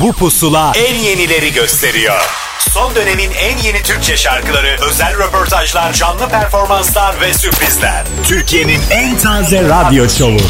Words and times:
Bu 0.00 0.12
pusula 0.12 0.72
en 0.76 0.94
yenileri 0.94 1.52
gösteriyor. 1.52 2.20
Son 2.58 2.94
dönemin 2.94 3.30
en 3.30 3.58
yeni 3.58 3.82
Türkçe 3.82 4.16
şarkıları, 4.16 4.76
özel 4.88 5.18
röportajlar, 5.18 5.92
canlı 5.92 6.28
performanslar 6.28 7.20
ve 7.20 7.34
sürprizler. 7.34 8.04
Türkiye'nin 8.28 8.80
en 8.90 9.18
taze 9.18 9.68
radyo 9.68 10.08
şovu. 10.08 10.40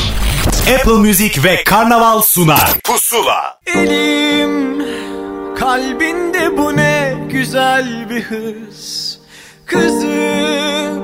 Apple 0.74 0.92
Music 0.92 1.42
ve 1.44 1.64
Karnaval 1.64 2.22
sunar. 2.22 2.70
Pusula. 2.84 3.58
Elim 3.66 4.82
kalbinde 5.58 6.58
bu 6.58 6.76
ne 6.76 7.14
güzel 7.30 8.10
bir 8.10 8.22
hız. 8.22 9.18
Kızım 9.66 11.02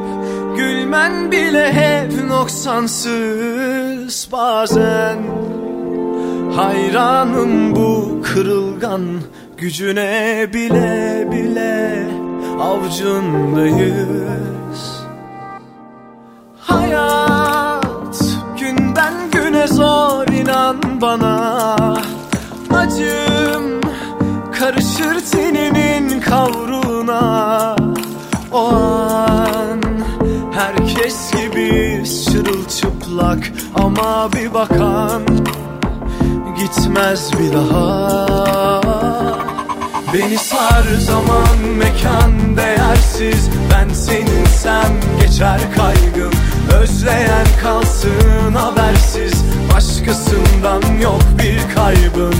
gülmen 0.57 1.33
bile 1.33 1.73
hep 1.73 2.25
noksansız 2.25 4.29
bazen. 4.33 5.19
Hayranım 6.59 7.77
bu 7.77 8.23
kırılgan 8.23 9.03
gücüne 9.57 10.47
bile 10.55 11.29
bile 11.33 12.07
avcundayız. 12.61 14.01
Hayat 16.61 18.25
günden 18.61 19.15
güne 19.33 19.67
zor 19.67 20.27
inan 20.27 20.77
bana. 21.01 21.77
Acım 22.71 23.81
karışır 24.53 25.21
teninin 25.33 26.21
kavruna. 26.21 27.77
O 28.53 28.69
an 28.69 29.83
herkes 30.53 31.31
gibi 31.33 32.03
çırılçıplak 32.25 33.53
ama 33.75 34.33
bir 34.33 34.55
bakan 34.55 35.23
gitmez 36.59 37.31
bir 37.33 37.53
daha. 37.53 38.29
Beni 40.15 40.39
sar 40.39 40.85
zaman 40.99 41.59
mekan 41.79 42.57
değersiz. 42.57 43.51
Ben 43.73 43.95
seninsem 43.95 44.93
geçer 45.21 45.61
kaygım 45.77 46.33
Özleyen 46.81 47.47
kalsın 47.63 48.55
habersiz. 48.55 49.45
Başkasından 49.75 50.83
yok 51.03 51.23
bir 51.39 51.75
kaybım 51.75 52.35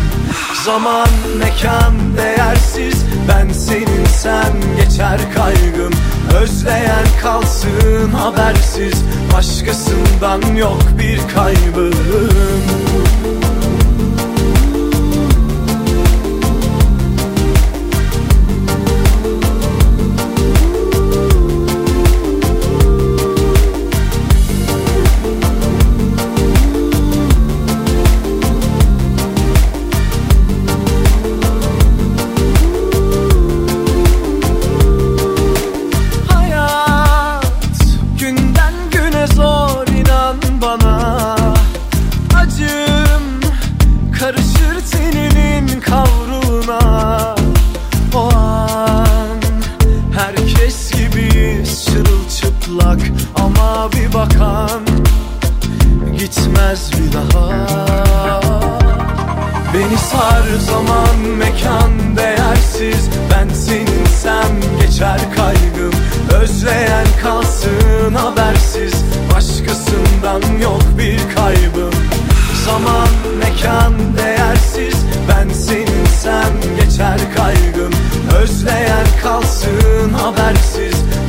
Zaman 0.65 1.09
mekan 1.39 2.17
değersiz. 2.17 3.05
Ben 3.29 3.53
seninsem 3.53 4.53
geçer 4.77 5.21
kaygım 5.35 5.93
Özleyen 6.43 7.07
kalsın 7.23 8.11
habersiz. 8.13 9.05
Başkasından 9.37 10.57
yok 10.57 10.83
bir 10.99 11.35
kaybım 11.35 12.88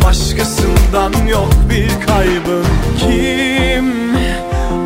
Başkasından 0.10 1.28
yok 1.28 1.54
bir 1.70 2.06
kaybım 2.08 2.66
Kim 3.00 4.16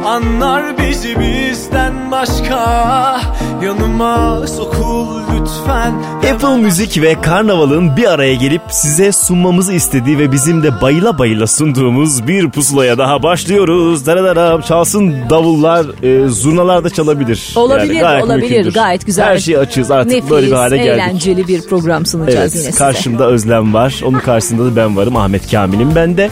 Anlar 0.06 0.78
bizi 0.78 1.20
bizden 1.20 2.12
başka 2.12 3.22
Yanıma 3.66 4.48
sokul 4.48 5.20
lütfen 5.34 5.94
Apple 6.34 6.58
Müzik 6.58 7.02
ve 7.02 7.22
Karnaval'ın 7.22 7.98
bir 7.98 8.12
araya 8.12 8.36
gelip 8.36 8.62
size 8.70 9.12
sunmamızı 9.12 9.74
istediği 9.74 10.18
ve 10.20 10.32
bizim 10.32 10.64
de 10.64 10.82
bayıla 10.82 11.18
bayıla 11.20 11.48
sunduğumuz 11.48 12.28
bir 12.28 12.50
pusulaya 12.50 12.98
daha 12.98 13.24
başlıyoruz. 13.24 14.06
Daradaram 14.06 14.62
çalsın 14.62 15.16
davullar, 15.30 15.86
e, 16.04 16.28
zurnalar 16.28 16.84
da 16.84 16.90
çalabilir. 16.90 17.54
Olabilir, 17.56 18.00
gayet 18.00 18.24
olabilir. 18.24 18.50
mümkündür. 18.50 18.74
Gayet 18.74 19.06
güzel. 19.06 19.26
Her 19.26 19.38
şeyi 19.38 19.60
açığız 19.60 19.92
artık 19.92 20.12
Nefis, 20.12 20.30
böyle 20.30 20.48
bir 20.48 20.52
hale 20.52 20.78
geldik. 20.78 20.90
eğlenceli 20.92 21.48
bir 21.48 21.62
program 21.62 22.06
sunacağız 22.06 22.36
yine 22.56 22.64
Evet, 22.64 22.74
size. 22.74 22.78
karşımda 22.78 23.28
Özlem 23.28 23.74
var. 23.74 24.02
Onun 24.06 24.20
karşısında 24.20 24.66
da 24.66 24.76
ben 24.76 24.98
varım. 24.98 25.16
Ahmet 25.18 25.52
Kamil'im 25.52 25.96
ben 25.96 26.18
de. 26.18 26.30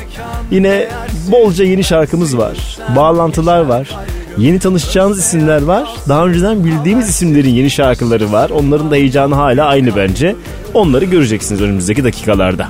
Yine 0.52 0.88
bolca 1.31 1.66
yeni 1.66 1.84
şarkımız 1.84 2.38
var. 2.38 2.78
Bağlantılar 2.96 3.62
var. 3.62 3.90
Yeni 4.38 4.59
tanışacağınız 4.59 5.19
isimler 5.19 5.62
var. 5.62 5.90
Daha 6.09 6.25
önceden 6.25 6.66
bildiğimiz 6.66 7.09
isimlerin 7.09 7.50
yeni 7.50 7.69
şarkıları 7.69 8.31
var. 8.31 8.50
Onların 8.50 8.92
da 8.92 8.96
heyecanı 8.96 9.36
hala 9.36 9.66
aynı 9.66 9.96
bence. 9.96 10.36
Onları 10.74 11.06
göreceksiniz 11.06 11.62
önümüzdeki 11.62 12.03
dakikalarda. 12.03 12.68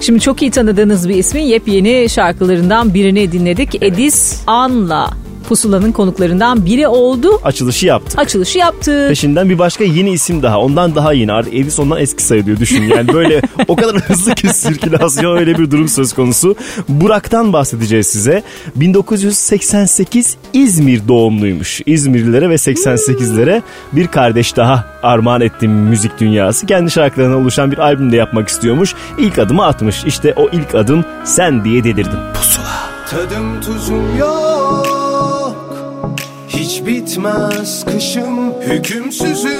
Şimdi 0.00 0.20
çok 0.20 0.42
iyi 0.42 0.50
tanıdığınız 0.50 1.08
bir 1.08 1.14
ismin 1.14 1.42
yepyeni 1.42 2.08
şarkılarından 2.08 2.94
birini 2.94 3.32
dinledik. 3.32 3.82
Edis 3.82 4.40
Anla 4.46 5.10
Pusula'nın 5.48 5.92
konuklarından 5.92 6.66
biri 6.66 6.88
oldu. 6.88 7.40
Açılışı 7.44 7.86
yaptı. 7.86 8.18
Açılışı 8.20 8.58
yaptı. 8.58 9.06
Peşinden 9.08 9.50
bir 9.50 9.58
başka 9.58 9.84
yeni 9.84 10.10
isim 10.10 10.42
daha. 10.42 10.60
Ondan 10.60 10.94
daha 10.94 11.12
yeni. 11.12 11.32
Artık 11.32 11.54
Edis 11.54 11.78
ondan 11.78 12.00
eski 12.00 12.22
sayılıyor 12.22 12.56
düşün. 12.56 12.82
Yani 12.82 13.12
böyle 13.12 13.42
o 13.68 13.76
kadar 13.76 13.96
hızlı 13.96 14.34
ki 14.34 14.48
sirkülasyon 14.48 15.36
öyle 15.36 15.58
bir 15.58 15.70
durum 15.70 15.88
söz 15.88 16.12
konusu. 16.12 16.56
Burak'tan 16.88 17.52
bahsedeceğiz 17.52 18.06
size. 18.06 18.42
1988 18.76 20.36
İzmir 20.52 21.08
doğumluymuş. 21.08 21.80
İzmirlilere 21.86 22.50
ve 22.50 22.54
88'lere 22.54 23.62
bir 23.92 24.06
kardeş 24.06 24.56
daha 24.56 24.86
armağan 25.02 25.40
ettiğim 25.40 25.72
müzik 25.72 26.20
dünyası. 26.20 26.66
Kendi 26.66 26.90
şarkılarına 26.90 27.36
oluşan 27.36 27.72
bir 27.72 27.78
albüm 27.78 28.12
de 28.12 28.16
yapmak 28.16 28.48
istiyormuş. 28.48 28.94
İlk 29.18 29.38
adımı 29.38 29.66
atmış. 29.66 30.04
İşte 30.04 30.34
o 30.36 30.48
ilk 30.52 30.74
adım 30.74 31.04
sen 31.24 31.64
diye 31.64 31.84
dedirdim. 31.84 32.18
Tadım 33.10 33.60
tuzum 33.60 34.18
yok 34.18 34.93
Bitmez 36.82 37.84
kışım 37.84 38.60
hükümsüzüm. 38.60 39.50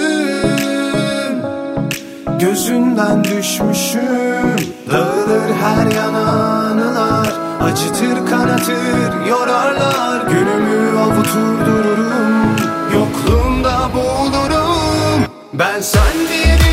Gözünden 2.41 3.25
düşmüşüm. 3.25 4.57
Dağılır 4.91 5.55
her 5.63 5.97
yan 5.97 6.15
anılar. 6.15 7.33
Acıtır 7.61 8.27
kanatır 8.31 9.27
yorarlar. 9.31 10.27
Günümü 10.31 10.99
avutur 10.99 11.67
dururum 11.67 12.57
Yokluğunda 12.95 13.91
boğulurum. 13.95 15.25
Ben 15.53 15.81
sen 15.81 16.13
diye 16.28 16.64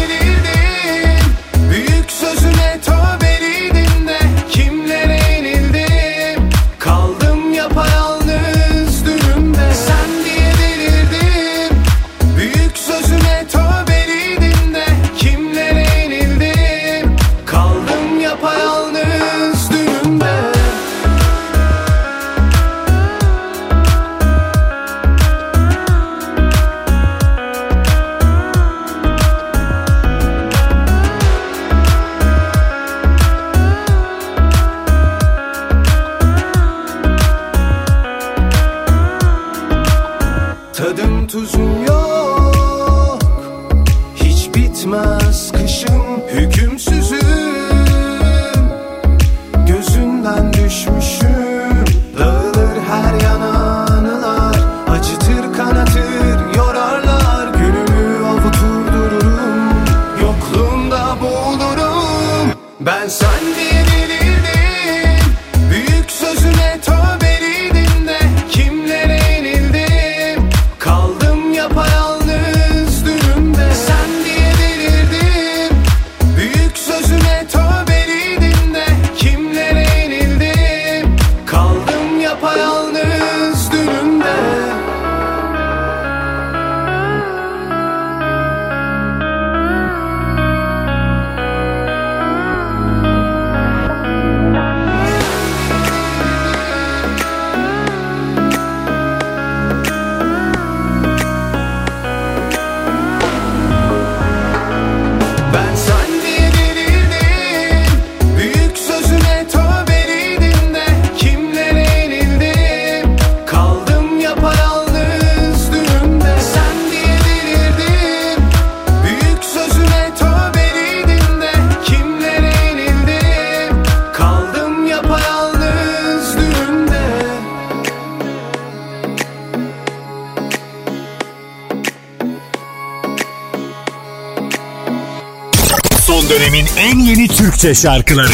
Türkçe 137.62 137.81
şarkıları 137.81 138.31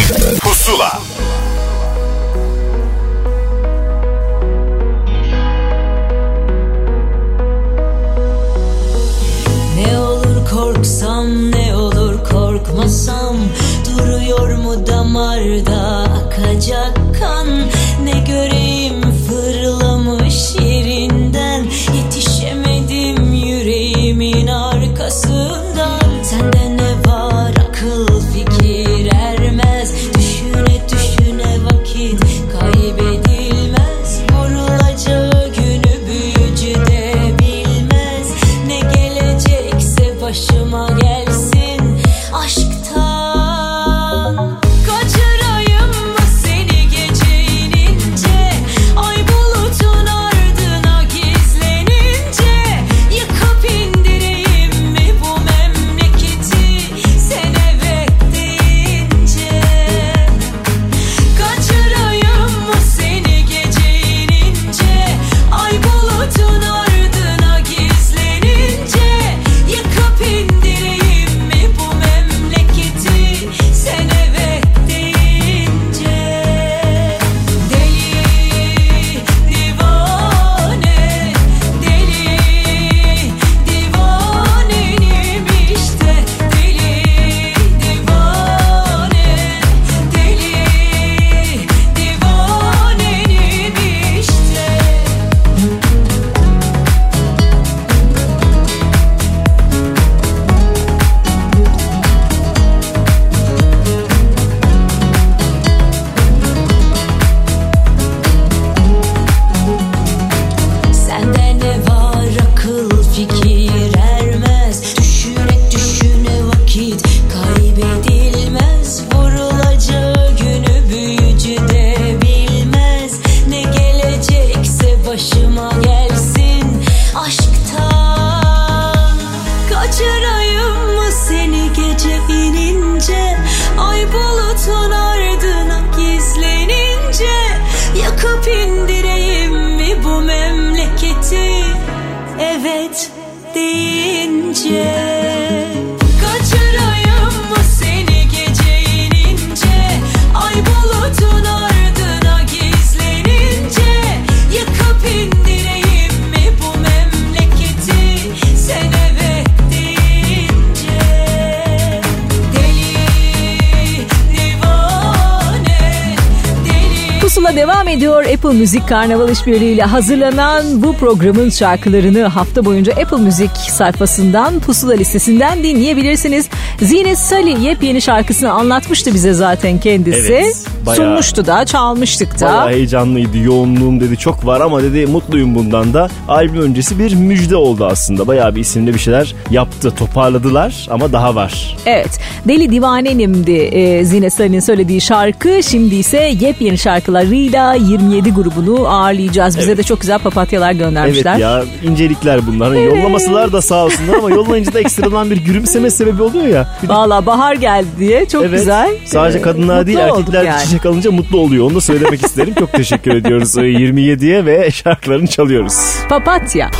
Müzik 168.68 168.88
Karnaval 168.90 169.30
işbirliğiyle 169.30 169.84
hazırlanan 169.84 170.84
bu 170.84 170.94
programın 170.94 171.50
şarkılarını 171.50 172.24
hafta 172.24 172.66
boyunca 172.66 172.94
Apple 172.94 173.18
Müzik 173.18 173.52
sayfasından 173.52 174.60
Pusula 174.60 174.94
listesinden 174.94 175.64
dinleyebilirsiniz. 175.64 176.50
Zine 176.82 177.16
Salih 177.16 177.64
yepyeni 177.64 178.02
şarkısını 178.02 178.52
anlatmıştı 178.52 179.14
bize 179.14 179.34
zaten 179.34 179.80
kendisi. 179.80 180.34
Evet, 180.34 180.66
bayağı- 180.86 180.96
Sunmuştu 180.96 181.46
da, 181.46 181.66
çalmıştık 181.66 182.40
da. 182.40 182.46
Bayağı 182.46 182.70
heyecanlıydı. 182.70 183.38
Yoğunluğum 183.38 184.00
dedi 184.00 184.18
çok 184.18 184.46
var 184.46 184.62
ama 184.62 184.84
dedi 184.84 185.06
mutluyum 185.06 185.56
bundan 185.56 185.94
da. 185.94 186.10
Albüm 186.28 186.62
öncesi 186.62 187.00
bir 187.00 187.16
müjde 187.16 187.56
oldu 187.56 187.86
aslında. 187.86 188.28
Bayağı 188.28 188.56
bir 188.56 188.62
isimli 188.62 188.94
bir 188.94 189.00
şeyler 189.00 189.36
yaptı. 189.52 189.92
Toparladılar 189.92 190.88
ama 190.92 191.14
daha 191.14 191.36
var. 191.36 191.78
Evet. 191.86 192.20
Deli 192.48 192.72
Divane'nimdi 192.72 193.52
e, 193.52 194.06
Zine 194.06 194.30
Salih'in 194.30 194.60
söylediği 194.60 195.02
şarkı. 195.02 195.64
Şimdi 195.64 195.96
ise 195.96 196.32
yepyeni 196.40 196.78
şarkılarıyla 196.78 197.74
27 197.74 198.32
grubunu 198.34 198.88
ağırlayacağız. 198.88 199.58
Bize 199.58 199.68
Evet. 199.68 199.78
de 199.78 199.84
çok 199.84 200.02
güzel 200.02 200.20
papatyalar 200.20 200.72
göndermişler. 200.72 201.32
Evet 201.32 201.42
ya 201.42 201.64
incelikler 201.84 202.48
bunlar. 202.48 202.68
Hani 202.68 202.84
Yollamasılar 202.86 203.54
da 203.54 203.62
sağ 203.62 203.86
olsunlar 203.86 204.14
ama 204.18 204.30
yollayınca 204.30 204.74
da 204.74 204.80
ekstradan 204.80 205.32
bir 205.32 205.38
gülümseme 205.38 205.90
sebebi 205.92 206.22
oluyor 206.24 206.48
ya. 206.48 206.68
Valla 206.88 207.26
bahar 207.26 207.56
geldi 207.56 207.88
diye 208.00 208.26
çok 208.28 208.46
Evet. 208.46 208.60
güzel. 208.60 208.90
Sadece 209.06 209.40
Ee, 209.40 209.42
kadınlar 209.42 209.88
değil 209.88 209.98
erkekler 209.98 210.44
de 210.44 210.48
yani. 210.48 210.64
çiçek 210.64 210.86
alınca 210.86 211.12
mutlu 211.12 211.38
oluyor. 211.38 211.66
Onu 211.66 211.76
da 211.76 211.82
söylemek 211.82 212.26
isterim. 212.26 212.54
Çok 212.60 212.74
teşekkür 212.74 213.12
ediyoruz. 213.16 213.58
Ee, 213.58 213.62
27'ye 213.62 214.46
ve 214.46 214.72
şarkılarını 214.72 215.28
çalıyoruz. 215.28 215.76
Papatya. 216.10 216.72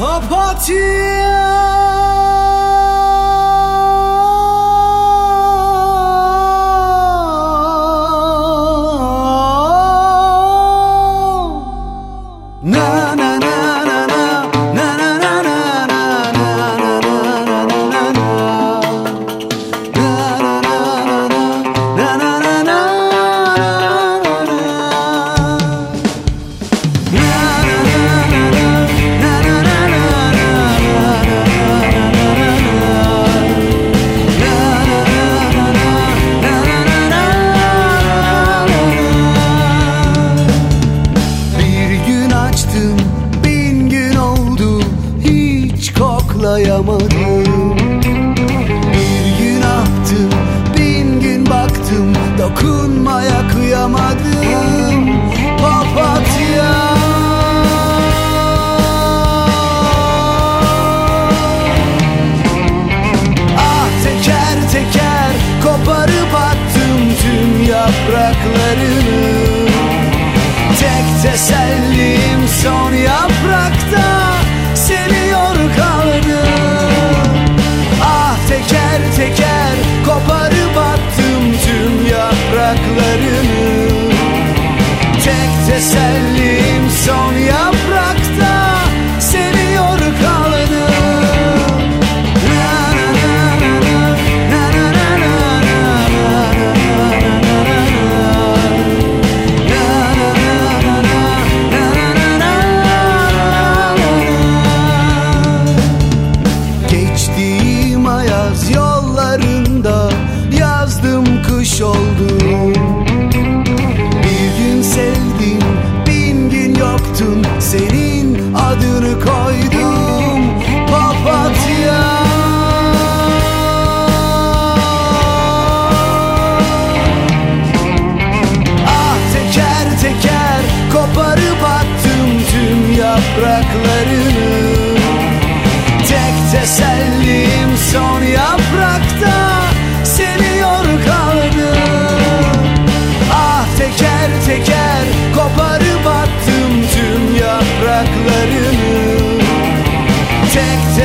Na 0.00 0.20
tesellim 71.36 72.48
son 72.62 72.92
yaprakta 72.92 74.32
seviyor 74.74 75.56
kaldı 75.76 76.40
Ah 78.02 78.36
teker 78.48 79.00
teker 79.16 79.74
koparıp 80.04 80.76
attım 80.76 81.44
tüm 81.64 82.06
yapraklarını 82.06 83.88
Tek 85.24 85.66
tesellim 85.66 86.90
son 87.06 87.32
yaprakta 87.32 87.65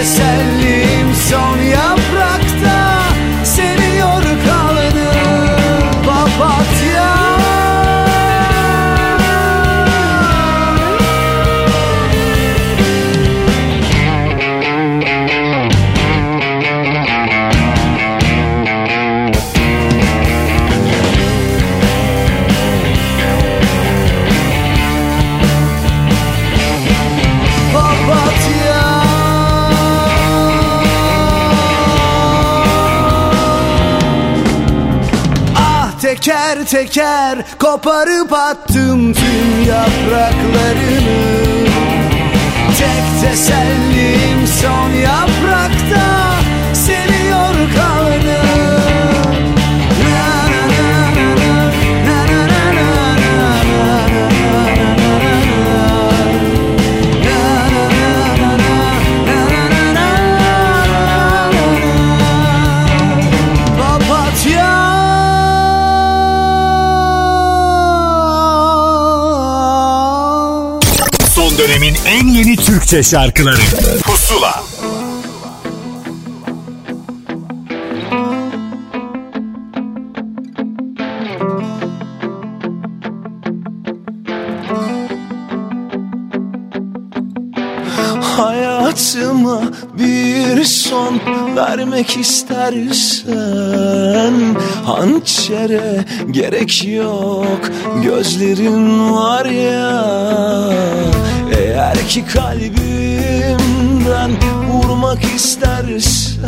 said 0.04 0.61
teker 36.72 37.46
koparıp 37.60 38.34
attım 38.34 39.14
tüm 39.14 39.64
yapraklarını. 39.68 41.42
Tek 42.80 43.22
tesellim 43.22 44.48
son 44.62 44.90
yaprak. 44.90 45.61
yeni 72.34 72.56
Türkçe 72.56 73.04
şarkıları. 73.04 73.62
Pusula. 74.04 74.64
Hayatıma 88.22 89.62
bir 89.98 90.64
son 90.64 91.20
vermek 91.56 92.18
istersen 92.18 93.34
Hançere 94.86 96.06
gerek 96.32 96.86
yok 96.88 97.62
gözlerin 98.04 99.12
var 99.14 99.46
ya. 99.46 101.11
Belki 101.96 102.26
kalbimden 102.26 102.82
vurmak 104.72 105.24
istersen 105.36 106.42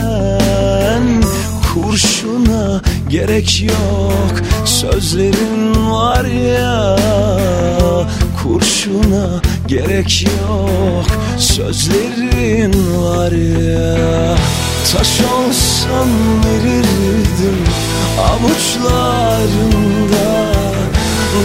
Kurşuna 1.74 2.82
gerek 3.10 3.64
yok. 3.64 4.42
Sözlerin 4.66 5.92
var 5.92 6.26
ya 6.26 6.98
Kurşuna 8.44 9.42
gerek 9.68 10.26
yok. 10.26 11.06
Sözlerin 11.38 12.74
var 12.98 13.32
ya 13.32 14.38
Taş 14.94 15.22
olsam 15.22 16.10
verirdim 16.46 17.58
Avuçlarımda 18.20 19.84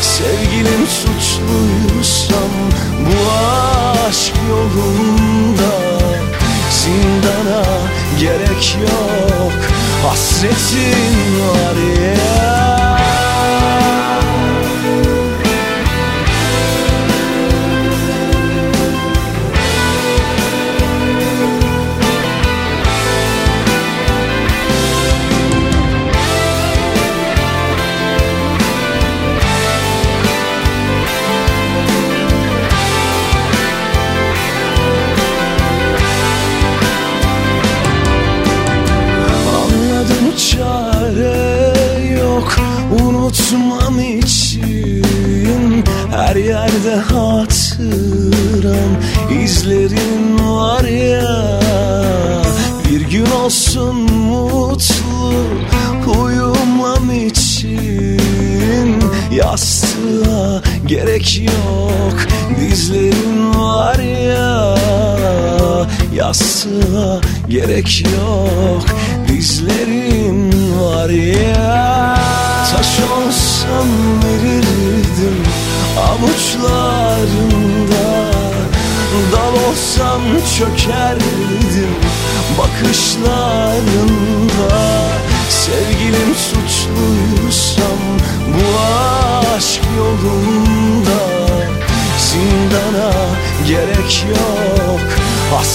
Sevgilim 0.00 0.86
suçluysam 0.86 2.52
bu 3.00 3.16
aşk 4.08 4.34
yolunda. 4.48 5.74
Zindana 6.70 7.64
gerek 8.20 8.76
yok 8.80 9.60
hasretin 10.06 11.16
var 11.40 11.76
ya. 12.02 12.98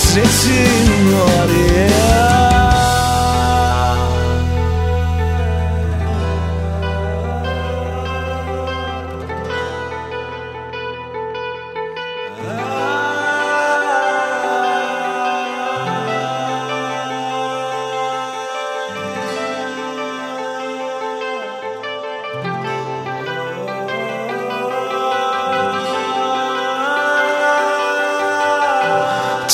sitting 0.10 1.14
audience. 1.14 2.10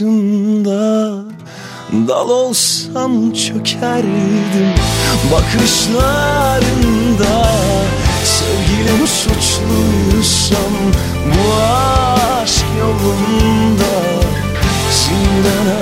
Dal 2.09 2.29
olsam 2.29 3.33
çökerdim 3.33 4.75
bakışlarında. 5.33 6.65
Sevgilim 8.25 9.07
suçluysam 9.07 10.75
bu 11.27 11.55
aşk 12.43 12.65
yolunda. 12.81 13.95
Zindana 14.91 15.81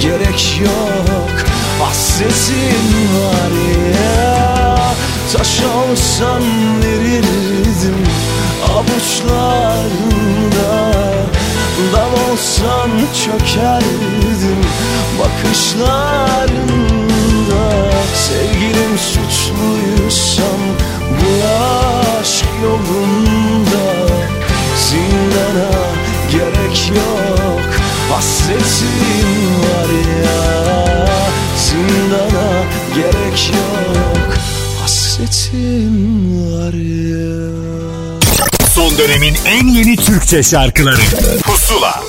gerek 0.00 0.60
yok 0.64 1.36
Hasretin 1.80 2.88
var 3.16 3.52
ya. 3.94 4.78
Taş 5.32 5.60
olsam 5.60 6.42
verirdim 6.82 7.98
avuçlarında 8.78 10.70
Dal 11.92 12.12
olsan 12.32 12.90
çökerdim. 13.24 14.60
Bakışlarında 15.18 16.34
Sevgilim 18.14 18.94
suçluysam 18.98 20.60
bu 21.10 21.30
aşk 22.20 22.46
yolunda 22.62 23.86
Zindana 24.76 25.70
gerek 26.32 26.78
yok. 26.96 27.70
Hasretin 28.12 29.28
var 29.60 29.90
ya 30.24 30.40
Zindana 31.56 32.48
gerek 32.94 33.52
yok. 33.54 34.28
Hasretin 34.80 35.94
var 36.40 36.72
ya 36.72 38.03
Son 38.74 38.98
dönemin 38.98 39.34
en 39.46 39.68
yeni 39.68 39.96
Türkçe 39.96 40.42
şarkıları 40.42 41.00
Pusula 41.42 42.02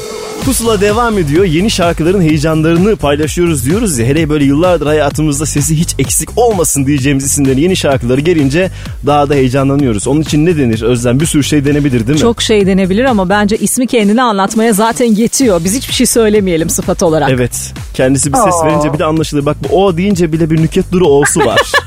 Pusula 0.45 0.82
devam 0.82 1.17
ediyor. 1.17 1.45
Yeni 1.45 1.71
şarkıların 1.71 2.21
heyecanlarını 2.21 2.95
paylaşıyoruz 2.95 3.65
diyoruz 3.65 3.97
ya. 3.99 4.06
Hele 4.06 4.30
böyle 4.30 4.45
yıllardır 4.45 4.86
hayatımızda 4.86 5.45
sesi 5.45 5.80
hiç 5.80 5.95
eksik 5.99 6.30
olmasın 6.36 6.86
diyeceğimiz 6.86 7.25
isimlerin 7.25 7.58
yeni 7.58 7.75
şarkıları 7.75 8.21
gelince 8.21 8.71
daha 9.06 9.30
da 9.30 9.34
heyecanlanıyoruz. 9.34 10.08
Onun 10.08 10.21
için 10.21 10.45
ne 10.45 10.58
denir 10.58 10.82
Özlem? 10.82 11.19
Bir 11.19 11.25
sürü 11.25 11.43
şey 11.43 11.65
denebilir 11.65 12.08
değil 12.08 12.19
mi? 12.19 12.21
Çok 12.21 12.41
şey 12.41 12.65
denebilir 12.67 13.06
ama 13.06 13.30
bence 13.30 13.58
ismi 13.58 13.88
kendini 13.88 14.21
anlatmaya 14.21 14.73
zaten 14.73 15.06
yetiyor. 15.15 15.63
Biz 15.63 15.75
hiçbir 15.75 15.93
şey 15.93 16.06
söylemeyelim 16.06 16.69
sıfat 16.69 17.04
olarak. 17.04 17.30
Evet. 17.32 17.73
Kendisi 17.93 18.34
bir 18.34 18.38
ses 18.38 18.54
verince 18.65 18.93
bir 18.93 18.99
de 18.99 19.06
anlaşılır. 19.06 19.45
Bak 19.45 19.58
bu 19.63 19.84
o 19.84 19.97
deyince 19.97 20.34
bile 20.34 20.49
bir 20.49 20.62
nüket 20.62 20.91
duru 20.91 21.08
o'su 21.08 21.39
var. 21.39 21.62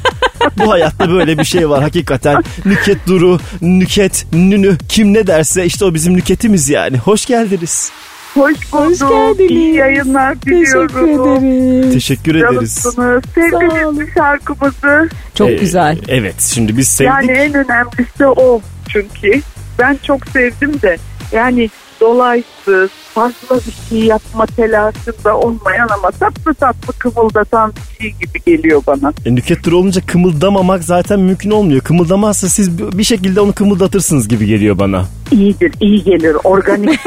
bu 0.59 0.73
hayatta 0.73 1.11
böyle 1.11 1.39
bir 1.39 1.45
şey 1.45 1.69
var 1.71 1.83
hakikaten. 1.83 2.43
Nüket 2.65 3.07
duru, 3.07 3.39
nüket, 3.61 4.27
nünü 4.33 4.77
kim 4.89 5.15
ne 5.15 5.27
derse 5.27 5.65
işte 5.65 5.85
o 5.85 5.95
bizim 5.95 6.17
nüketimiz 6.17 6.69
yani. 6.69 6.99
Hoş 6.99 7.27
geldiniz. 7.27 7.91
Hoş 8.35 8.73
bulduk. 8.73 8.91
Hoş 8.91 8.99
geldiniz. 8.99 9.51
İyi 9.51 9.75
yayınlar 9.75 10.43
diliyorum. 10.43 11.93
Teşekkür 11.93 12.35
ederiz. 12.35 12.75
Teşekkür 13.35 13.67
ederiz. 13.67 13.99
Mi 13.99 14.07
şarkımızı? 14.15 15.09
Çok 15.35 15.51
Ee, 15.51 15.55
güzel. 15.55 15.99
Evet 16.09 16.41
şimdi 16.41 16.77
biz 16.77 16.89
sevdik. 16.89 17.11
Yani 17.13 17.31
en 17.33 17.55
önemlisi 17.55 18.27
o 18.27 18.61
çünkü. 18.89 19.41
Ben 19.79 19.99
çok 20.07 20.27
sevdim 20.27 20.83
de 20.83 20.97
yani 21.33 21.71
dolaysız, 22.01 22.91
fazla 22.91 23.57
bir 23.67 23.89
şey 23.89 24.07
yapma 24.07 24.47
telaşında 24.47 25.37
olmayan 25.37 25.89
ama 25.89 26.11
tatlı 26.11 26.55
tatlı 26.55 26.93
kımıldatan 26.99 27.73
bir 27.77 28.03
şey 28.03 28.11
gibi 28.13 28.45
geliyor 28.47 28.83
bana. 28.87 29.13
E, 29.27 29.65
duru 29.65 29.77
olunca 29.77 30.07
kımıldamamak 30.07 30.85
zaten 30.85 31.21
mümkün 31.21 31.51
olmuyor. 31.51 31.81
Kımıldamazsa 31.81 32.49
siz 32.49 32.79
bir 32.99 33.05
şekilde 33.05 33.41
onu 33.41 33.53
kımıldatırsınız 33.53 34.29
gibi 34.29 34.47
geliyor 34.47 34.79
bana. 34.79 35.05
İyidir, 35.33 35.73
iyi 35.81 36.05
gelir. 36.05 36.37
Organik. 36.45 37.01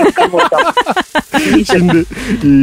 İyidir. 1.46 1.66
Şimdi 1.72 2.04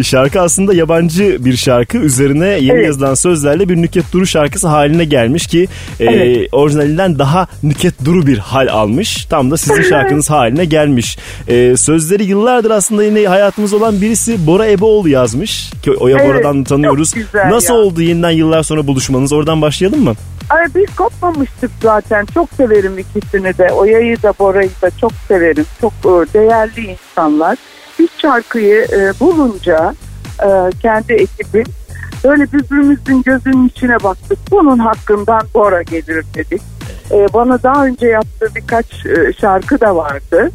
e, 0.00 0.02
şarkı 0.02 0.40
aslında 0.40 0.74
yabancı 0.74 1.44
bir 1.44 1.56
şarkı. 1.56 1.98
Üzerine 1.98 2.46
yeni 2.48 2.70
Evet. 2.72 2.86
yazılan 2.86 3.14
sözlerle 3.14 3.68
bir 3.68 3.76
nüket 3.76 4.12
duru 4.12 4.26
şarkısı 4.26 4.68
haline 4.68 5.04
gelmiş 5.04 5.46
ki 5.46 5.68
e, 6.00 6.04
Evet. 6.04 6.48
orijinalinden 6.52 7.18
daha 7.18 7.46
nüket 7.62 8.04
duru 8.04 8.26
bir 8.26 8.38
hal 8.38 8.68
almış. 8.68 9.24
Tam 9.24 9.50
da 9.50 9.56
sizin 9.56 9.82
şarkınız 9.82 10.30
haline 10.30 10.64
gelmiş. 10.64 11.18
E, 11.48 11.76
sözleri 11.76 12.24
yıllardır 12.24 12.70
aslında 12.70 13.04
yine 13.04 13.26
hayatımız 13.26 13.72
olan 13.72 14.00
birisi 14.00 14.46
Bora 14.46 14.66
Eboğlu 14.66 15.08
yazmış. 15.08 15.70
Ki 15.82 15.90
Oya 15.92 16.16
Evet, 16.20 16.28
Bora'dan 16.34 16.64
tanıyoruz. 16.64 17.14
Nasıl 17.34 17.74
ya. 17.74 17.80
oldu 17.80 18.02
yeniden 18.02 18.30
yıllar 18.30 18.62
sonra 18.62 18.86
buluşmanız? 18.86 19.32
Oradan 19.32 19.62
başlayalım 19.62 20.04
mı? 20.04 20.14
Ay 20.50 20.66
biz 20.74 20.96
kopmamıştık 20.96 21.70
zaten. 21.82 22.26
Çok 22.34 22.52
severim 22.52 22.98
ikisini 22.98 23.58
de. 23.58 23.72
Oya'yı 23.72 24.22
da 24.22 24.34
Bora'yı 24.38 24.70
da 24.82 24.90
çok 25.00 25.12
severim. 25.28 25.66
Çok 25.80 25.92
e, 25.92 26.32
değerli 26.32 26.80
insanlar. 26.80 27.58
Biz 27.98 28.08
şarkıyı 28.22 28.86
e, 28.92 29.20
bulunca 29.20 29.94
e, 30.42 30.48
kendi 30.82 31.12
ekibim 31.12 31.66
böyle 32.24 32.52
birbirimizin 32.52 33.22
gözünün 33.22 33.68
içine 33.68 34.02
baktık. 34.02 34.38
Bunun 34.50 34.78
hakkından 34.78 35.42
Bora 35.54 35.82
gelir 35.82 36.24
dedik. 36.34 36.62
E, 37.10 37.26
bana 37.34 37.62
daha 37.62 37.86
önce 37.86 38.06
yaptığı 38.06 38.54
birkaç 38.54 39.06
e, 39.06 39.32
şarkı 39.40 39.80
da 39.80 39.96
vardı. 39.96 40.50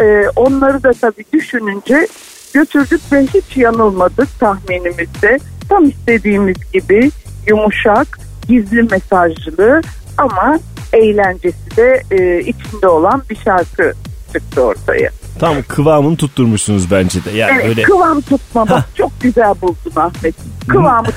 E, 0.00 0.28
onları 0.36 0.82
da 0.82 0.92
tabii 0.92 1.24
düşününce 1.32 2.08
götürdük 2.54 3.00
ve 3.12 3.22
hiç 3.22 3.56
yanılmadık 3.56 4.40
tahminimizde. 4.40 5.38
Tam 5.68 5.84
istediğimiz 5.88 6.56
gibi 6.72 7.10
yumuşak, 7.46 8.18
gizli 8.48 8.82
mesajlı 8.82 9.82
ama 10.18 10.58
eğlencesi 10.92 11.76
de 11.76 12.02
e, 12.10 12.40
içinde 12.40 12.88
olan 12.88 13.22
bir 13.30 13.36
şarkı 13.36 13.92
çıktı 14.32 14.62
ortaya. 14.62 15.10
Tam 15.38 15.62
kıvamını 15.68 16.16
tutturmuşsunuz 16.16 16.90
bence 16.90 17.24
de. 17.24 17.30
Yani 17.30 17.52
Evet 17.54 17.66
böyle 17.66 17.82
kıvam 17.82 18.20
tutma 18.20 18.68
bak 18.68 18.84
çok 18.94 19.20
güzel 19.20 19.54
buldun 19.62 19.92
Ahmet. 19.96 20.34
Kıvamı 20.68 21.08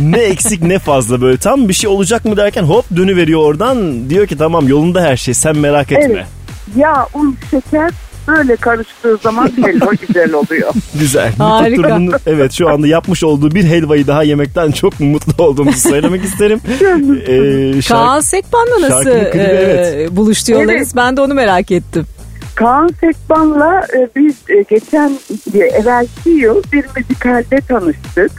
ne 0.00 0.18
eksik 0.18 0.62
ne 0.62 0.78
fazla 0.78 1.20
böyle 1.20 1.36
tam 1.36 1.68
bir 1.68 1.74
şey 1.74 1.90
olacak 1.90 2.24
mı 2.24 2.36
derken 2.36 2.62
hop 2.62 2.84
dönüveriyor 2.96 3.40
oradan. 3.40 4.10
Diyor 4.10 4.26
ki 4.26 4.38
tamam 4.38 4.68
yolunda 4.68 5.02
her 5.02 5.16
şey 5.16 5.34
sen 5.34 5.58
merak 5.58 5.92
etme. 5.92 6.14
Evet. 6.14 6.26
yağ, 6.76 7.06
un, 7.14 7.36
şeker 7.50 7.90
böyle 8.28 8.56
karıştığı 8.56 9.16
zaman 9.16 9.50
helva 9.64 9.90
güzel 10.06 10.32
oluyor. 10.32 10.72
Güzel. 11.00 11.32
Harika. 11.36 12.00
evet 12.26 12.52
şu 12.52 12.68
anda 12.68 12.86
yapmış 12.86 13.24
olduğu 13.24 13.50
bir 13.50 13.64
helvayı 13.64 14.06
daha 14.06 14.22
yemekten 14.22 14.70
çok 14.70 15.00
mutlu 15.00 15.44
olduğumuzu 15.44 15.78
söylemek 15.88 16.24
isterim. 16.30 16.60
Ee, 16.66 17.82
şarkı- 17.82 17.88
Kaan 17.88 18.20
Sekban'la 18.20 18.80
nasıl 18.88 19.04
klibi, 19.04 19.38
e, 19.38 19.42
evet. 19.42 20.10
buluştu 20.10 20.52
yollarınız? 20.52 20.72
Evet. 20.74 20.92
Ben 20.96 21.16
de 21.16 21.20
onu 21.20 21.34
merak 21.34 21.70
ettim. 21.70 22.06
Kaan 22.54 22.90
Sekban'la 23.00 23.86
e, 23.96 24.08
biz 24.16 24.34
e, 24.48 24.62
geçen 24.70 25.18
e, 25.54 25.58
evvelki 25.58 26.30
yıl 26.30 26.62
bir 26.72 26.84
müzikalde 26.96 27.60
tanıştık. 27.68 28.30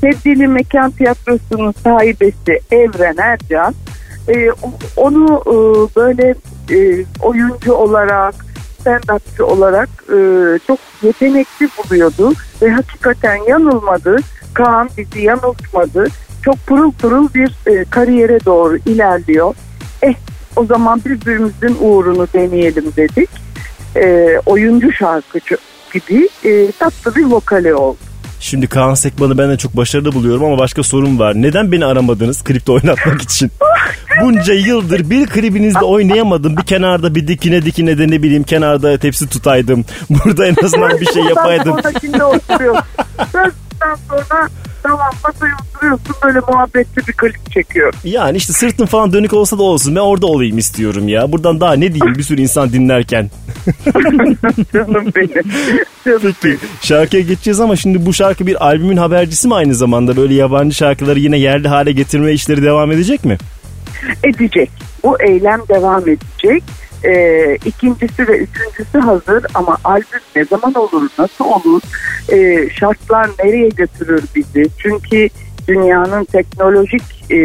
Sevgili 0.00 0.46
Mekan 0.48 0.90
Tiyatrosu'nun 0.90 1.74
sahibesi 1.84 2.60
Evren 2.70 3.16
Ercan 3.18 3.74
e, 4.28 4.50
onu 4.96 5.42
e, 5.46 5.54
böyle 5.96 6.34
e, 6.70 7.04
oyuncu 7.22 7.72
olarak 7.72 8.34
stand-upçı 8.88 9.42
olarak 9.42 9.88
e, 10.08 10.18
çok 10.66 10.78
yetenekli 11.02 11.68
buluyordu 11.78 12.32
ve 12.62 12.70
hakikaten 12.70 13.36
yanılmadı. 13.48 14.16
Kaan 14.54 14.90
bizi 14.96 15.20
yanıltmadı. 15.20 16.06
Çok 16.42 16.66
pırıl 16.66 16.92
pırıl 16.92 17.28
bir 17.34 17.56
e, 17.66 17.84
kariyere 17.84 18.44
doğru 18.44 18.76
ilerliyor. 18.76 19.54
Eh 20.02 20.14
o 20.56 20.64
zaman 20.64 21.02
birbirimizin 21.04 21.76
uğrunu 21.80 22.26
deneyelim 22.34 22.92
dedik. 22.96 23.30
E, 23.96 24.36
oyuncu 24.46 24.92
şarkıcı 24.92 25.56
gibi 25.92 26.28
e, 26.44 26.72
tatlı 26.72 27.14
bir 27.14 27.24
vokali 27.24 27.74
oldu. 27.74 28.07
Şimdi 28.40 28.66
Kaan 28.66 28.94
Sekban'ı 28.94 29.38
ben 29.38 29.50
de 29.50 29.56
çok 29.56 29.76
başarılı 29.76 30.12
buluyorum 30.12 30.44
ama 30.44 30.58
başka 30.58 30.82
sorun 30.82 31.18
var. 31.18 31.34
Neden 31.34 31.72
beni 31.72 31.84
aramadınız 31.84 32.42
klipte 32.42 32.72
oynatmak 32.72 33.22
için? 33.22 33.50
Bunca 34.22 34.54
yıldır 34.54 35.10
bir 35.10 35.26
klibinizde 35.26 35.84
oynayamadım. 35.84 36.56
Bir 36.56 36.62
kenarda 36.62 37.14
bir 37.14 37.28
dikine 37.28 37.64
dikine 37.64 37.98
de 37.98 38.08
ne 38.08 38.22
bileyim 38.22 38.42
kenarda 38.42 38.98
tepsi 38.98 39.28
tutaydım. 39.28 39.84
Burada 40.10 40.46
en 40.46 40.56
azından 40.64 41.00
bir 41.00 41.06
şey 41.06 41.22
yapaydım. 41.22 41.76
Ondan 43.84 43.98
sonra 44.08 44.48
tamam 44.82 45.10
masaya 45.24 45.54
oturuyorsun 45.74 46.16
böyle 46.24 46.38
muhabbetli 46.48 47.06
bir 47.08 47.12
klip 47.12 47.50
çekiyor. 47.52 47.92
Yani 48.04 48.36
işte 48.36 48.52
sırtım 48.52 48.86
falan 48.86 49.12
dönük 49.12 49.32
olsa 49.32 49.58
da 49.58 49.62
olsun. 49.62 49.96
Ben 49.96 50.00
orada 50.00 50.26
olayım 50.26 50.58
istiyorum 50.58 51.08
ya. 51.08 51.32
Buradan 51.32 51.60
daha 51.60 51.72
ne 51.72 51.94
diyeyim 51.94 52.14
bir 52.18 52.22
sürü 52.22 52.40
insan 52.40 52.72
dinlerken. 52.72 53.30
Canım 54.72 55.12
benim. 55.16 55.42
Canım 56.04 56.34
Peki 56.42 56.58
şarkıya 56.82 57.22
geçeceğiz 57.22 57.60
ama 57.60 57.76
şimdi 57.76 58.06
bu 58.06 58.12
şarkı 58.14 58.46
bir 58.46 58.66
albümün 58.66 58.96
habercisi 58.96 59.48
mi 59.48 59.54
aynı 59.54 59.74
zamanda? 59.74 60.16
Böyle 60.16 60.34
yabancı 60.34 60.76
şarkıları 60.76 61.18
yine 61.18 61.38
yerli 61.38 61.68
hale 61.68 61.92
getirme 61.92 62.32
işleri 62.32 62.62
devam 62.62 62.92
edecek 62.92 63.24
mi? 63.24 63.38
edecek. 64.24 64.70
Bu 65.04 65.22
eylem 65.22 65.60
devam 65.68 66.02
edecek. 66.08 66.62
Ee, 67.04 67.58
ikincisi 67.64 68.28
ve 68.28 68.38
üçüncüsü 68.38 68.98
hazır 68.98 69.46
ama 69.54 69.76
albüm 69.84 70.20
ne 70.36 70.44
zaman 70.44 70.74
olur, 70.74 71.08
nasıl 71.18 71.44
olur, 71.44 71.82
Ee, 72.32 72.68
şartlar 72.70 73.30
nereye 73.44 73.68
götürür 73.68 74.24
bizi? 74.34 74.66
Çünkü 74.78 75.28
dünyanın 75.68 76.24
teknolojik 76.24 77.02
e, 77.30 77.38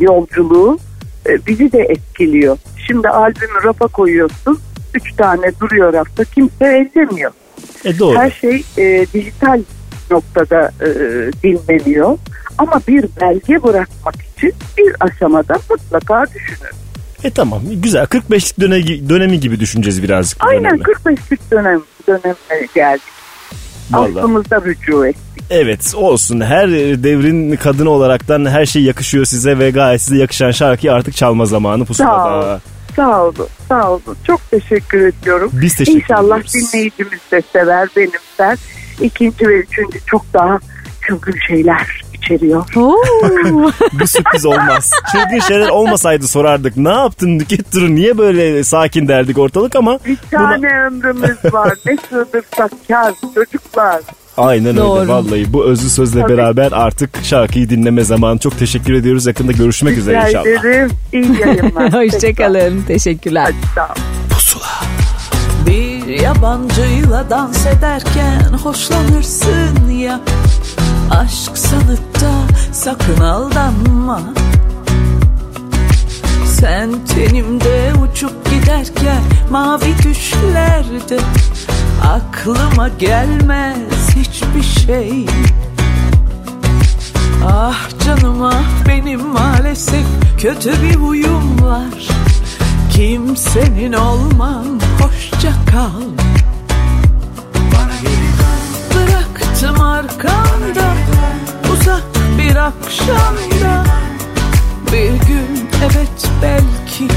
yolculuğu 0.00 0.78
e, 1.26 1.46
bizi 1.46 1.72
de 1.72 1.78
etkiliyor. 1.78 2.58
Şimdi 2.86 3.08
albümü 3.08 3.64
rafa 3.64 3.86
koyuyorsun, 3.86 4.58
üç 4.94 5.16
tane 5.16 5.52
duruyor 5.60 5.92
rafta 5.92 6.24
kimse 6.24 6.64
ellemiyor. 6.64 7.30
E 7.84 7.98
doğru. 7.98 8.18
Her 8.18 8.30
şey 8.30 8.64
e, 8.78 9.06
dijital 9.14 9.62
noktada 10.10 10.72
e, 10.80 10.88
dinleniyor. 11.42 12.18
Ama 12.58 12.80
bir 12.88 13.04
belge 13.20 13.62
bırakmak 13.62 14.14
için 14.36 14.52
bir 14.78 14.96
aşamada 15.00 15.54
mutlaka 15.70 16.26
düşünün. 16.34 16.85
E 17.24 17.30
tamam 17.30 17.62
güzel 17.70 18.04
45'lik 18.04 18.60
dönemi, 18.60 19.08
dönemi 19.08 19.40
gibi 19.40 19.60
düşüneceğiz 19.60 20.02
birazcık. 20.02 20.44
Aynen 20.46 20.64
dönemi. 20.64 20.82
45'lik 20.82 21.50
dönem 21.50 21.82
döneme 22.08 22.34
geldik. 22.74 23.02
Vallahi. 23.90 24.18
Aslımızda 24.18 24.62
rücu 24.64 25.06
ettik. 25.06 25.22
Evet 25.50 25.94
olsun 25.94 26.40
her 26.40 26.68
devrin 27.02 27.56
kadını 27.56 27.90
olaraktan 27.90 28.46
her 28.46 28.66
şey 28.66 28.82
yakışıyor 28.82 29.24
size 29.24 29.58
ve 29.58 29.70
gayet 29.70 30.02
size 30.02 30.16
yakışan 30.18 30.50
şarkıyı 30.50 30.92
artık 30.92 31.16
çalma 31.16 31.46
zamanı 31.46 31.82
Sağ 31.82 31.86
pusulada. 31.86 32.36
olun. 32.46 32.60
Sağ 32.96 33.22
olun. 33.24 33.48
Sağ 33.68 33.90
olun. 33.90 34.16
Çok 34.26 34.50
teşekkür 34.50 35.00
ediyorum. 35.08 35.50
Biz 35.52 35.76
teşekkür 35.76 36.00
İnşallah 36.00 36.38
ediyoruz. 36.38 36.72
dinleyicimiz 36.72 37.20
de 37.32 37.42
sever, 37.52 37.88
benimser. 37.96 38.58
İkinci 39.00 39.48
ve 39.48 39.54
üçüncü 39.58 39.98
çok 40.06 40.32
daha 40.34 40.58
çılgın 41.06 41.34
şeyler 41.48 42.02
içeriyor. 42.26 42.64
Oo. 42.76 42.94
Bu 44.00 44.06
sürpriz 44.06 44.46
olmaz. 44.46 44.90
Çılgın 45.12 45.38
şeyler 45.48 45.68
olmasaydı 45.68 46.28
sorardık. 46.28 46.76
Ne 46.76 46.88
yaptın 46.92 47.38
Nüket 47.38 47.74
Duru 47.74 47.94
niye 47.94 48.18
böyle 48.18 48.64
sakin 48.64 49.08
derdik 49.08 49.38
ortalık 49.38 49.76
ama 49.76 49.98
Bir 50.06 50.16
tane 50.30 50.80
ömrümüz 50.86 51.52
var. 51.52 51.72
Ne 51.86 51.96
sığdırsak 52.10 52.70
kar 52.88 53.14
çocuklar. 53.34 54.00
aynen 54.36 54.66
öyle 54.68 54.80
Doğru. 54.80 55.08
vallahi 55.08 55.52
bu 55.52 55.64
özlü 55.64 55.88
sözle 55.90 56.20
Tabii. 56.22 56.32
beraber 56.36 56.72
artık 56.72 57.10
şarkıyı 57.24 57.70
dinleme 57.70 58.04
zamanı. 58.04 58.38
Çok 58.38 58.58
teşekkür 58.58 58.94
ediyoruz. 58.94 59.26
Yakında 59.26 59.52
görüşmek 59.52 59.98
üzere 59.98 60.16
Rica 60.16 60.28
inşallah. 60.28 60.46
ederim. 60.46 60.90
İyi 61.12 61.40
yayınlar. 61.40 61.92
Hoşçakalın. 62.14 62.82
Teşekkürler. 62.82 63.44
Hadi 63.44 63.56
sağ 63.74 63.84
olun. 63.86 63.96
Bir 65.66 66.06
yabancıyla 66.20 67.30
dans 67.30 67.66
ederken 67.66 68.40
hoşlanırsın 68.62 69.88
ya 69.98 70.20
Aşk 71.10 71.58
sanıp 71.58 72.20
da 72.20 72.32
sakın 72.72 73.20
aldanma. 73.20 74.20
Sen 76.46 76.90
tenimde 77.14 77.92
uçup 78.02 78.50
giderken 78.50 79.22
mavi 79.50 79.94
düşlerde 80.02 81.18
Aklıma 82.02 82.88
gelmez 82.88 84.16
hiçbir 84.16 84.62
şey. 84.62 85.26
Ah 87.46 87.88
canım 88.04 88.42
ah 88.42 88.86
benim 88.88 89.26
maalesef 89.26 90.06
kötü 90.38 90.82
bir 90.82 90.94
huyum 90.94 91.62
var. 91.62 92.08
Kimsenin 92.92 93.92
olmam 93.92 94.66
hoşça 95.00 95.52
kal 95.72 96.35
Bıraktım 99.56 99.84
arkamda 99.84 100.94
uzak 101.72 102.02
bir 102.38 102.56
akşamda. 102.56 103.84
Bir 104.92 105.26
gün 105.26 105.68
evet 105.84 106.28
belki. 106.42 107.08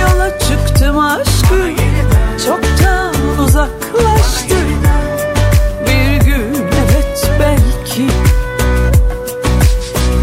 Yola 0.00 0.38
çıktım 0.38 0.98
aşkım 0.98 1.76
çoktan 2.46 3.14
uzaklaştı. 3.44 4.56
Bir 5.86 6.24
gün 6.24 6.54
evet 6.86 7.30
belki. 7.40 8.06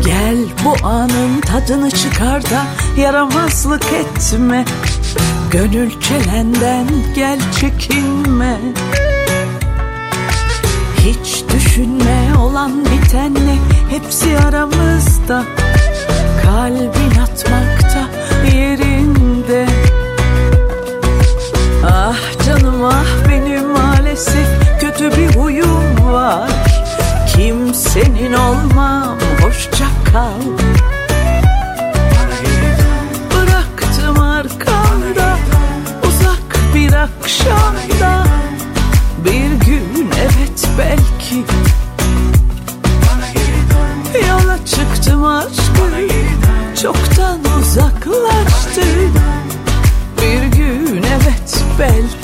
Gel 0.06 0.38
bu 0.66 0.88
anın 0.88 1.42
tadını 1.42 1.92
çıkar 1.92 2.44
da 2.44 2.66
yaramazlık 2.98 3.86
etme. 3.94 4.66
Gönül 5.52 5.92
çelenden 6.02 6.88
gel 7.16 7.40
çekinme 7.60 8.58
Hiç 11.06 11.44
düşünme 11.54 12.38
olan 12.40 12.86
bitenle 12.86 13.56
hepsi 13.90 14.38
aramızda. 14.38 15.44
Kalbin 16.46 17.20
atmakta 17.22 18.08
yerinde. 18.56 19.66
Ah 21.86 22.46
canım 22.46 22.86
ah 22.86 23.30
benim 23.30 23.68
maalesef 23.68 24.48
kötü 24.82 25.12
bir 25.18 25.36
huyum 25.36 26.14
var. 26.14 26.50
Kimsenin 27.36 28.34
olmam 28.34 29.18
hoşça 29.42 29.86
kal. 30.14 30.42
Bıraktım 33.36 34.20
arkamda 34.20 35.38
uzak 36.08 36.76
bir 36.76 36.94
akşamda 36.94 38.41
belki. 40.82 41.36
Yola 44.30 44.58
çıktım 44.66 45.24
aşkım 45.24 45.92
çoktan 46.82 47.40
uzaklaştı. 47.60 48.82
Bir 50.22 50.58
gün 50.58 51.04
evet 51.04 51.64
belki 51.80 52.21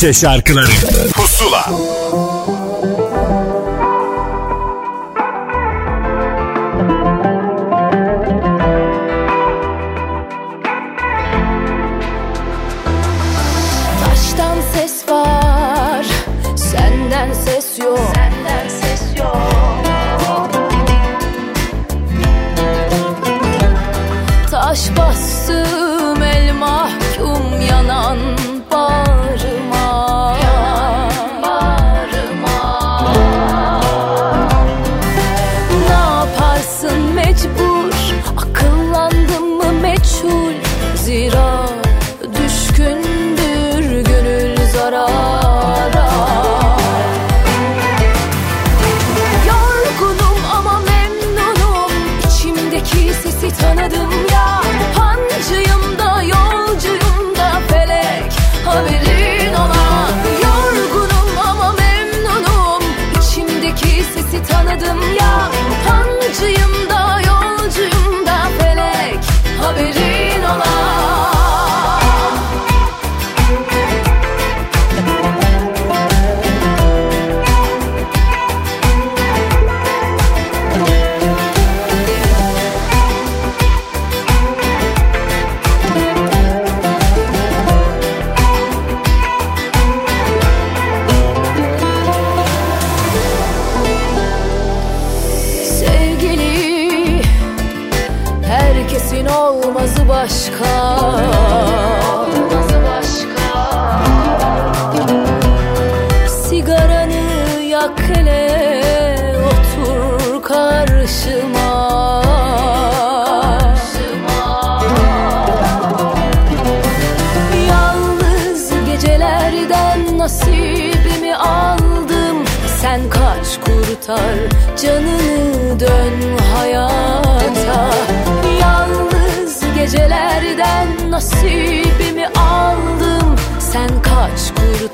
Türkçe 0.00 0.20
şarkıları 0.20 0.70
Pusula 1.14 1.64
Taştan 14.04 14.56
ses 14.74 15.08
var, 15.08 16.06
senden 16.56 17.32
ses 17.32 17.78
yok. 17.78 17.98
Senden 18.14 18.68
ses 18.68 19.18
yok. 19.18 19.36
Taş 24.50 24.80
bastım 24.96 26.22
el 26.22 26.52
mahkum 26.54 27.60
yanan 27.70 28.39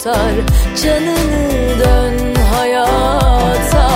kurtar 0.07 0.35
canını 0.83 1.79
dön 1.79 2.35
hayata 2.55 3.88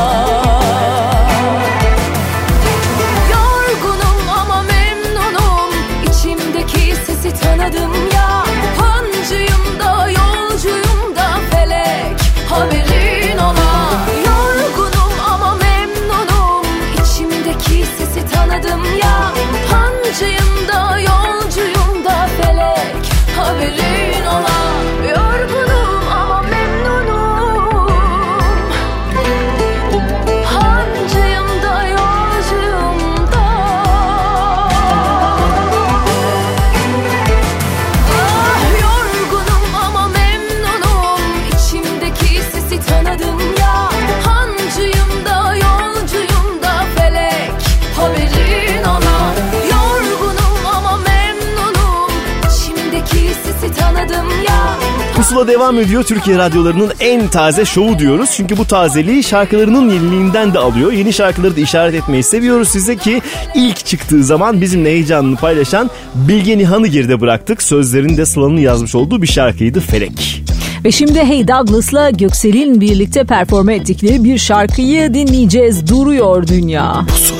Pusula 55.31 55.49
devam 55.49 55.79
ediyor. 55.79 56.03
Türkiye 56.03 56.38
radyolarının 56.38 56.93
en 57.01 57.29
taze 57.29 57.64
şovu 57.64 57.99
diyoruz. 57.99 58.31
Çünkü 58.37 58.57
bu 58.57 58.64
tazeliği 58.64 59.23
şarkılarının 59.23 59.90
yeniliğinden 59.90 60.55
de 60.55 60.59
alıyor. 60.59 60.93
Yeni 60.93 61.12
şarkıları 61.12 61.57
da 61.57 61.61
işaret 61.61 61.95
etmeyi 61.95 62.23
seviyoruz 62.23 62.69
size 62.69 62.97
ki 62.97 63.21
ilk 63.55 63.87
çıktığı 63.87 64.25
zaman 64.25 64.61
bizimle 64.61 64.90
heyecanını 64.90 65.37
paylaşan 65.37 65.90
Bilge 66.14 66.59
Nihan'ı 66.59 66.87
geride 66.87 67.21
bıraktık. 67.21 67.62
Sözlerini 67.62 68.16
de 68.16 68.27
Sıla'nın 68.27 68.57
yazmış 68.57 68.95
olduğu 68.95 69.23
bir 69.23 69.27
şarkıydı 69.27 69.81
Felek. 69.81 70.43
Ve 70.85 70.93
şimdi 70.93 71.19
Hey 71.19 71.49
Douglas'la 71.49 72.11
Göksel'in 72.11 72.81
birlikte 72.81 73.25
performe 73.25 73.75
ettikleri 73.75 74.25
bir 74.25 74.38
şarkıyı 74.38 75.14
dinleyeceğiz. 75.14 75.88
Duruyor 75.88 76.47
Dünya. 76.47 76.85
Aramız 76.85 77.39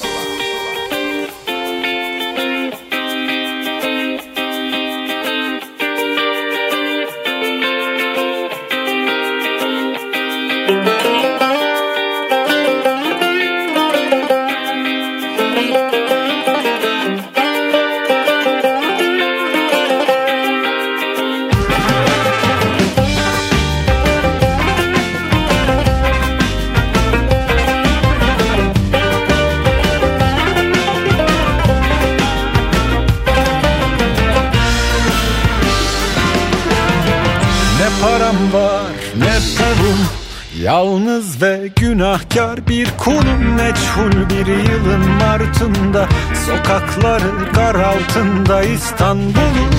altında 48.61 48.73
İstanbul'um. 48.73 49.71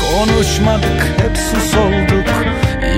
Konuşmadık 0.00 1.02
hep 1.18 1.36
sus 1.36 1.74
olduk. 1.74 2.28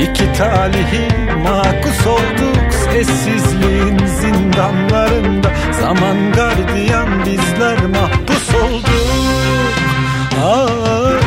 İki 0.02 0.32
talihi 0.38 1.08
makus 1.42 2.06
olduk. 2.06 2.72
Sessizliğin 2.84 4.06
zindanlarında 4.06 5.48
Zaman 5.80 6.32
gardiyan 6.32 7.08
bizler 7.26 7.86
mahpus 7.86 8.54
olduk. 8.54 8.88
Aa, 10.44 11.18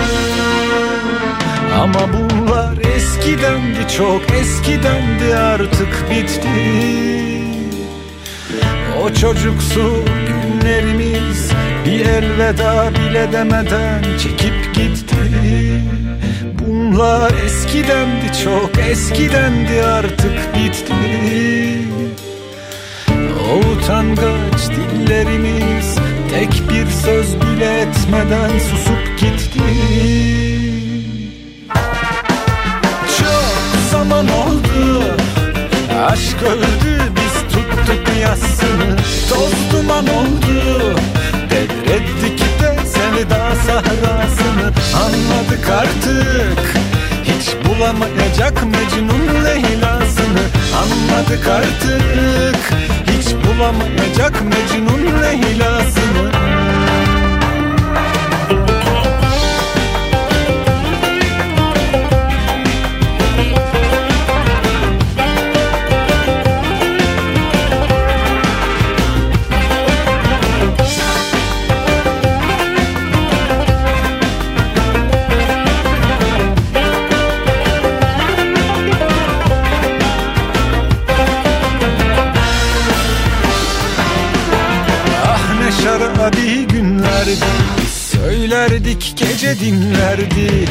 ama 1.82 2.00
bunlar 2.14 2.78
eskidendi 2.96 3.88
çok 3.98 4.22
eskidendi 4.32 5.36
artık 5.36 6.10
bitti 6.12 7.41
O 9.04 9.14
çocuksu 9.14 10.06
günlerimiz 10.28 11.52
bir 11.86 12.06
elveda 12.06 12.92
bile 12.96 13.32
demeden 13.32 14.04
çekip 14.18 14.76
gitti. 14.76 15.16
Bunlar 16.60 17.32
eskidendi 17.46 18.38
çok 18.44 18.80
eskidendi 18.90 19.84
artık 19.86 20.56
bitti. 20.56 20.94
O 23.52 23.58
utangaç 23.58 24.70
dillerimiz 24.70 25.96
tek 26.34 26.70
bir 26.70 26.92
söz 26.92 27.36
bile 27.36 27.82
etmeden 27.82 28.60
susup 28.60 29.20
gitti. 29.20 29.62
Çok 33.18 33.82
zaman 33.92 34.26
oldu 34.28 35.04
Aşk 36.06 36.44
öldü 36.44 37.21
biz 38.22 38.50
tuttuk 38.50 38.62
yasını 38.62 38.96
Toz 39.30 39.72
duman 39.72 40.08
oldu 40.08 40.96
Devrettik 41.50 42.40
de 42.40 42.86
sevda 42.86 43.56
sahrasını. 43.56 44.72
Anladık 44.96 45.70
artık. 45.70 46.76
Hiç 47.24 47.50
bulamayacak 47.66 48.64
Mecnun 48.66 49.46
Leyla'sını. 49.46 50.44
Anladık 50.82 51.48
artık. 51.48 52.74
Hiç 53.08 53.28
bulamayacak 53.34 54.42
Mecnun 54.42 55.22
Leyla'sını 55.24 56.51
Gece 89.52 89.66
dinlerdi. 89.66 90.66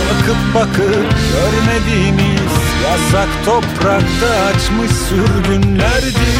Bakıp 0.00 0.54
bakıp 0.54 1.14
görmediğimiz 1.32 2.52
Yasak 2.84 3.28
toprakta 3.44 4.44
açmış 4.46 4.90
sürgünlerdi. 4.90 6.30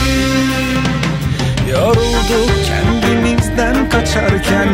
Yorulduk 1.71 2.51
kendimizden 2.67 3.89
kaçarken 3.89 4.69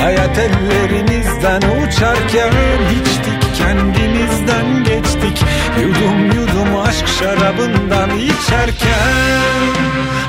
Hayat 0.00 0.38
ellerimizden 0.38 1.60
uçarken 1.60 2.52
içtik 3.00 3.56
kendimizden 3.58 4.84
geçtik 4.84 5.44
Yudum 5.80 6.26
yudum 6.26 6.80
aşk 6.88 7.08
şarabından 7.08 8.10
içerken. 8.18 9.14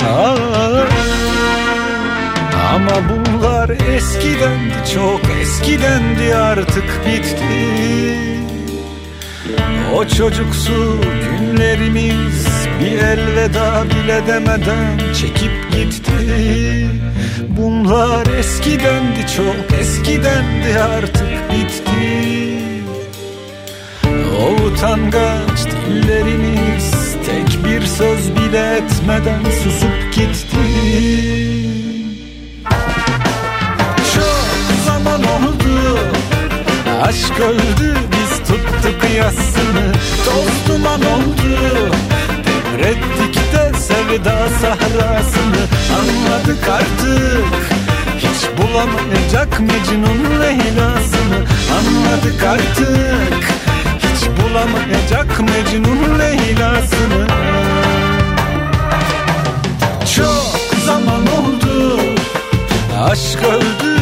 Aa, 0.10 0.86
ama 2.76 3.10
bunlar 3.10 3.45
eskidendi 3.70 4.74
çok 4.94 5.22
eskidendi 5.42 6.36
artık 6.36 7.02
bitti. 7.06 8.18
O 9.96 10.08
çocuksu 10.08 11.02
günlerimiz 11.24 12.48
bir 12.80 12.98
elveda 12.98 13.84
bile 13.86 14.28
demeden 14.28 15.14
çekip 15.14 15.72
gitti. 15.72 16.88
Bunlar 17.50 18.28
eskidendi 18.40 19.28
çok 19.38 19.80
eskidendi 19.80 20.80
artık 20.80 21.52
bitti. 21.52 22.56
O 24.42 24.64
utangaç 24.64 25.66
dillerimiz 25.66 26.92
tek 27.26 27.66
bir 27.66 27.82
söz 27.82 28.32
bile 28.36 28.76
etmeden 28.76 29.44
susup 29.64 30.14
gitti 30.16 30.35
Aşk 37.16 37.40
öldü 37.40 37.96
biz 38.12 38.38
tuttuk 38.38 39.16
yasını 39.18 39.92
Toz 40.26 40.68
duman 40.68 41.02
oldu 41.02 41.58
Devrettik 42.46 43.36
de 43.36 43.80
sevda 43.80 44.50
sahrasını. 44.62 45.62
Anladık 46.00 46.70
artık 46.70 47.72
Hiç 48.18 48.48
bulamayacak 48.58 49.60
Mecnun 49.60 50.42
Leyla'sını 50.42 51.40
Anladık 51.78 52.44
artık 52.44 53.44
Hiç 54.00 54.28
bulamayacak 54.40 55.40
Mecnun 55.40 56.20
Leyla'sını 56.20 57.28
Çok 60.16 60.80
zaman 60.86 61.22
oldu 61.22 62.00
Aşk 63.02 63.40
öldü 63.44 63.95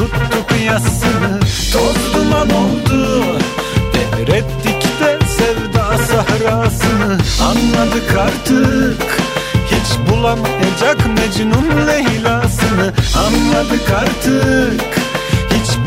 biz 0.00 0.08
tuttuk 0.08 0.60
yasını 0.66 1.40
Toz 1.72 2.14
duman 2.14 2.50
oldu 2.50 3.24
Devrettik 3.94 4.82
de 5.00 5.18
sevda 5.26 5.98
sahrasını. 5.98 7.18
Anladık 7.42 8.18
artık 8.18 9.20
Hiç 9.66 10.10
bulamayacak 10.10 11.06
Mecnun 11.06 11.86
Leyla'sını. 11.86 12.92
Anladık 13.16 13.90
artık 13.90 14.99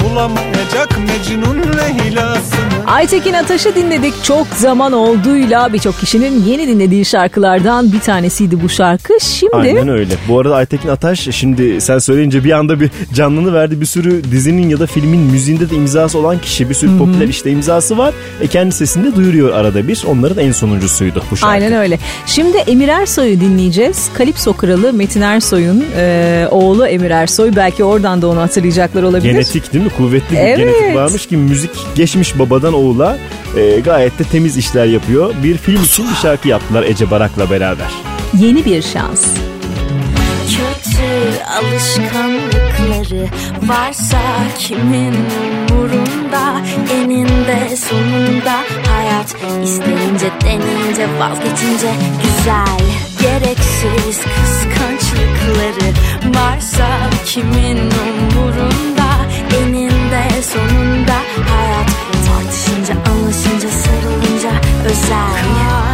bulamayacak 0.03 0.89
Mecnun 1.07 1.57
Leyla'sını 1.57 2.73
Aytekin 2.87 3.33
Ataş'ı 3.33 3.75
dinledik. 3.75 4.23
Çok 4.23 4.47
zaman 4.47 4.93
olduğuyla 4.93 5.73
birçok 5.73 5.99
kişinin 5.99 6.43
yeni 6.43 6.67
dinlediği 6.67 7.05
şarkılardan 7.05 7.91
bir 7.93 7.99
tanesiydi 7.99 8.61
bu 8.61 8.69
şarkı. 8.69 9.13
Şimdi 9.21 9.55
Aynen 9.55 9.87
öyle. 9.89 10.13
Bu 10.27 10.39
arada 10.39 10.55
Aytekin 10.55 10.89
Ataş 10.89 11.19
şimdi 11.31 11.81
sen 11.81 11.97
söyleyince 11.99 12.43
bir 12.43 12.51
anda 12.51 12.79
bir 12.79 12.91
canlını 13.13 13.53
verdi. 13.53 13.81
Bir 13.81 13.85
sürü 13.85 14.31
dizinin 14.31 14.69
ya 14.69 14.79
da 14.79 14.85
filmin 14.87 15.19
müziğinde 15.19 15.69
de 15.69 15.75
imzası 15.75 16.19
olan 16.19 16.39
kişi. 16.39 16.69
Bir 16.69 16.73
sürü 16.75 16.97
popüler 16.97 17.27
işte 17.27 17.51
imzası 17.51 17.97
var. 17.97 18.13
E 18.41 18.47
kendi 18.47 18.75
sesinde 18.75 19.15
duyuruyor 19.15 19.53
arada 19.53 19.87
bir. 19.87 20.03
Onların 20.07 20.45
en 20.45 20.51
sonuncusuydu 20.51 21.23
bu 21.31 21.37
şarkı. 21.37 21.53
Aynen 21.53 21.73
öyle. 21.73 21.99
Şimdi 22.25 22.57
Emir 22.57 22.87
Ersoy'u 22.87 23.39
dinleyeceğiz. 23.41 24.09
Kalipso 24.13 24.53
kralı 24.53 24.93
Metin 24.93 25.21
Ersoy'un 25.21 25.85
e, 25.97 26.47
oğlu 26.51 26.87
Emir 26.87 27.11
Ersoy. 27.11 27.51
Belki 27.55 27.83
oradan 27.83 28.21
da 28.21 28.27
onu 28.27 28.41
hatırlayacaklar 28.41 29.03
olabilir. 29.03 29.31
Genetik 29.31 29.73
değil 29.73 29.85
mi? 29.85 29.91
kuvvetli 29.97 30.35
bir 30.35 30.37
evet. 30.37 30.57
genetik 30.57 30.95
varmış 30.95 31.25
ki 31.25 31.37
müzik 31.37 31.71
geçmiş 31.95 32.39
babadan 32.39 32.73
oğula 32.73 33.17
e, 33.57 33.79
gayet 33.79 34.19
de 34.19 34.23
temiz 34.23 34.57
işler 34.57 34.85
yapıyor. 34.85 35.33
Bir 35.43 35.57
film 35.57 35.83
için 35.83 36.09
bir 36.09 36.15
şarkı 36.15 36.47
yaptılar 36.47 36.83
Ece 36.83 37.11
Barak'la 37.11 37.49
beraber. 37.49 37.91
Yeni 38.39 38.65
bir 38.65 38.81
şans. 38.81 39.25
Kötü 40.43 41.43
alışkanlıkları 41.59 43.27
varsa 43.61 44.21
kimin 44.59 45.15
umurunda 45.69 46.61
eninde 46.93 47.75
sonunda 47.75 48.63
hayat 48.87 49.35
isteyince 49.63 50.31
deneyince 50.41 51.07
vazgeçince 51.19 51.91
güzel 52.23 52.79
gereksiz 53.21 54.21
kıskançlıkları 54.21 55.93
varsa 56.35 56.87
kimin 57.25 57.77
umurunda 57.77 58.92
sonunda 60.43 61.17
hayat 61.49 61.89
Tartışınca 62.27 62.93
anlaşınca 63.11 63.69
sarılınca 63.69 64.51
özel 64.85 65.33
Kal 65.35 65.92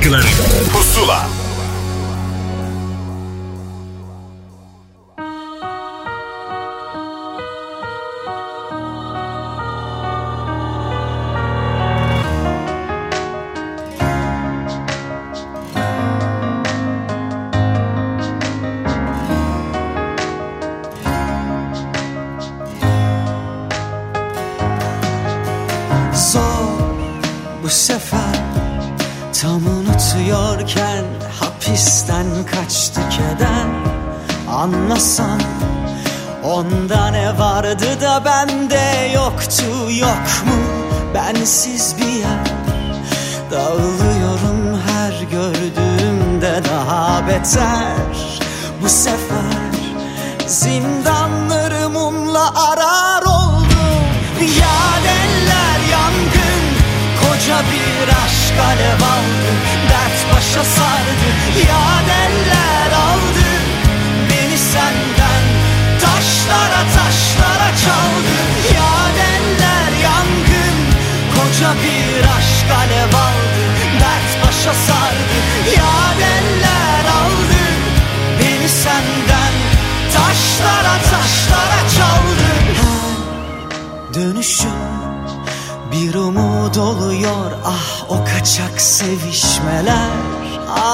şarkıları. 0.00 0.39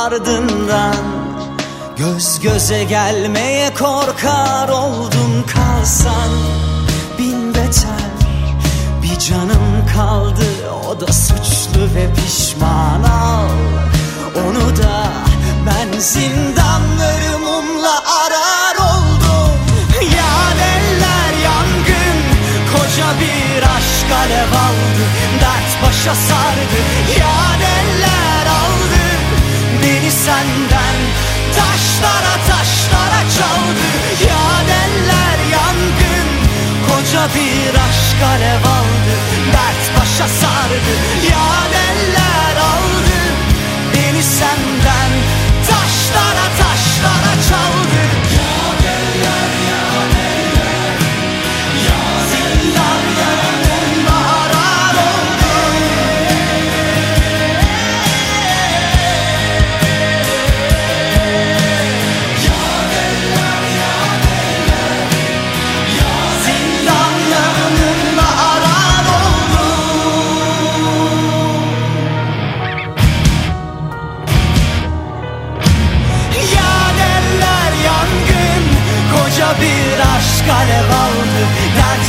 Ardından 0.06 0.96
Göz 1.96 2.40
göze 2.40 2.84
gelmeye 2.84 3.74
korkar 3.74 4.68
oldum 4.68 5.44
kalsan. 5.54 6.30
Bin 7.18 7.54
beter 7.54 8.10
bir 9.02 9.18
canım 9.18 9.86
kaldı 9.96 10.44
o 10.88 11.00
da 11.00 11.06
suçlu 11.12 11.84
ve 11.94 12.14
pişman 12.14 13.02
al. 13.02 13.48
Onu 14.48 14.76
da 14.76 15.08
ben 15.66 15.98
zindanlarımla 15.98 18.02
arar 18.24 18.76
oldum. 18.76 19.58
Ya 20.16 20.36
eller 20.74 21.32
yangın 21.44 22.18
koca 22.72 23.08
bir 23.20 23.62
aşk 23.62 24.10
alev 24.20 24.52
aldı 24.52 25.04
Dert 25.40 25.82
başa 25.82 26.14
sardı. 26.14 26.80
Ya 27.20 27.36
eller 27.60 28.25
senden. 30.26 30.96
Taşlara 31.56 32.36
taşlara 32.48 33.22
çaldı 33.36 33.86
Ya 34.28 34.46
eller 34.82 35.38
yangın. 35.56 36.28
Koca 36.86 37.24
bir 37.34 37.74
aşk 37.86 38.20
alev 38.32 38.64
aldı 38.76 39.14
Dert 39.52 40.00
başa 40.00 40.28
sardı 40.28 40.92
ya 41.30 41.48
eller 41.88 42.45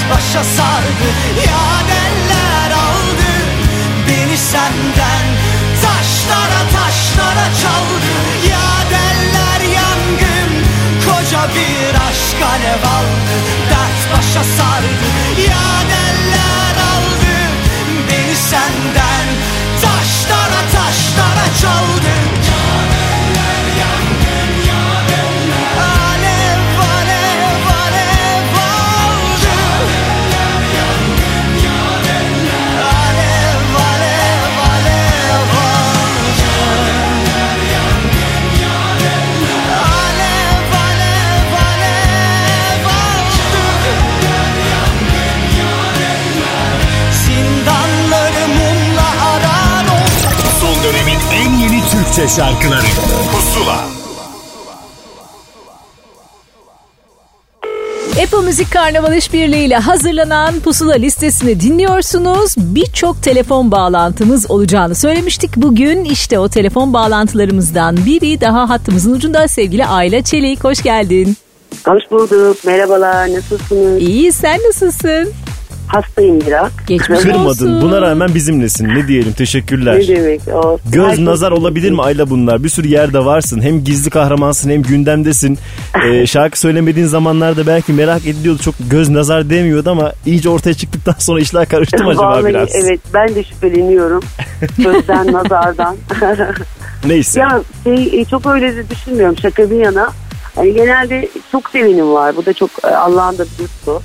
başa 0.10 0.43
sardı 0.43 1.08
Yaneller 1.47 2.72
aldı. 2.72 3.32
Beni 4.08 4.38
senden 4.38 5.26
Taşlara 5.84 6.62
taşlara 6.76 7.47
çaldı. 7.62 8.12
Yaneller 8.51 9.62
yangın 9.80 10.51
Koca 11.05 11.49
bir 11.55 11.95
aşk 12.08 12.39
alev 12.51 12.84
aldı. 12.97 13.36
Dert 13.70 14.18
başa 14.18 14.43
sardı 14.43 15.08
Yaneller 15.38 16.76
aldı. 16.91 17.36
Beni 18.10 18.36
senden 18.36 19.37
Türkçe 52.18 52.36
şarkıları 52.36 52.86
Pusula 53.32 53.80
Apple 58.24 58.45
Müzik 58.45 58.74
Karnaval 58.74 59.18
İşbirliği 59.18 59.65
ile 59.65 59.76
hazırlanan 59.76 60.59
Pusula 60.59 60.93
listesini 60.93 61.59
dinliyorsunuz. 61.59 62.55
Birçok 62.57 63.24
telefon 63.24 63.72
bağlantımız 63.72 64.51
olacağını 64.51 64.95
söylemiştik. 64.95 65.57
Bugün 65.57 66.03
işte 66.03 66.39
o 66.39 66.49
telefon 66.49 66.93
bağlantılarımızdan 66.93 67.97
biri 68.05 68.41
daha 68.41 68.70
hattımızın 68.70 69.13
ucunda 69.13 69.47
sevgili 69.47 69.86
Ayla 69.86 70.22
Çelik. 70.22 70.63
Hoş 70.63 70.84
geldin. 70.84 71.38
Hoş 71.86 72.11
bulduk. 72.11 72.57
Merhabalar. 72.65 73.34
Nasılsınız? 73.34 74.01
İyi 74.01 74.32
sen 74.32 74.59
nasılsın? 74.68 75.34
Hastayım 75.88 76.42
biraz. 76.48 76.72
Geçmiş 76.88 77.20
Kırmadın. 77.20 77.46
olsun. 77.46 77.82
Buna 77.82 78.02
rağmen 78.02 78.36
bizimlesin. 78.36 78.88
Ne 78.88 79.08
diyelim 79.08 79.34
teşekkürler. 79.34 80.00
Ne 80.00 80.08
demek? 80.08 80.42
O, 80.54 80.80
Göz 80.92 81.08
Herkes- 81.08 81.26
nazar 81.26 81.52
olabilir 81.52 81.92
mi 81.92 82.02
Ayla 82.02 82.30
bunlar? 82.30 82.64
Bir 82.64 82.70
sürü 82.70 82.88
yerde 82.88 83.26
varsın. 83.26 83.62
Hem 83.62 83.84
gizli 83.84 84.10
kahramansın 84.10 84.70
hem 84.70 84.82
gündemdesin. 84.82 85.58
Ee, 86.12 86.28
şarkı 86.28 86.60
söylemediğin 86.60 87.06
zamanlarda 87.08 87.68
belki 87.68 87.94
merak 87.94 88.26
ediliyordu. 88.28 88.62
Çok 88.62 88.76
göz 88.90 89.10
nazar 89.10 89.50
demiyordu 89.50 89.90
ama 89.90 90.12
iyice 90.26 90.50
ortaya 90.50 90.74
çıktıktan 90.74 91.16
sonra 91.20 91.40
işler 91.40 91.66
karıştı 91.70 92.04
mı 92.04 92.10
acaba 92.10 92.24
Vallahi 92.32 92.46
biraz? 92.46 92.70
evet 92.76 93.00
ben 93.14 93.36
de 93.36 93.44
şüpheleniyorum. 93.44 94.24
Gözden, 94.78 95.34
nazardan. 95.34 95.98
Neyse. 97.06 97.40
ya 97.40 97.62
şey, 97.84 98.22
e, 98.22 98.26
çok 98.26 98.46
öyle 98.46 98.76
de 98.76 98.90
düşünmüyorum 98.90 99.38
şaka 99.42 99.70
bir 99.72 99.76
yana. 99.76 100.10
Hani 100.56 100.74
genelde 100.74 101.30
çok 101.52 101.70
sevinim 101.70 102.14
var. 102.14 102.36
Bu 102.36 102.46
da 102.46 102.54
çok 102.54 102.70
e, 102.84 102.88
Allah'ın 102.88 103.38
da 103.38 103.44
bir 103.46 103.64
lütfu. 103.64 104.02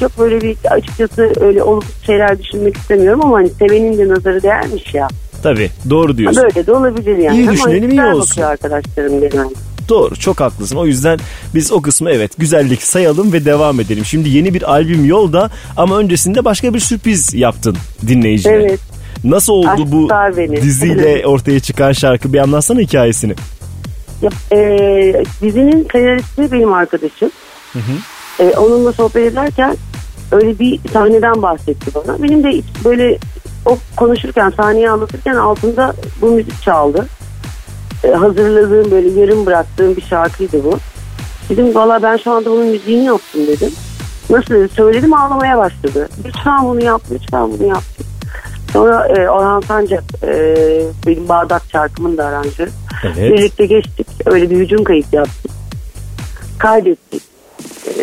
Çok 0.00 0.18
böyle 0.18 0.40
bir 0.40 0.56
açıkçası 0.70 1.32
öyle 1.40 1.62
olumsuz 1.62 2.06
şeyler 2.06 2.38
düşünmek 2.42 2.76
istemiyorum 2.76 3.20
ama 3.24 3.36
hani 3.36 3.48
sevenin 3.48 3.98
de 3.98 4.08
nazarı 4.08 4.42
değermiş 4.42 4.94
ya. 4.94 5.08
Tabii 5.42 5.70
doğru 5.90 6.16
diyorsun. 6.18 6.42
Böyle 6.42 6.66
de 6.66 6.72
olabilir 6.72 7.16
yani. 7.18 7.38
İyi 7.38 7.50
düşünelim, 7.50 7.90
iyi 7.90 8.02
olsun. 8.02 8.42
arkadaşlarım 8.42 9.20
genelde. 9.20 9.54
Doğru 9.88 10.16
çok 10.16 10.40
haklısın. 10.40 10.76
O 10.76 10.86
yüzden 10.86 11.18
biz 11.54 11.72
o 11.72 11.82
kısmı 11.82 12.10
evet 12.10 12.32
güzellik 12.38 12.82
sayalım 12.82 13.32
ve 13.32 13.44
devam 13.44 13.80
edelim. 13.80 14.04
Şimdi 14.04 14.28
yeni 14.28 14.54
bir 14.54 14.72
albüm 14.72 15.04
yolda 15.04 15.50
ama 15.76 15.98
öncesinde 15.98 16.44
başka 16.44 16.74
bir 16.74 16.80
sürpriz 16.80 17.34
yaptın 17.34 17.76
dinleyicilere. 18.06 18.62
Evet. 18.62 18.80
Nasıl 19.24 19.52
oldu 19.52 19.68
Aşk 19.68 19.92
bu 19.92 20.08
beni. 20.36 20.62
diziyle 20.62 21.22
ortaya 21.26 21.60
çıkan 21.60 21.92
şarkı? 21.92 22.32
Bir 22.32 22.38
anlatsana 22.38 22.80
hikayesini. 22.80 23.34
Ya, 24.22 24.30
e, 24.52 25.24
dizinin 25.42 25.88
senaristi 25.92 26.52
benim 26.52 26.72
arkadaşım. 26.72 27.30
E, 28.40 28.56
onunla 28.56 28.92
sohbet 28.92 29.32
ederken 29.32 29.76
öyle 30.32 30.58
bir 30.58 30.80
sahneden 30.92 31.42
bahsetti 31.42 31.90
bana. 31.94 32.22
Benim 32.22 32.44
de 32.44 32.62
böyle 32.84 33.18
o 33.66 33.78
konuşurken 33.96 34.50
sahneyi 34.50 34.90
anlatırken 34.90 35.34
altında 35.34 35.94
bu 36.20 36.30
müzik 36.30 36.62
çaldı. 36.62 37.06
E, 38.04 38.10
hazırladığım 38.10 38.90
böyle 38.90 39.20
yarım 39.20 39.46
bıraktığım 39.46 39.96
bir 39.96 40.02
şarkıydı 40.02 40.64
bu. 40.64 40.78
Dedim 41.48 41.74
valla 41.74 42.02
ben 42.02 42.16
şu 42.16 42.32
anda 42.32 42.50
bunun 42.50 42.66
müziğini 42.66 43.04
yaptım 43.04 43.46
dedim. 43.46 43.70
Nasıl 44.30 44.54
dedi 44.54 44.68
söyledim 44.68 45.14
ağlamaya 45.14 45.58
başladı. 45.58 46.08
Lütfen 46.24 46.64
bunu 46.64 46.84
yap 46.84 47.02
lütfen 47.10 47.52
bunu 47.52 47.68
yap. 47.68 47.82
Sonra 48.72 49.08
e, 49.08 49.28
Orhan 49.28 49.60
Sancak 49.60 50.04
e, 50.22 50.56
benim 51.06 51.28
Bağdat 51.28 51.62
şarkımın 51.72 52.16
da 52.18 52.26
aranjörü. 52.26 52.70
Evet. 53.04 53.32
Birlikte 53.32 53.66
geçtik. 53.66 54.06
Öyle 54.26 54.50
bir 54.50 54.56
hücum 54.56 54.84
kayıt 54.84 55.12
yaptık. 55.12 55.50
Kaydettik. 56.58 57.27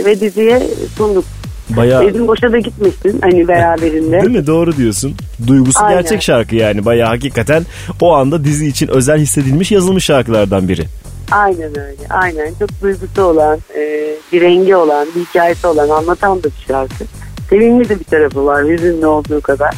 Ve 0.05 0.19
diziye 0.19 0.63
sunduk. 0.97 1.25
Bayağı 1.69 2.05
Dedim 2.05 2.27
boşa 2.27 2.51
da 2.51 2.57
gitmesin 2.57 3.21
hani 3.21 3.47
beraberinde. 3.47 4.21
Değil 4.21 4.37
mi? 4.37 4.47
Doğru 4.47 4.77
diyorsun. 4.77 5.15
Duygusu 5.47 5.79
Aynen. 5.83 6.01
gerçek 6.01 6.21
şarkı 6.21 6.55
yani. 6.55 6.85
Bayağı 6.85 7.09
hakikaten 7.09 7.65
o 8.01 8.13
anda 8.13 8.43
dizi 8.43 8.67
için 8.67 8.87
özel 8.87 9.19
hissedilmiş 9.19 9.71
yazılmış 9.71 10.05
şarkılardan 10.05 10.67
biri. 10.67 10.85
Aynen 11.31 11.79
öyle. 11.79 12.07
Aynen. 12.09 12.53
Çok 12.59 12.81
duygusu 12.81 13.21
olan, 13.21 13.59
e, 13.77 14.15
bir 14.33 14.41
rengi 14.41 14.75
olan, 14.75 15.07
bir 15.15 15.25
hikayesi 15.25 15.67
olan 15.67 15.89
anlatan 15.89 16.43
da 16.43 16.43
bir 16.43 16.65
şarkı. 16.67 17.05
Sevimli 17.49 17.89
de 17.89 17.99
bir 17.99 18.03
tarafı 18.05 18.45
var. 18.45 18.65
Hüzünlü 18.67 19.05
olduğu 19.05 19.41
kadar. 19.41 19.73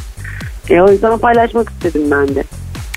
E, 0.69 0.81
o 0.81 0.91
yüzden 0.91 1.17
paylaşmak 1.17 1.69
istedim 1.69 2.11
ben 2.11 2.35
de. 2.35 2.43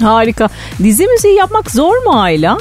Harika. 0.00 0.48
Dizi 0.82 1.06
müziği 1.06 1.34
yapmak 1.34 1.70
zor 1.70 2.04
mu 2.04 2.20
Ayla? 2.20 2.58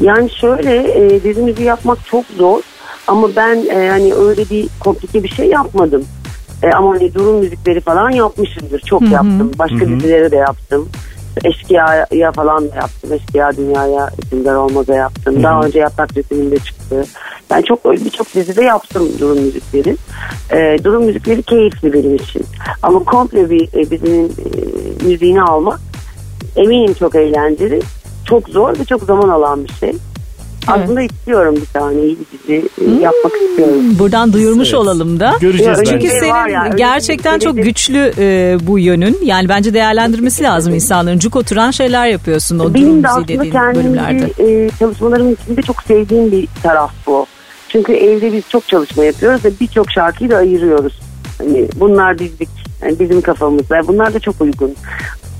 Yani 0.00 0.30
şöyle 0.30 0.76
e, 0.76 1.22
dizi 1.22 1.40
müziği 1.40 1.66
yapmak 1.66 1.98
çok 2.06 2.24
zor. 2.38 2.62
Ama 3.06 3.28
ben 3.36 3.66
e, 3.70 3.88
hani 3.88 4.14
öyle 4.14 4.50
bir 4.50 4.68
komplike 4.80 5.22
bir 5.22 5.28
şey 5.28 5.48
yapmadım. 5.48 6.04
E, 6.62 6.70
ama 6.70 6.94
hani 6.94 7.14
durum 7.14 7.36
müzikleri 7.36 7.80
falan 7.80 8.10
yapmışımdır. 8.10 8.80
Çok 8.80 9.02
yaptım. 9.10 9.50
Başka 9.58 9.80
dizilere 9.80 10.30
de 10.30 10.36
yaptım. 10.36 10.88
Eşkıya'ya 11.44 12.32
falan 12.32 12.70
da 12.70 12.76
yaptım. 12.76 13.12
Eşkıya 13.12 13.56
Dünya'ya 13.56 14.10
Sünger 14.30 14.54
Olmaz'a 14.54 14.94
yaptım. 14.94 15.42
Daha 15.42 15.60
önce 15.60 15.78
Yaprak 15.78 16.16
Resim'inde 16.16 16.58
çıktı. 16.58 17.04
Ben 17.50 17.62
çok 17.62 17.86
öyle 17.86 18.04
birçok 18.04 18.34
dizide 18.34 18.64
yaptım 18.64 19.08
durum 19.20 19.38
müzikleri. 19.38 19.96
E, 20.52 20.84
durum 20.84 21.04
müzikleri 21.04 21.42
keyifli 21.42 21.92
benim 21.92 22.14
için. 22.14 22.44
Ama 22.82 22.98
komple 22.98 23.50
bir 23.50 23.68
e, 23.72 23.90
dizinin 23.90 24.28
e, 24.28 25.04
müziğini 25.04 25.42
almak 25.42 25.80
eminim 26.56 26.94
çok 26.94 27.14
eğlenceli. 27.14 27.80
çok 28.28 28.48
zor 28.48 28.78
ve 28.78 28.84
çok 28.84 29.02
zaman 29.02 29.28
alan 29.28 29.64
bir 29.64 29.72
şey. 29.72 29.92
Aslında 30.66 31.02
istiyorum 31.02 31.56
bir 31.56 31.66
tane 31.80 32.00
iyi 32.02 32.16
bir 32.18 32.38
dizi 32.38 32.68
e, 32.80 33.02
yapmak 33.02 33.32
istiyorum. 33.48 33.98
Buradan 33.98 34.32
duyurmuş 34.32 34.68
Evet. 34.68 34.78
olalım 34.78 35.20
da. 35.20 35.34
Göreceğiz 35.40 35.78
Ya, 35.78 35.78
bence. 35.78 35.90
Çünkü 35.90 36.08
senin 36.08 36.52
yani, 36.52 36.76
gerçekten 36.76 37.38
çok 37.38 37.56
güçlü 37.56 38.12
e, 38.18 38.56
bu 38.62 38.78
yönün. 38.78 39.18
Yani 39.22 39.48
bence 39.48 39.74
değerlendirmesi 39.74 40.42
lazım 40.42 40.74
insanların. 40.74 41.18
Cuk 41.18 41.36
oturan 41.36 41.70
şeyler 41.70 42.06
yapıyorsun 42.06 42.58
o 42.58 42.74
Benim 42.74 43.02
de 43.02 43.08
aslında 43.08 43.26
kendimce 43.50 43.80
bölümlerde. 43.80 44.64
e, 44.64 44.70
çalışmalarımın 44.78 45.36
içinde 45.42 45.62
çok 45.62 45.82
sevdiğim 45.82 46.32
bir 46.32 46.48
taraf 46.62 46.92
bu. 47.06 47.26
Çünkü 47.68 47.92
evde 47.92 48.32
biz 48.32 48.48
çok 48.48 48.68
çalışma 48.68 49.04
yapıyoruz 49.04 49.44
ve 49.44 49.50
birçok 49.60 49.90
şarkıyı 49.90 50.30
da 50.30 50.36
ayırıyoruz. 50.36 51.00
Hani 51.38 51.68
bunlar 51.76 52.18
bizlik, 52.18 52.48
yani 52.82 52.98
bizim 53.00 53.20
kafamızda. 53.20 53.88
Bunlar 53.88 54.14
da 54.14 54.20
çok 54.20 54.40
uygun 54.40 54.74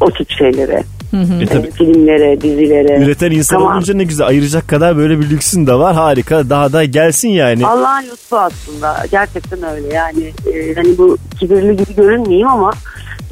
o 0.01 0.11
tip 0.11 0.31
şeylere. 0.31 0.83
E 1.41 1.47
tabii. 1.47 1.71
Filmlere, 1.71 2.41
dizilere. 2.41 3.05
Üreten 3.05 3.31
insan 3.31 3.59
Tamam. 3.59 3.73
olunca 3.73 3.95
ne 3.95 4.05
güzel 4.05 4.27
ayıracak 4.27 4.69
kadar 4.69 4.97
böyle 4.97 5.21
bir 5.21 5.31
lüksün 5.31 5.67
de 5.67 5.75
var. 5.75 5.95
Harika. 5.95 6.51
Daha 6.51 6.73
da 6.73 6.85
gelsin 6.85 7.29
yani. 7.29 7.67
Allah'ın 7.67 8.03
lütfu 8.03 8.37
aslında. 8.37 8.97
Gerçekten 9.11 9.63
öyle. 9.63 9.95
Yani 9.95 10.33
e, 10.55 10.75
hani 10.75 10.99
bu 10.99 11.19
kibirli 11.41 11.77
gibi 11.77 11.95
görünmeyeyim 11.97 12.49
ama 12.49 12.73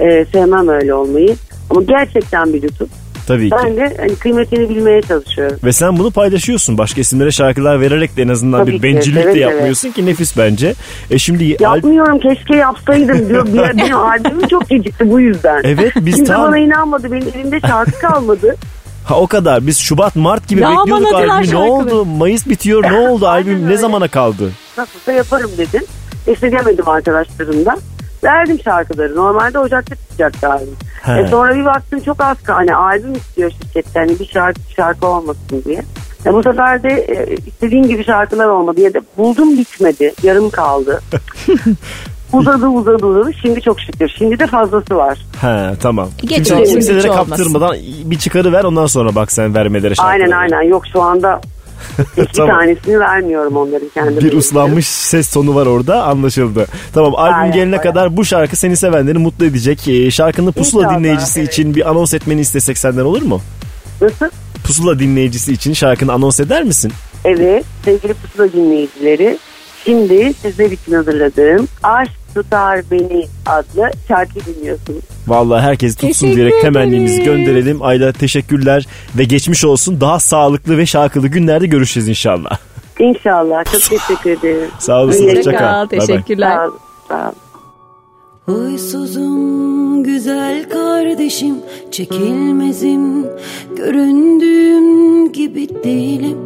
e, 0.01 0.25
sevmem 0.33 0.69
öyle 0.69 0.95
olmayı. 0.95 1.37
Ama 1.71 1.83
gerçekten 1.83 2.53
bir 2.53 2.63
lütuf. 2.63 2.89
Tabii 3.27 3.51
ki. 3.51 3.57
Ben 3.65 3.77
de 3.77 3.97
hani 3.99 4.17
kıymetini 4.17 4.69
bilmeye 4.69 5.03
çalışıyorum. 5.03 5.59
Ve 5.65 5.73
sen 5.73 5.99
bunu 5.99 6.11
paylaşıyorsun. 6.11 6.79
Başka 6.79 7.01
isimlere 7.01 7.31
şarkılar 7.31 7.81
vererek 7.81 8.17
de 8.17 8.23
en 8.23 8.29
azından 8.29 8.61
Tabii 8.61 8.73
bir 8.73 8.77
ki, 8.77 8.83
bencillik 8.83 9.25
evet, 9.25 9.35
de 9.35 9.41
evet. 9.41 9.53
yapmıyorsun 9.53 9.91
ki 9.91 10.07
nefis 10.07 10.37
bence. 10.39 10.75
E 11.11 11.19
şimdi 11.19 11.57
al- 11.67 11.75
Yapmıyorum 11.77 12.19
keşke 12.19 12.57
yapsaydım 12.57 13.29
diyor. 13.29 13.47
Bir, 13.47 13.79
benim 13.79 13.97
albümüm 13.97 14.49
çok 14.49 14.69
gecikti 14.69 15.11
bu 15.11 15.21
yüzden. 15.21 15.61
Evet, 15.65 15.93
biz 15.97 16.17
Kimse 16.17 16.33
tam- 16.33 16.43
bana 16.43 16.59
inanmadı. 16.59 17.13
Benim 17.13 17.29
elimde 17.35 17.61
şarkı 17.61 17.99
kalmadı. 17.99 18.57
ha 19.05 19.21
o 19.21 19.27
kadar. 19.27 19.67
Biz 19.67 19.79
Şubat 19.79 20.17
Mart 20.17 20.49
gibi 20.49 20.61
Ya 20.61 20.71
bekliyorduk 20.71 21.15
albümü. 21.15 21.53
Ne 21.53 21.57
oldu? 21.57 22.05
Mayıs 22.05 22.47
bitiyor. 22.47 22.83
Ne 22.83 23.09
oldu? 23.09 23.27
Albüm 23.35 23.69
ne 23.71 23.77
zamana 23.77 24.09
kaldı? 24.09 24.51
Nasılsa 24.79 25.13
yaparım 25.13 25.51
dedim. 25.59 25.83
Esnegemedim 26.27 26.89
arkadaşlarımdan. 26.89 27.79
Verdim 28.25 28.61
şarkıları. 28.65 29.17
Normalde 29.17 29.59
Ocak'ta 29.59 29.95
çıkacaktı 29.97 30.49
albüm. 30.49 30.77
He. 31.03 31.13
E 31.21 31.27
sonra 31.27 31.55
bir 31.57 31.65
baktım 31.65 32.01
çok 32.01 32.23
az 32.23 32.37
hani 32.47 32.77
albüm 32.77 33.13
istiyor 33.13 33.51
şirketten 33.51 34.07
hani 34.09 34.19
bir 34.19 34.27
şarkı 34.27 34.61
şarkı 34.77 35.07
olmasın 35.07 35.63
diye. 35.65 35.83
E 36.27 36.33
bu 36.33 36.43
sefer 36.43 36.83
de 36.83 36.89
e, 36.89 37.37
istediğim 37.47 37.89
gibi 37.89 38.05
şarkılar 38.05 38.47
olmadı 38.47 38.81
ya 38.81 38.95
da 38.95 39.01
buldum 39.17 39.59
bitmedi. 39.59 40.13
Yarım 40.23 40.51
kaldı. 40.51 41.01
uzadı 42.33 42.67
uzadı 42.67 43.07
uzadı. 43.07 43.31
Şimdi 43.43 43.61
çok 43.61 43.81
şükür. 43.81 44.09
Şimdi 44.19 44.39
de 44.39 44.47
fazlası 44.47 44.97
var. 44.97 45.19
He 45.41 45.77
tamam. 45.83 46.09
Geç 46.21 46.31
Kimse, 46.31 46.55
olsun, 46.55 46.73
kimselere 46.73 46.99
hiç 46.99 47.07
olmasın. 47.07 47.31
kaptırmadan 47.31 47.77
bir 48.05 48.19
çıkarı 48.19 48.53
ver 48.53 48.65
ondan 48.65 48.87
sonra 48.87 49.15
bak 49.15 49.33
sen 49.33 49.55
vermelere 49.55 49.95
şarkıları. 49.95 50.23
Aynen 50.23 50.31
aynen. 50.31 50.63
Yok 50.63 50.85
şu 50.93 51.03
anda 51.03 51.41
iki 52.17 52.33
Tamam. 52.37 52.57
tanesini 52.59 53.01
vermiyorum 53.01 53.57
onların 53.57 53.89
kendi. 53.89 54.25
Bir 54.25 54.33
uslanmış 54.33 54.87
ses 54.89 55.33
tonu 55.33 55.55
var 55.55 55.67
orada 55.67 56.03
anlaşıldı. 56.05 56.67
Tamam 56.95 57.15
albüm 57.17 57.35
Aynen, 57.35 57.55
gelene 57.55 57.71
bayağı. 57.71 57.83
kadar 57.83 58.17
bu 58.17 58.25
şarkı 58.25 58.57
seni 58.57 58.77
sevenleri 58.77 59.19
mutlu 59.19 59.45
edecek. 59.45 59.89
Ee, 59.89 60.11
şarkını 60.11 60.53
Pusula 60.53 60.83
İnşallah, 60.83 60.99
dinleyicisi 60.99 61.41
evet. 61.41 61.53
için 61.53 61.75
bir 61.75 61.91
anons 61.91 62.15
etmeni 62.15 62.41
istesek 62.41 62.79
senden 62.79 63.05
olur 63.05 63.23
mu? 63.23 63.41
Nasıl? 64.01 64.27
Pusula 64.67 64.99
dinleyicisi 64.99 65.53
için 65.53 65.73
şarkını 65.73 66.13
anons 66.13 66.41
eder 66.41 66.63
misin? 66.63 66.93
Evet 67.25 67.65
sevgili 67.85 68.15
pusula 68.15 68.53
dinleyicileri. 68.53 69.39
Şimdi 69.85 70.35
sizler 70.43 70.71
için 70.71 70.93
hazırladığım 70.93 71.69
Aşk 71.83 72.13
Tutar 72.35 72.81
Beni 72.91 73.27
adlı 73.47 73.91
şarkı 74.09 74.35
dinliyorsunuz. 74.47 75.03
Vallahi 75.27 75.63
herkes 75.63 75.97
tutsun 75.97 76.27
Teşekkür 76.27 76.37
diyerek 76.37 76.63
temennimizi 76.63 77.23
gönderelim. 77.23 77.83
Ayla 77.83 78.13
teşekkürler 78.13 78.87
ve 79.19 79.25
geçmiş 79.25 79.65
olsun. 79.65 80.01
Daha 80.01 80.21
sağlıklı 80.21 80.79
ve 80.79 80.87
şarkılı 80.87 81.29
günlerde 81.29 81.67
görüşeceğiz 81.67 82.09
inşallah. 82.09 82.59
İnşallah. 82.99 83.65
Çok 83.65 83.83
teşekkür 83.83 84.31
ederim. 84.31 84.71
Sağ 84.79 85.03
olasın. 85.03 85.37
Hoşça 85.37 85.57
kal. 85.57 85.87
Teşekkürler. 85.87 86.57
Sağ 86.57 86.65
olun. 86.65 86.79
Sağ 87.09 87.25
olun. 87.25 87.35
Huysuzum 88.47 90.05
güzel 90.05 90.69
kardeşim 90.69 91.55
çekilmezim 91.91 93.27
göründüğüm 93.77 95.33
gibi 95.33 95.69
değilim 95.85 96.39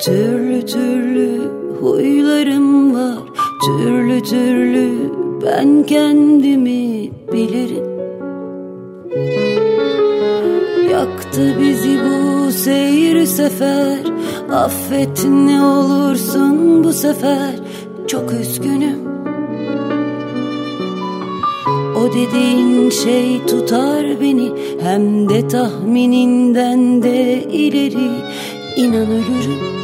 Türlü 0.00 0.66
türlü 0.66 1.61
huylarım 1.82 2.94
var. 2.94 3.18
Türlü 3.66 4.22
türlü 4.22 5.12
ben 5.46 5.82
kendimi 5.82 7.10
bilirim. 7.32 7.84
Yaktı 10.90 11.56
bizi 11.60 11.98
bu 12.04 12.52
seyir 12.52 13.26
sefer. 13.26 13.98
Affet 14.52 15.24
ne 15.24 15.64
olursun 15.64 16.84
bu 16.84 16.92
sefer. 16.92 17.54
Çok 18.06 18.32
üzgünüm. 18.32 18.98
O 21.96 22.08
dediğin 22.12 22.90
şey 22.90 23.46
tutar 23.46 24.20
beni. 24.20 24.52
Hem 24.80 25.28
de 25.28 25.48
tahmininden 25.48 27.02
de 27.02 27.42
ileri. 27.42 28.10
İnan 28.76 29.06
ölürüm 29.06 29.81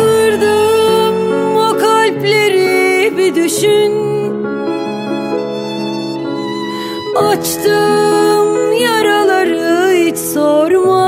Kırdım 0.00 1.56
o 1.56 1.78
kalpleri 1.78 3.12
bir 3.18 3.34
düşün. 3.34 3.92
Açtım 7.16 8.72
yaraları 8.72 9.92
hiç 9.94 10.18
sorma. 10.18 11.00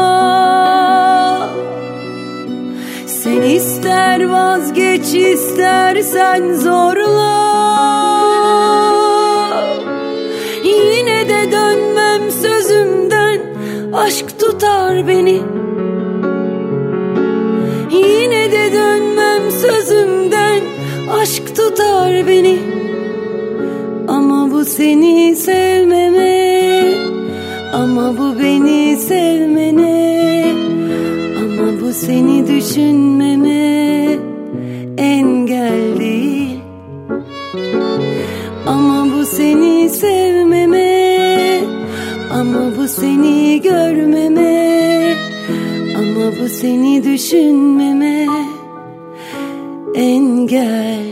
Sen 3.06 3.42
ister 3.42 4.30
vazgeç 4.30 5.14
istersen 5.14 6.54
zorla. 6.54 7.32
Yine 10.64 11.28
de 11.28 11.52
dönmem 11.52 12.30
sözümden 12.30 13.40
Aşk 13.92 14.40
tutar 14.40 15.08
beni. 15.08 15.42
Yine 17.90 18.21
tutar 22.02 22.26
beni. 22.26 22.58
Ama 24.08 24.50
bu 24.50 24.64
seni 24.64 25.36
sevmeme. 25.36 26.94
Ama 27.72 28.18
bu 28.18 28.38
beni 28.38 28.96
sevmene. 28.96 30.54
Ama 31.38 31.80
bu 31.80 31.92
seni 31.92 32.46
düşünmeme 32.46 34.18
Engel 34.98 35.98
değil. 36.00 36.60
Ama 38.66 39.06
bu 39.12 39.24
seni 39.24 39.88
sevmeme. 39.88 41.60
Ama 42.34 42.76
bu 42.78 42.88
seni 42.88 43.60
görmeme. 43.62 45.14
Ama 45.98 46.32
bu 46.40 46.48
seni 46.48 47.04
düşünmeme 47.04 48.26
Engel 49.94 51.11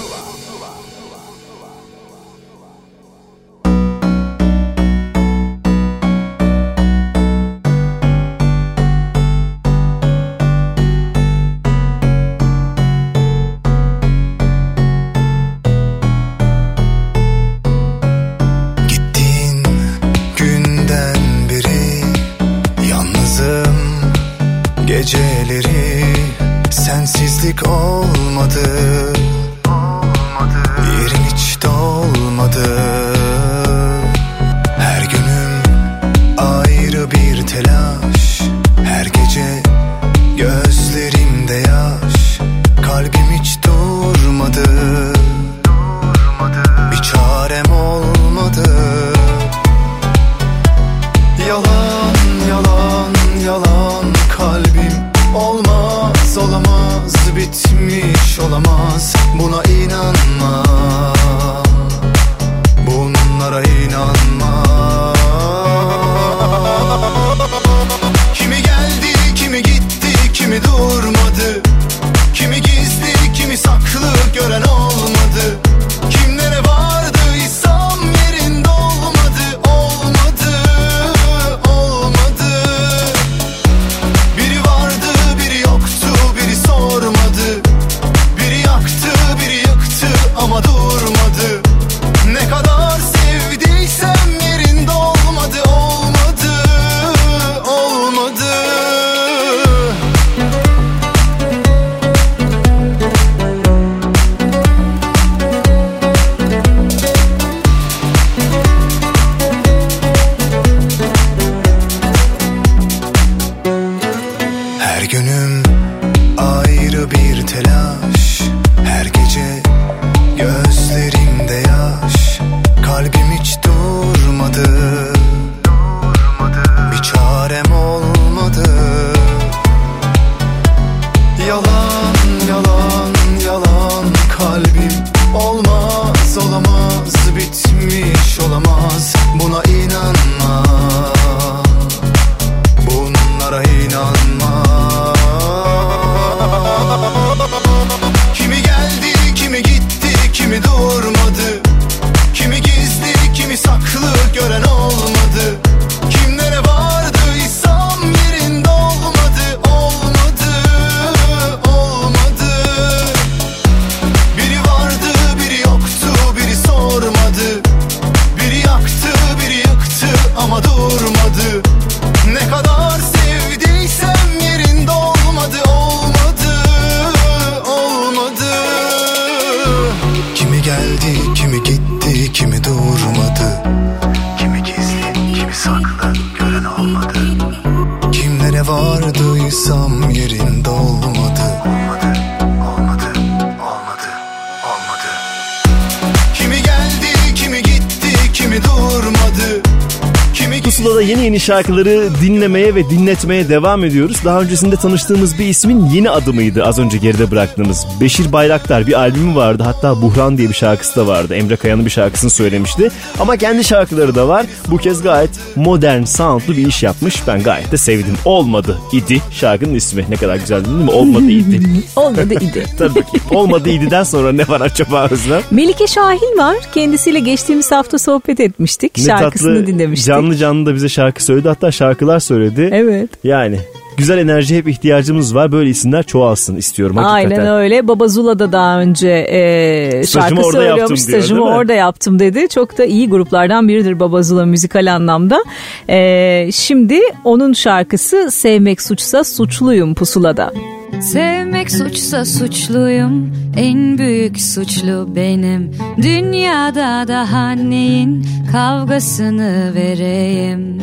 şarkıları 201.51 202.09
dinlemeye 202.21 202.75
ve 202.75 202.89
dinletmeye 202.89 203.49
devam 203.49 203.83
ediyoruz. 203.83 204.17
Daha 204.25 204.41
öncesinde 204.41 204.75
tanıştığımız 204.75 205.39
bir 205.39 205.45
ismin 205.45 205.85
yeni 205.85 206.09
adımıydı 206.09 206.63
az 206.63 206.79
önce 206.79 206.97
geride 206.97 207.31
bıraktığımız. 207.31 207.87
Beşir 208.01 208.31
Bayraktar 208.31 208.87
bir 208.87 208.93
albümü 208.93 209.35
vardı 209.35 209.63
hatta 209.63 210.01
Buhran 210.01 210.37
diye 210.37 210.49
bir 210.49 210.53
şarkısı 210.53 210.95
da 210.95 211.07
vardı. 211.07 211.35
Emre 211.35 211.55
Kaya'nın 211.55 211.85
bir 211.85 211.89
şarkısını 211.89 212.29
söylemişti. 212.29 212.91
Ama 213.19 213.37
kendi 213.37 213.63
şarkıları 213.63 214.15
da 214.15 214.27
var. 214.27 214.45
Bu 214.67 214.77
kez 214.77 215.01
gayet 215.01 215.29
modern 215.55 216.03
soundlu 216.03 216.57
bir 216.57 216.67
iş 216.67 216.83
yapmış. 216.83 217.27
Ben 217.27 217.43
gayet 217.43 217.71
de 217.71 217.77
sevdim. 217.77 218.15
Olmadı 218.25 218.77
idi 218.93 219.21
şarkının 219.31 219.73
ismi. 219.73 220.05
Ne 220.09 220.15
kadar 220.15 220.35
güzel 220.35 220.65
değil 220.65 220.77
mi? 220.77 220.91
Olmadı 220.91 221.31
idi. 221.31 221.61
Olmadı 221.95 222.33
idi. 222.33 222.65
Tabii 222.77 223.01
ki. 223.01 223.19
Olmadı 223.31 223.69
ididen 223.69 224.03
sonra 224.03 224.31
ne 224.31 224.47
var 224.47 224.61
acaba 224.61 225.07
Özlem? 225.11 225.41
Melike 225.51 225.87
Şahin 225.87 226.37
var. 226.37 226.55
Kendisiyle 226.73 227.19
geçtiğimiz 227.19 227.71
hafta 227.71 227.99
sohbet 227.99 228.39
etmiştik. 228.39 228.97
Ne 228.97 229.03
Şarkısını 229.03 229.57
tatlı, 229.59 229.67
dinlemiştik. 229.67 230.07
Canlı 230.07 230.35
canlı 230.35 230.65
da 230.65 230.75
bize 230.75 230.89
şarkı 230.89 231.23
söyledi. 231.23 231.47
Hatta 231.47 231.71
şarkılar 231.71 232.19
söyledi. 232.19 232.69
Evet. 232.73 233.09
Yani 233.23 233.59
güzel 234.01 234.17
enerji 234.17 234.57
hep 234.57 234.67
ihtiyacımız 234.67 235.35
var. 235.35 235.51
Böyle 235.51 235.69
isimler 235.69 236.03
çoğalsın 236.03 236.55
istiyorum 236.55 236.97
hakikaten. 236.97 237.39
Aynen 237.39 237.53
öyle. 237.53 237.87
Baba 237.87 238.07
Zula 238.07 238.39
da 238.39 238.51
daha 238.51 238.79
önce 238.79 239.09
e, 239.09 240.03
şarkı 240.07 240.35
orada 240.35 240.41
yaptım 240.41 240.51
söylüyormuş. 240.51 241.07
diyor, 241.07 241.21
Stajımı 241.21 241.43
orada 241.43 241.73
yaptım 241.73 242.19
dedi. 242.19 242.47
Çok 242.49 242.77
da 242.77 242.85
iyi 242.85 243.09
gruplardan 243.09 243.67
biridir 243.67 243.99
Baba 243.99 244.23
Zula 244.23 244.45
müzikal 244.45 244.93
anlamda. 244.93 245.43
E, 245.89 246.49
şimdi 246.53 246.99
onun 247.23 247.53
şarkısı 247.53 248.31
Sevmek 248.31 248.81
Suçsa 248.81 249.23
Suçluyum 249.23 249.93
Pusula'da. 249.93 250.53
Sevmek 251.01 251.71
suçsa 251.71 252.25
suçluyum 252.25 253.33
En 253.57 253.97
büyük 253.97 254.41
suçlu 254.41 255.09
benim 255.15 255.71
Dünyada 255.97 257.07
daha 257.07 257.51
neyin 257.51 258.25
Kavgasını 258.51 259.71
vereyim 259.75 260.77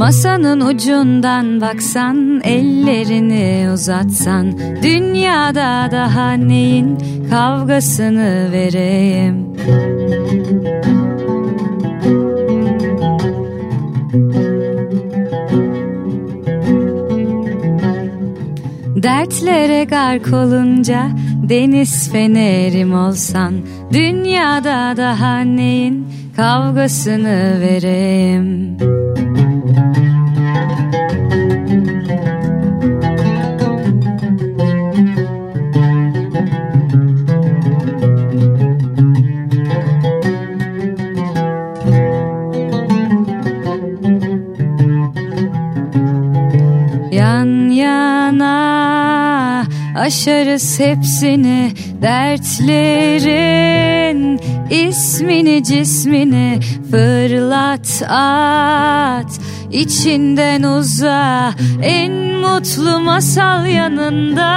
Masanın 0.00 0.60
ucundan 0.60 1.60
baksan 1.60 2.40
Ellerini 2.44 3.70
uzatsan 3.72 4.58
Dünyada 4.82 5.88
daha 5.90 6.32
neyin 6.32 6.98
Kavgasını 7.30 8.48
vereyim? 8.52 9.46
Dertlere 19.02 19.84
gark 19.84 20.32
olunca 20.32 21.08
deniz 21.48 22.12
fenerim 22.12 22.94
olsan 22.94 23.54
Dünyada 23.92 24.96
daha 24.96 25.40
neyin 25.40 26.06
kavgasını 26.36 27.60
vereyim 27.60 28.76
aşarız 50.10 50.80
hepsini 50.80 51.72
dertlerin 52.02 53.20
ismini 54.70 55.62
cismini 55.64 56.60
fırlat 56.90 58.02
at 58.08 59.40
içinden 59.72 60.62
uza 60.62 61.54
en 61.82 62.12
mutlu 62.12 63.00
masal 63.00 63.66
yanında. 63.66 64.50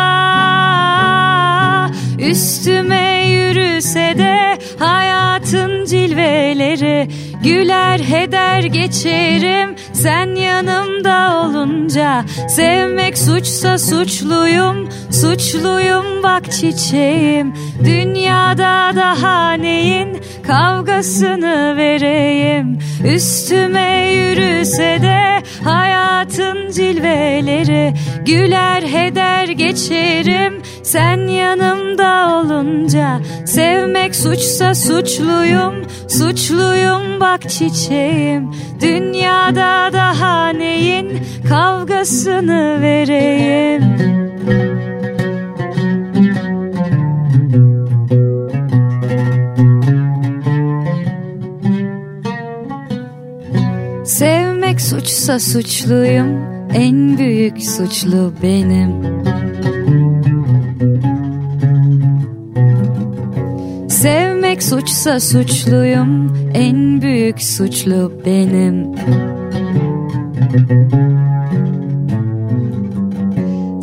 Üstüme 2.19 3.27
yürüse 3.27 4.13
de 4.17 4.59
hayatın 4.79 5.85
cilveleri 5.85 7.09
güler 7.43 7.99
heder 7.99 8.63
geçerim 8.63 9.75
sen 9.93 10.35
yanımda 10.35 11.43
olunca. 11.45 12.25
Sevmek 12.49 13.17
suçsa 13.17 13.77
suçluyum 13.77 14.89
Suçluyum 15.11 16.23
bak 16.23 16.51
çiçeğim. 16.51 17.53
Dünyada 17.85 18.91
daha 18.95 19.53
neyin 19.53 20.21
kavgasını 20.47 21.77
vereyim? 21.77 22.79
Üstüme 23.05 24.11
yürüse 24.11 24.99
de 25.01 25.43
hayatın 25.63 26.71
cilveleri. 26.71 27.93
Güler 28.25 28.83
heder 28.83 29.47
geçerim 29.47 30.61
sen 30.83 31.27
yanımda 31.27 32.29
olunca. 32.35 33.19
Sevmek 33.45 34.15
suçsa 34.15 34.75
suçluyum 34.75 35.73
Suçluyum 36.07 37.19
bak 37.19 37.32
çiçeğim. 37.41 38.51
Dünyada 38.81 39.93
daha 39.93 40.49
neyin 40.49 41.19
kavgasını 41.49 42.81
vereyim? 42.81 43.83
Sevmek 54.05 54.81
suçsa 54.81 55.39
suçluyum. 55.39 56.53
En 56.73 57.17
büyük 57.17 57.63
suçlu 57.63 58.33
benim 58.43 59.22
Sevmek 64.53 64.63
suçsa 64.63 65.19
suçluyum. 65.19 66.37
En 66.53 67.01
büyük 67.01 67.43
suçlu 67.43 68.11
benim. 68.25 68.95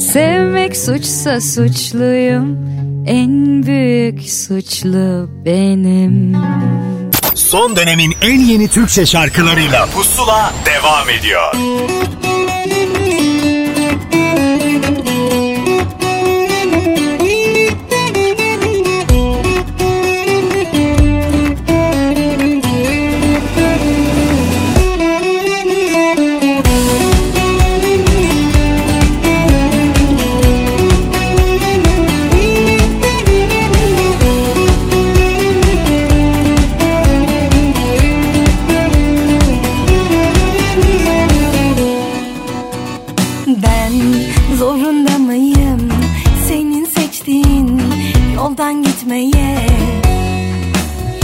Sevmek 0.01 0.77
suçsa 0.77 1.41
suçluyum. 1.41 2.59
En 3.07 3.63
büyük 3.63 4.23
suçlu 4.23 5.31
benim. 5.45 6.37
Son 7.35 7.77
dönemin 7.77 8.13
en 8.23 8.41
yeni 8.41 8.69
Türkçe 8.69 9.07
şarkılarıyla 9.07 9.87
Pusula 9.87 10.53
devam 10.67 11.09
ediyor. 11.09 11.55
Yoldan 48.41 48.83
gitmeye? 48.83 49.57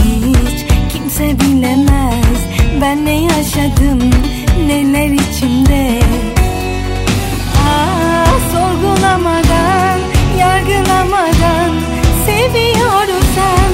Hiç 0.03 0.65
kimse 0.93 1.39
bilemez 1.39 2.39
ben 2.81 3.05
ne 3.05 3.21
yaşadım 3.23 3.99
neler 4.67 5.09
içimde. 5.09 5.99
Ah, 7.67 8.39
sorgulamadan, 8.51 9.99
yargılamadan 10.39 11.71
seviyorsan 12.25 13.71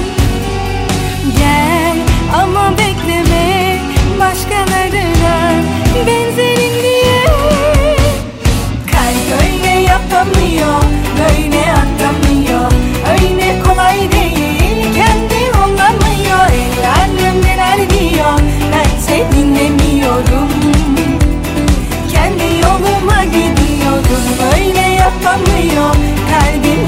gel 1.38 1.98
ama 2.44 2.72
bekleme 2.72 3.80
başkalarına 4.20 5.64
benzerin 6.08 6.32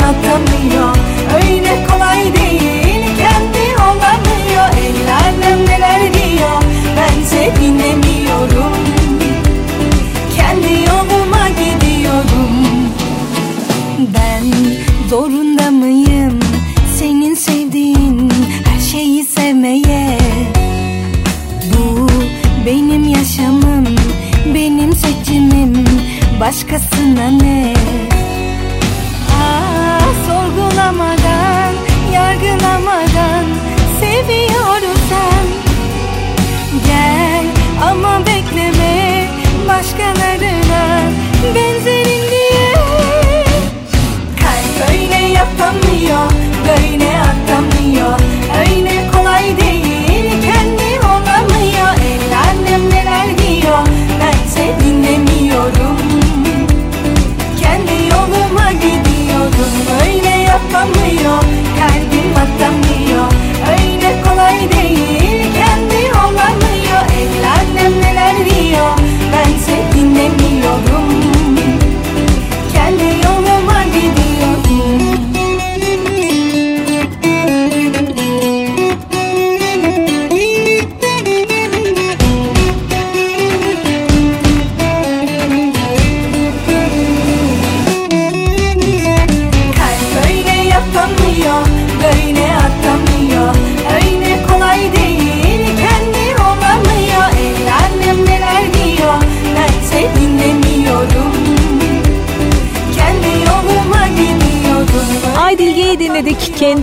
Kalbim 0.05 0.19
atamıyor, 0.19 0.95
öyle 1.35 1.87
kolay 1.87 2.23
değil, 2.23 3.03
kendi 3.17 3.81
olamıyor. 3.81 4.67
El 4.77 5.13
alem 5.13 5.65
neler 5.65 6.13
diyor, 6.13 6.61
ben 6.97 7.23
seni 7.25 7.55
dinlemiyorum. 7.55 8.77
Kendi 10.35 10.73
yoluma 10.73 11.49
gidiyorum. 11.49 12.49
Ben 13.99 14.43
zorunda 15.09 15.71
mıyım? 15.71 16.39
Senin 16.99 17.35
sevdiğin 17.35 18.31
her 18.65 18.79
şeyi 18.91 19.23
sevmeye. 19.25 20.17
Bu 21.73 22.07
benim 22.65 23.07
yaşamım 23.07 23.85
Benim 24.53 24.93
seçimim. 24.93 25.85
Başkasına 26.39 27.29
ne 27.41 27.74
sorgulamadan 30.75 31.75
Yargılamadan 32.13 32.74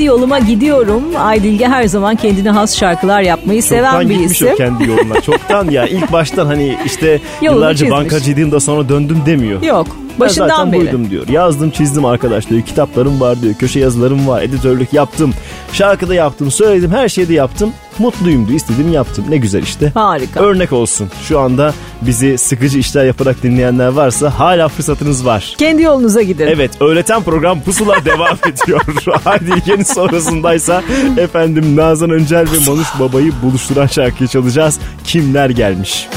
Kendi 0.03 0.11
yoluma 0.11 0.39
gidiyorum. 0.39 1.03
Aydilge 1.19 1.67
her 1.69 1.85
zaman 1.87 2.17
kendine 2.17 2.51
has 2.51 2.77
şarkılar 2.79 3.21
yapmayı 3.21 3.63
seven 3.63 3.85
Çoktan 3.93 4.09
bir 4.11 4.15
gitmiş 4.15 4.37
isim. 4.43 4.49
o 4.53 4.57
kendi 4.57 4.89
yoluna. 4.89 5.21
Çoktan 5.27 5.71
ya 5.71 5.87
ilk 5.87 6.13
baştan 6.13 6.47
hani 6.47 6.77
işte 6.87 7.21
Yolunu 7.43 7.59
yıllarca 7.59 7.77
çizmiş. 7.79 7.91
bankacıydım 7.93 8.53
da 8.53 8.61
sonra 8.61 8.89
döndüm 8.89 9.23
demiyor. 9.27 9.63
Yok. 9.63 9.87
Ben 10.13 10.21
Başından 10.21 10.49
zaten 10.49 10.73
beri. 10.73 10.81
buydum 10.81 11.11
diyor. 11.11 11.29
Yazdım 11.29 11.71
çizdim 11.71 12.05
arkadaş 12.05 12.51
diyor. 12.51 12.63
Kitaplarım 12.63 13.21
var 13.21 13.43
diyor. 13.43 13.55
Köşe 13.55 13.81
yazılarım 13.81 14.29
var. 14.29 14.43
Editörlük 14.43 14.93
yaptım. 14.93 15.35
Şarkıda 15.73 16.15
yaptım. 16.15 16.51
Söyledim. 16.51 16.91
Her 16.91 17.09
şeyde 17.09 17.35
yaptım. 17.35 17.73
Mutluyum 17.99 18.49
diyor. 18.49 18.57
İstediğimi 18.57 18.93
yaptım. 18.95 19.25
Ne 19.29 19.37
güzel 19.37 19.63
işte. 19.63 19.91
Harika. 19.95 20.41
Örnek 20.41 20.73
olsun. 20.73 21.09
Şu 21.29 21.41
anda 21.41 21.75
bizi 22.03 22.39
sıkıcı 22.39 22.79
işler 22.79 23.05
yaparak 23.05 23.43
dinleyenler 23.43 23.89
varsa 23.89 24.39
hala 24.39 24.69
fırsatınız 24.69 25.27
var. 25.27 25.55
Kendi 25.59 25.83
yolunuza 25.83 26.23
gidin. 26.23 26.47
Evet 26.47 26.71
öğleten 26.83 27.23
program 27.23 27.61
pusula 27.61 27.95
devam 28.05 28.37
ediyor. 28.53 28.81
Haydi 29.25 29.51
yeni 29.67 29.85
sonrasındaysa 29.85 30.83
efendim 31.19 31.77
Nazan 31.77 32.11
Öncel 32.11 32.47
ve 32.53 32.71
Manuş 32.71 32.89
Baba'yı 33.01 33.33
buluşturan 33.43 33.87
şarkıyı 33.87 34.29
çalacağız. 34.29 34.79
Kimler 35.05 35.51
gelmiş? 35.51 36.09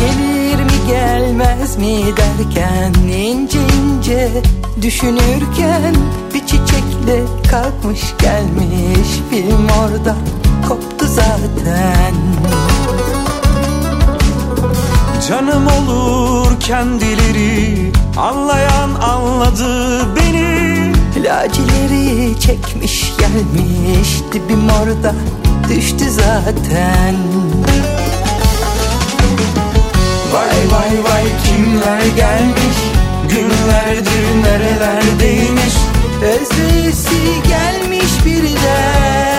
Gelir 0.00 0.64
mi 0.64 0.70
gel 0.88 1.20
gelmez 1.20 1.76
mi 1.76 2.04
derken 2.16 2.94
ince 3.08 3.58
ince 3.58 4.28
düşünürken 4.82 5.94
bir 6.34 6.40
çiçekle 6.40 7.22
kalkmış 7.50 8.00
gelmiş 8.22 9.08
film 9.30 9.68
orada 9.80 10.16
koptu 10.70 11.06
zaten. 11.06 12.14
Canım 15.28 15.66
olur 15.66 16.60
kendileri 16.60 17.92
Anlayan 18.16 18.94
anladı 18.94 20.00
beni. 20.16 20.92
Lacileri 21.16 22.40
çekmiş 22.40 23.12
gelmiş 23.18 24.08
dibim 24.32 24.68
orada 24.82 25.14
düştü 25.68 26.04
zaten. 26.10 27.14
Vay 30.32 30.58
vay 30.70 31.04
vay 31.04 31.24
kimler 31.44 32.16
gelmiş? 32.16 32.76
Günlerdir 33.28 34.42
nerelerdeymiş? 34.42 35.74
Özleyesi 36.22 37.42
gelmiş 37.48 38.24
birden 38.26 39.29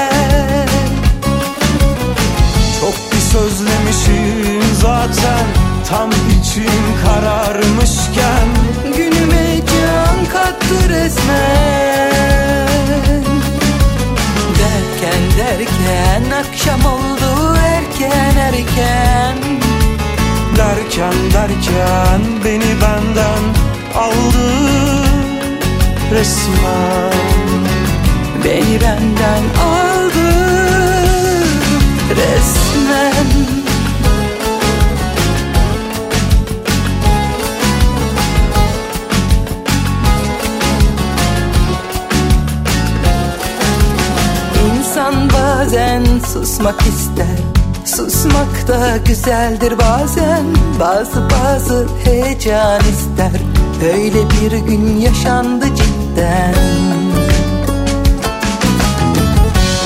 Derken 21.30 22.22
beni 22.46 22.82
benden 22.82 23.44
aldı 23.96 24.48
resmen. 26.12 27.12
Beni 28.46 28.82
benden 28.82 29.44
aldı 29.62 30.32
resmen. 32.10 33.28
İnsan 44.66 45.30
bazen 45.30 46.04
susmak 46.34 46.82
ister 46.82 47.11
Susmak 48.22 48.68
da 48.68 48.98
güzeldir 48.98 49.74
bazen. 49.80 50.46
Bazı 50.80 51.30
bazı 51.30 51.88
heyecan 52.04 52.82
ister. 52.82 53.42
Öyle 53.94 54.30
bir 54.30 54.52
gün 54.52 54.98
yaşandı 55.00 55.66
cidden. 55.66 56.56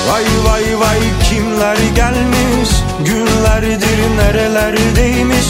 Vay 0.08 0.24
vay 0.44 0.80
vay 0.80 0.98
kimler 1.30 1.76
gelmiş? 1.96 2.70
Günlerdir 3.04 4.16
nerelerdeymiş? 4.18 5.46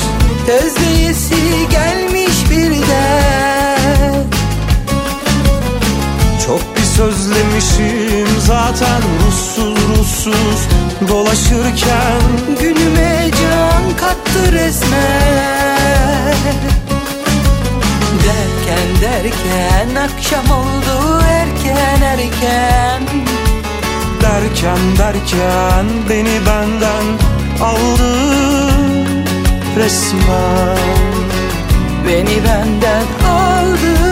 Özleyesi 0.48 1.68
gelmiş 1.70 2.50
birden. 2.50 4.24
Çok 6.46 6.76
bir 6.76 6.82
sözlemişim 6.82 8.40
zaten 8.46 9.02
Ruhsuz 9.26 9.76
ruhsuz 9.88 10.85
dolaşırken 11.08 12.22
Günüme 12.60 13.30
can 13.30 13.96
kattı 13.96 14.52
resmen. 14.52 16.36
Derken 18.24 19.00
derken 19.02 19.94
akşam 19.94 20.50
oldu 20.50 21.22
erken 21.28 22.02
erken. 22.02 23.02
Derken 24.22 24.96
derken 24.98 25.86
beni 26.10 26.46
benden 26.46 27.04
aldı 27.62 28.16
resmen. 29.76 30.78
Beni 32.06 32.44
benden 32.44 33.04
aldı 33.28 34.05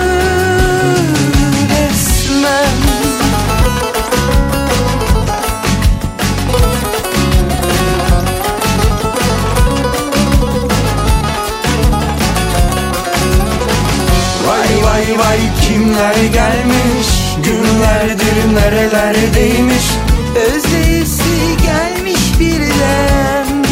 Vay 14.94 15.18
vay 15.18 15.38
kimler 15.62 16.14
gelmiş 16.14 17.08
Günlerdir 17.44 18.54
nerelerdeymiş 18.54 19.84
Özleyesi 20.36 21.56
gelmiş 21.62 22.40
birden 22.40 23.64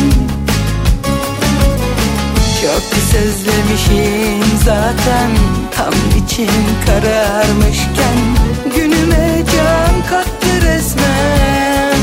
Çok 2.63 2.83
sözlemişim 3.13 4.59
zaten 4.65 5.31
Tam 5.77 5.95
içim 6.25 6.65
kararmışken 6.87 8.17
Günüme 8.77 9.43
can 9.47 10.09
kattı 10.11 10.67
resmen. 10.67 12.03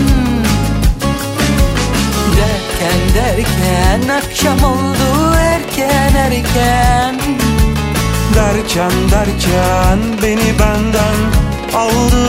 Derken 2.38 3.00
derken 3.16 4.10
akşam 4.10 4.64
oldu 4.64 5.36
erken 5.36 6.16
erken 6.16 7.49
Derken 8.40 8.92
derken 9.12 10.00
beni 10.24 10.60
benden 10.60 11.20
aldı 11.76 12.26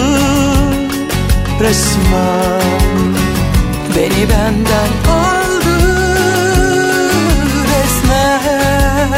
resmen. 1.60 3.14
Beni 3.96 4.28
benden 4.30 4.90
aldı 5.10 5.76
resmen. 7.72 9.10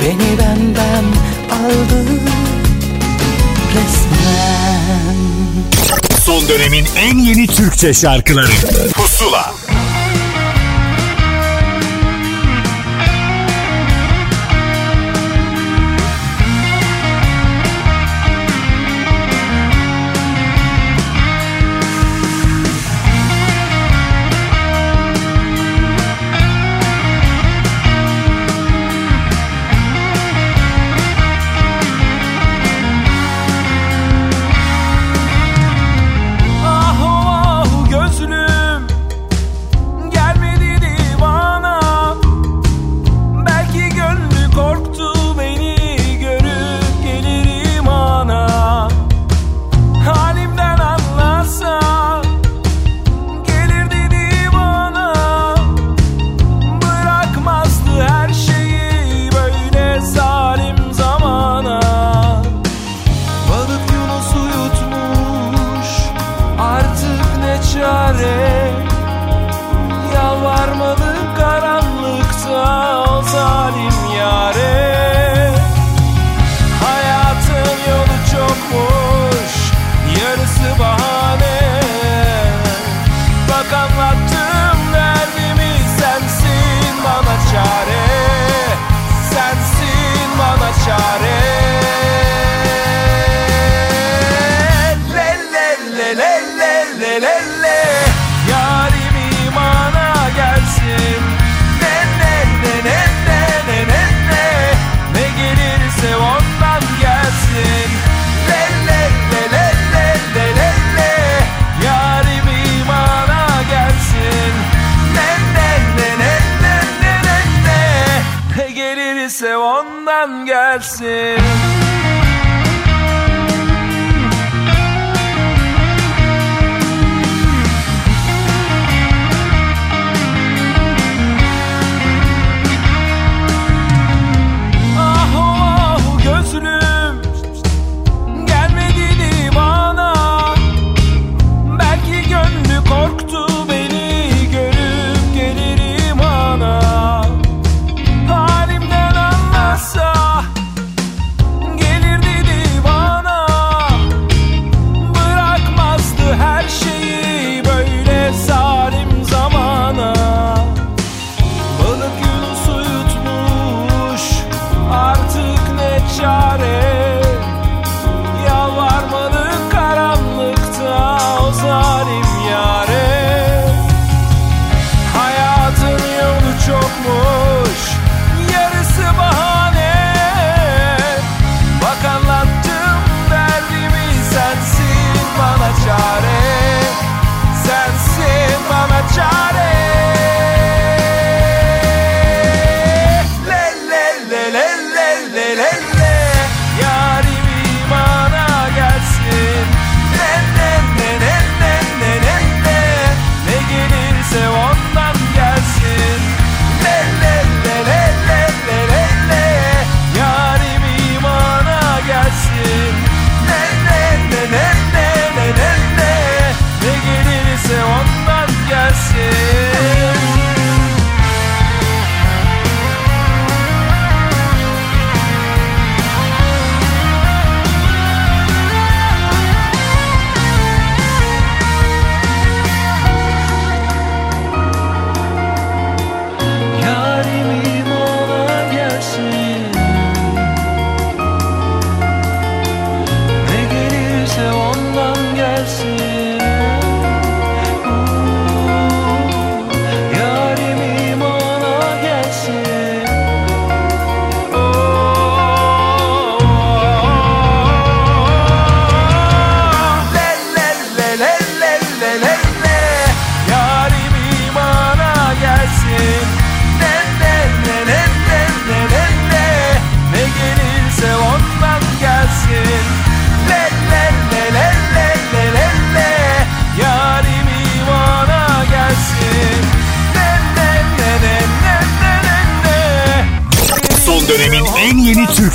Beni 0.00 0.38
benden 0.38 1.04
aldı 1.50 2.04
resmen. 3.74 5.16
Son 6.24 6.48
dönemin 6.48 6.86
en 6.96 7.18
yeni 7.18 7.46
Türkçe 7.46 7.94
şarkıları 7.94 8.52
shot 87.50 87.99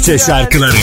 Türkçe 0.05 0.25
şarkıları 0.25 0.75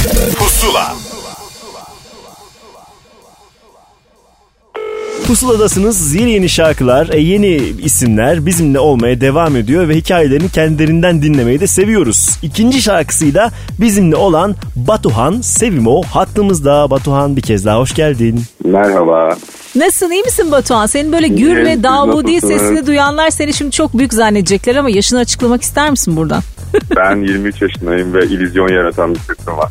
Pusuladasınız 5.32 6.14
yeni 6.14 6.30
yeni 6.30 6.48
şarkılar, 6.48 7.08
e, 7.08 7.20
yeni 7.20 7.56
isimler 7.82 8.46
bizimle 8.46 8.78
olmaya 8.78 9.20
devam 9.20 9.56
ediyor 9.56 9.88
ve 9.88 9.96
hikayelerini 9.96 10.48
kendilerinden 10.48 11.22
dinlemeyi 11.22 11.60
de 11.60 11.66
seviyoruz. 11.66 12.38
İkinci 12.42 12.82
şarkısıyla 12.82 13.50
bizimle 13.80 14.16
olan 14.16 14.54
Batuhan 14.76 15.40
Sevimo 15.40 16.02
hattımızda. 16.02 16.90
Batuhan 16.90 17.36
bir 17.36 17.42
kez 17.42 17.64
daha 17.64 17.78
hoş 17.78 17.94
geldin. 17.94 18.42
Merhaba. 18.64 19.36
Nasılsın 19.74 20.10
iyi 20.10 20.22
misin 20.22 20.50
Batuhan? 20.52 20.86
Senin 20.86 21.12
böyle 21.12 21.28
gür 21.28 21.56
ve 21.56 21.82
Davudi 21.82 22.40
sesini 22.40 22.86
duyanlar 22.86 23.30
seni 23.30 23.52
şimdi 23.52 23.70
çok 23.70 23.98
büyük 23.98 24.14
zannedecekler 24.14 24.76
ama 24.76 24.90
yaşını 24.90 25.18
açıklamak 25.18 25.62
ister 25.62 25.90
misin 25.90 26.16
buradan? 26.16 26.42
Ben 26.96 27.16
23 27.16 27.62
yaşındayım 27.62 28.14
ve 28.14 28.26
illüzyon 28.26 28.68
yaratan 28.68 29.14
bir 29.14 29.20
sesim 29.20 29.56
var. 29.56 29.70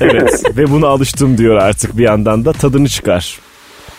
Evet 0.00 0.56
ve 0.56 0.70
buna 0.70 0.86
alıştım 0.86 1.38
diyor 1.38 1.56
artık 1.56 1.98
bir 1.98 2.04
yandan 2.04 2.44
da 2.44 2.52
tadını 2.52 2.88
çıkar. 2.88 3.38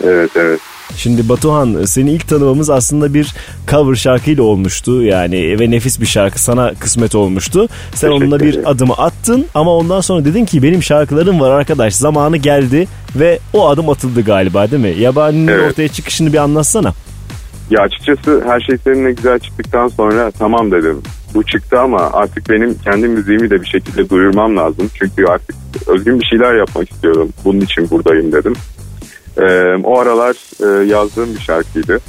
Evet 0.03 0.31
evet. 0.35 0.59
Şimdi 0.95 1.29
Batuhan 1.29 1.85
seni 1.85 2.11
ilk 2.11 2.27
tanımamız 2.27 2.69
aslında 2.69 3.13
bir 3.13 3.33
cover 3.71 3.95
şarkıyla 3.95 4.43
olmuştu 4.43 5.03
yani 5.03 5.59
ve 5.59 5.71
nefis 5.71 6.01
bir 6.01 6.05
şarkı 6.05 6.41
sana 6.43 6.73
kısmet 6.79 7.15
olmuştu. 7.15 7.67
Sen 7.93 8.09
onunla 8.11 8.39
bir 8.39 8.71
adımı 8.71 8.93
attın 8.93 9.45
ama 9.53 9.75
ondan 9.77 10.01
sonra 10.01 10.25
dedin 10.25 10.45
ki 10.45 10.63
benim 10.63 10.83
şarkılarım 10.83 11.39
var 11.39 11.51
arkadaş 11.51 11.95
zamanı 11.95 12.37
geldi 12.37 12.87
ve 13.15 13.39
o 13.53 13.67
adım 13.67 13.89
atıldı 13.89 14.21
galiba 14.21 14.71
değil 14.71 14.81
mi? 14.81 14.95
Yabaninin 15.01 15.47
Evet. 15.47 15.71
ortaya 15.71 15.87
çıkışını 15.87 16.33
bir 16.33 16.37
anlatsana. 16.37 16.93
Ya 17.69 17.81
açıkçası 17.81 18.43
her 18.47 18.59
şey 18.59 18.77
seninle 18.83 19.11
güzel 19.11 19.39
çıktıktan 19.39 19.87
sonra 19.87 20.31
tamam 20.31 20.71
dedim. 20.71 21.01
Bu 21.33 21.43
çıktı 21.43 21.79
ama 21.79 22.09
artık 22.13 22.49
benim 22.49 22.77
kendi 22.83 23.07
müziğimi 23.07 23.49
de 23.49 23.61
bir 23.61 23.65
şekilde 23.67 24.09
duyurmam 24.09 24.57
lazım. 24.57 24.89
Çünkü 24.93 25.25
artık 25.25 25.55
özgün 25.87 26.19
bir 26.19 26.25
şeyler 26.25 26.53
yapmak 26.55 26.91
istiyorum. 26.91 27.29
Bunun 27.45 27.61
için 27.61 27.89
buradayım 27.89 28.31
dedim. 28.31 28.53
Ee, 29.39 29.75
o 29.83 29.99
aralar 29.99 30.35
e, 30.63 30.85
yazdığım 30.85 31.35
bir 31.35 31.39
şarkıydı. 31.39 31.99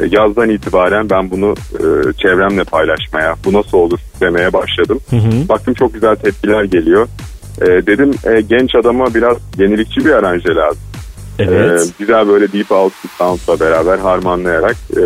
E, 0.00 0.06
yazdan 0.10 0.50
itibaren 0.50 1.10
ben 1.10 1.30
bunu 1.30 1.54
e, 1.74 2.12
çevremle 2.12 2.64
paylaşmaya, 2.64 3.34
bu 3.44 3.52
nasıl 3.52 3.78
olur 3.78 3.98
demeye 4.20 4.52
başladım. 4.52 5.00
Baktım 5.48 5.74
çok 5.74 5.94
güzel 5.94 6.16
tepkiler 6.16 6.64
geliyor. 6.64 7.08
E, 7.60 7.66
dedim 7.66 8.10
e, 8.24 8.40
genç 8.40 8.74
adama 8.74 9.14
biraz 9.14 9.36
yenilikçi 9.58 10.04
bir 10.04 10.10
aranje 10.10 10.54
lazım. 10.54 10.82
Evet. 11.38 11.80
E, 11.80 11.84
güzel 11.98 12.28
böyle 12.28 12.52
deep 12.52 12.70
house 12.70 12.94
sound'la 13.18 13.60
beraber 13.60 13.98
harmanlayarak 13.98 14.76
e, 14.96 15.02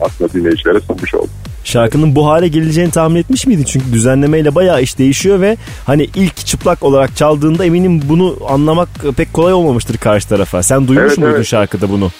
aslında 0.00 0.32
dinleyicilere 0.32 0.80
sunmuş 0.80 1.14
oldum. 1.14 1.30
Şarkının 1.68 2.14
bu 2.14 2.26
hale 2.26 2.48
geleceğini 2.48 2.90
tahmin 2.90 3.16
etmiş 3.16 3.46
miydin? 3.46 3.64
Çünkü 3.64 3.92
düzenlemeyle 3.92 4.54
bayağı 4.54 4.82
iş 4.82 4.98
değişiyor 4.98 5.40
ve 5.40 5.56
hani 5.86 6.08
ilk 6.14 6.36
çıplak 6.36 6.82
olarak 6.82 7.16
çaldığında 7.16 7.64
eminim 7.64 8.02
bunu 8.08 8.36
anlamak 8.48 8.88
pek 9.16 9.32
kolay 9.32 9.52
olmamıştır 9.52 9.96
karşı 9.96 10.28
tarafa. 10.28 10.62
Sen 10.62 10.88
duymuş 10.88 11.06
Evet, 11.06 11.18
muydun 11.18 11.34
evet. 11.34 11.46
şarkıda 11.46 11.90
bunu? 11.90 12.10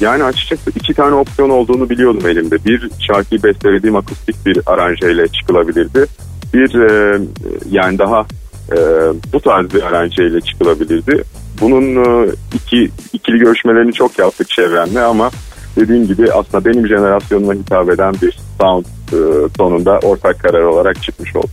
Yani 0.00 0.24
açıkçası 0.24 0.70
iki 0.76 0.94
tane 0.94 1.14
opsiyon 1.14 1.50
olduğunu 1.50 1.90
biliyordum 1.90 2.28
elimde. 2.28 2.64
Bir 2.64 2.90
şarkıyı 3.06 3.42
bestelediğim 3.42 3.96
akustik 3.96 4.46
bir 4.46 4.58
aranjeyle 4.66 5.28
çıkılabilirdi. 5.28 6.06
Bir 6.54 6.70
yani 7.70 7.98
daha 7.98 8.26
bu 9.32 9.40
tarz 9.40 9.74
bir 9.74 9.82
aranjeyle 9.82 10.40
çıkılabilirdi. 10.40 11.24
Bunun 11.60 12.04
iki 12.54 12.90
ikili 13.12 13.38
görüşmelerini 13.38 13.92
çok 13.92 14.18
yaptık 14.18 14.48
çevremle 14.48 15.00
ama 15.00 15.30
dediğim 15.76 16.06
gibi 16.06 16.32
aslında 16.32 16.64
benim 16.64 16.88
jenerasyonuma 16.88 17.54
hitap 17.54 17.90
eden 17.90 18.14
bir 18.22 18.38
sound 18.60 18.84
e, 18.84 19.16
sonunda 19.56 19.98
ortak 19.98 20.40
karar 20.40 20.62
olarak 20.62 21.02
çıkmış 21.02 21.36
oldu. 21.36 21.48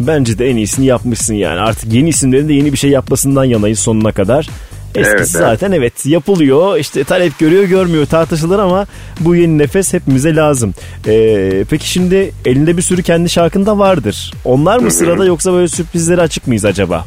Bence 0.00 0.38
de 0.38 0.46
en 0.46 0.56
iyisini 0.56 0.86
yapmışsın 0.86 1.34
yani. 1.34 1.60
Artık 1.60 1.92
yeni 1.92 2.08
isimlerin 2.08 2.48
de 2.48 2.52
yeni 2.52 2.72
bir 2.72 2.78
şey 2.78 2.90
yapmasından 2.90 3.44
yanayız 3.44 3.78
sonuna 3.78 4.12
kadar. 4.12 4.48
Eskisi 4.94 5.10
Evet, 5.10 5.18
evet. 5.18 5.28
zaten 5.28 5.72
evet 5.72 6.06
yapılıyor 6.06 6.76
işte 6.78 7.04
talep 7.04 7.38
görüyor 7.38 7.64
görmüyor 7.64 8.06
tartışılır 8.06 8.58
ama 8.58 8.86
bu 9.20 9.34
yeni 9.34 9.58
nefes 9.58 9.92
hepimize 9.92 10.36
lazım. 10.36 10.74
Ee, 11.06 11.64
peki 11.70 11.90
şimdi 11.90 12.32
elinde 12.44 12.76
bir 12.76 12.82
sürü 12.82 13.02
kendi 13.02 13.30
şarkın 13.30 13.66
da 13.66 13.78
vardır. 13.78 14.32
Onlar 14.44 14.76
mı 14.76 14.82
Hı 14.82 14.86
hı. 14.86 14.90
sırada 14.90 15.24
yoksa 15.24 15.52
böyle 15.52 15.68
sürprizlere 15.68 16.20
açık 16.20 16.46
mıyız 16.46 16.64
acaba? 16.64 17.04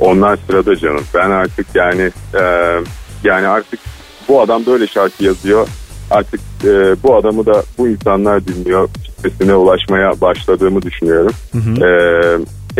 Onlar 0.00 0.38
sırada 0.46 0.76
canım. 0.76 1.04
Ben 1.14 1.30
artık 1.30 1.66
yani 1.74 2.10
e, 2.34 2.42
yani 3.24 3.46
artık 3.48 3.80
bu 4.28 4.40
adam 4.42 4.66
böyle 4.66 4.86
şarkı 4.86 5.24
yazıyor. 5.24 5.68
Artık 6.10 6.40
e, 6.64 7.02
bu 7.02 7.16
adamı 7.16 7.46
da 7.46 7.62
bu 7.78 7.88
insanlar 7.88 8.46
dinliyor. 8.46 8.88
Kitlesine 9.04 9.54
ulaşmaya 9.54 10.20
başladığımı 10.20 10.82
düşünüyorum. 10.82 11.32
E, 11.82 11.88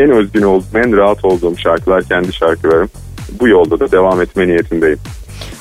en 0.03 0.11
özgün 0.11 0.43
olduğum, 0.43 0.79
en 0.79 0.97
rahat 0.97 1.25
olduğum 1.25 1.59
şarkılar 1.59 2.03
kendi 2.03 2.33
şarkılarım. 2.33 2.89
Bu 3.41 3.49
yolda 3.49 3.81
da 3.81 3.93
devam 3.93 4.23
etme 4.23 4.47
niyetindeyim. 4.47 4.99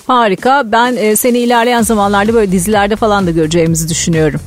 Harika. 0.07 0.63
Ben 0.71 0.95
e, 0.95 1.15
seni 1.15 1.37
ilerleyen 1.37 1.81
zamanlarda 1.81 2.33
böyle 2.33 2.51
dizilerde 2.51 2.95
falan 2.95 3.27
da 3.27 3.31
göreceğimizi 3.31 3.89
düşünüyorum. 3.89 4.39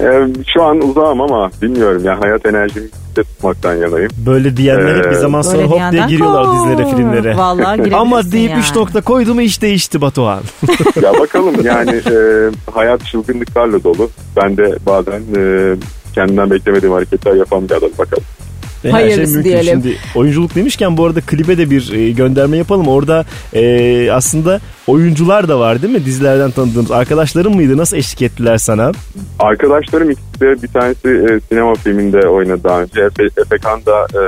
E, 0.00 0.06
şu 0.54 0.62
an 0.62 0.80
uzağım 0.88 1.20
ama 1.20 1.50
bilmiyorum 1.62 2.04
ya 2.04 2.20
hayat 2.20 2.46
enerjimi 2.46 2.86
de 3.16 3.22
tutmaktan 3.22 3.74
yanayım. 3.74 4.10
Böyle 4.26 4.56
diyenler 4.56 4.96
hep 4.96 5.04
bir 5.04 5.10
Ee, 5.10 5.14
zaman 5.14 5.42
sonra 5.42 5.56
Böyle 5.58 5.66
hop 5.68 5.92
diye 5.92 6.06
giriyorlar 6.08 6.44
koo. 6.44 6.54
dizilere 6.54 6.96
filmlere. 6.96 7.36
Vallahi 7.36 7.76
girebilirsin 7.76 7.98
Ama 8.00 8.32
deyip 8.32 8.50
yani. 8.50 8.60
üç 8.60 8.74
nokta 8.74 9.00
koydu 9.00 9.34
mu 9.34 9.42
iş 9.42 9.62
değişti 9.62 10.00
Batuhan. 10.00 10.40
ya 11.02 11.12
bakalım 11.20 11.54
yani 11.64 11.90
e, 11.90 12.14
hayat 12.70 13.04
çılgınlıklarla 13.06 13.84
dolu. 13.84 14.10
Ben 14.36 14.56
de 14.56 14.76
bazen 14.86 15.20
e, 15.36 15.74
kendimden 16.14 16.50
beklemediğim 16.50 16.94
hareketler 16.94 17.34
yapan 17.34 17.68
bir 17.68 17.74
adam 17.74 17.90
bakalım. 17.98 18.24
Her 18.82 18.90
Hayırlısı 18.90 19.16
şey 19.16 19.26
mümkün. 19.34 19.44
diyelim. 19.44 19.82
Şimdi 19.82 19.96
oyunculuk 20.14 20.54
demişken 20.54 20.96
bu 20.96 21.06
arada 21.06 21.20
klibe 21.20 21.58
de 21.58 21.70
bir 21.70 21.92
e, 21.92 22.10
gönderme 22.10 22.56
yapalım. 22.56 22.88
Orada 22.88 23.24
e, 23.54 24.12
aslında 24.12 24.60
oyuncular 24.86 25.48
da 25.48 25.60
var 25.60 25.82
değil 25.82 25.94
mi? 25.94 26.04
Dizilerden 26.04 26.50
tanıdığımız 26.50 26.90
arkadaşların 26.90 27.52
mıydı? 27.52 27.76
Nasıl 27.76 27.96
eşlik 27.96 28.22
ettiler 28.22 28.58
sana? 28.58 28.92
Arkadaşlarım 29.38 30.10
ikisi 30.10 30.40
de 30.40 30.62
bir 30.62 30.68
tanesi 30.68 31.08
e, 31.08 31.40
sinema 31.48 31.74
filminde 31.74 32.28
oynadı 32.28 32.60
daha 32.64 32.82
önce. 32.82 33.00
Efe, 33.00 33.22
Efekan 33.40 33.80
da 33.86 34.06
e, 34.14 34.22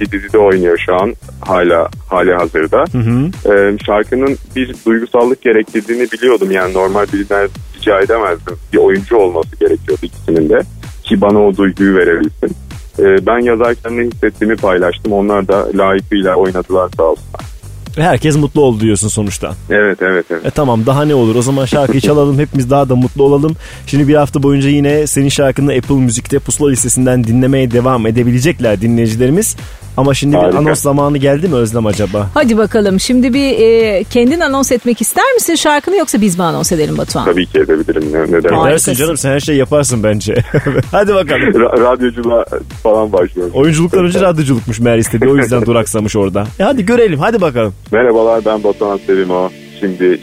bir 0.00 0.10
dizide 0.12 0.38
oynuyor 0.38 0.78
şu 0.86 0.94
an 0.94 1.14
hala 1.40 1.88
hali 2.08 2.32
hazırda. 2.34 2.84
Hı 2.92 2.98
hı. 2.98 3.30
E, 3.54 3.78
şarkının 3.86 4.36
bir 4.56 4.74
duygusallık 4.86 5.42
gerektirdiğini 5.42 6.12
biliyordum. 6.12 6.50
Yani 6.50 6.74
normal 6.74 7.06
birinden 7.12 7.48
rica 7.78 8.00
edemezdim. 8.00 8.56
Bir 8.72 8.78
oyuncu 8.78 9.16
olması 9.16 9.56
gerekiyordu 9.60 10.00
ikisinin 10.02 10.48
de. 10.48 10.62
Ki 11.02 11.20
bana 11.20 11.38
o 11.38 11.56
duyguyu 11.56 11.96
verebilsin. 11.96 12.56
E, 13.00 13.26
ben 13.26 13.38
yazarken 13.38 13.98
ne 13.98 14.02
hissettiğimi 14.02 14.56
paylaştım. 14.56 15.12
Onlar 15.12 15.48
da 15.48 15.66
layıkıyla 15.74 16.34
oynadılar 16.34 16.90
sağ 16.96 17.02
olsunlar. 17.02 17.50
Herkes 17.96 18.36
mutlu 18.36 18.60
oldu 18.60 18.80
diyorsun 18.80 19.08
sonuçta. 19.08 19.54
Evet 19.70 19.98
evet 20.02 20.24
evet. 20.30 20.46
E 20.46 20.50
tamam 20.50 20.86
daha 20.86 21.04
ne 21.04 21.14
olur 21.14 21.34
o 21.34 21.42
zaman 21.42 21.64
şarkıyı 21.64 22.00
çalalım 22.00 22.38
hepimiz 22.38 22.70
daha 22.70 22.88
da 22.88 22.96
mutlu 22.96 23.24
olalım. 23.24 23.56
Şimdi 23.86 24.08
bir 24.08 24.14
hafta 24.14 24.42
boyunca 24.42 24.68
yine 24.68 25.06
senin 25.06 25.28
şarkını 25.28 25.72
Apple 25.72 25.94
Müzik'te 25.94 26.38
Pusula 26.38 26.70
listesinden 26.70 27.24
dinlemeye 27.24 27.70
devam 27.70 28.06
edebilecekler 28.06 28.80
dinleyicilerimiz. 28.80 29.56
Ama 30.00 30.14
şimdi 30.14 30.36
bir 30.36 30.40
Harika. 30.42 30.58
anons 30.58 30.80
zamanı 30.80 31.18
geldi 31.18 31.48
mi 31.48 31.54
Özlem 31.54 31.86
acaba? 31.86 32.28
Hadi 32.34 32.58
bakalım. 32.58 33.00
Şimdi 33.00 33.34
bir 33.34 33.58
e, 33.58 34.04
kendin 34.04 34.40
anons 34.40 34.72
etmek 34.72 35.00
ister 35.00 35.32
misin 35.34 35.54
şarkını 35.54 35.96
yoksa 35.96 36.20
biz 36.20 36.38
mi 36.38 36.44
anons 36.44 36.72
edelim 36.72 36.98
Batuhan? 36.98 37.24
Tabii 37.24 37.46
ki 37.46 37.58
edebilirim. 37.58 38.12
Ne, 38.12 38.18
ne 38.22 38.26
demek. 38.26 38.58
Harikasın. 38.58 38.90
Dersin 38.90 38.94
canım 39.04 39.16
sen 39.16 39.30
her 39.30 39.40
şeyi 39.40 39.58
yaparsın 39.58 40.02
bence. 40.02 40.34
Hadi 40.92 41.14
bakalım. 41.14 41.40
Ra- 41.42 41.80
radyoculuğa 41.80 42.44
falan 42.82 43.12
başlıyorum. 43.12 43.52
Oyunculuktan 43.54 44.04
önce 44.04 44.20
radyoculukmuş 44.20 44.80
meğer 44.80 44.98
istediği 44.98 45.30
o 45.30 45.36
yüzden 45.36 45.62
duraksamış 45.66 46.16
orada. 46.16 46.44
E 46.60 46.62
hadi 46.62 46.86
görelim 46.86 47.18
hadi 47.18 47.40
bakalım. 47.40 47.74
Merhabalar 47.92 48.44
ben 48.44 48.64
Batuhan 48.64 49.00
Sevimo. 49.06 49.50
Şimdi. 49.80 50.20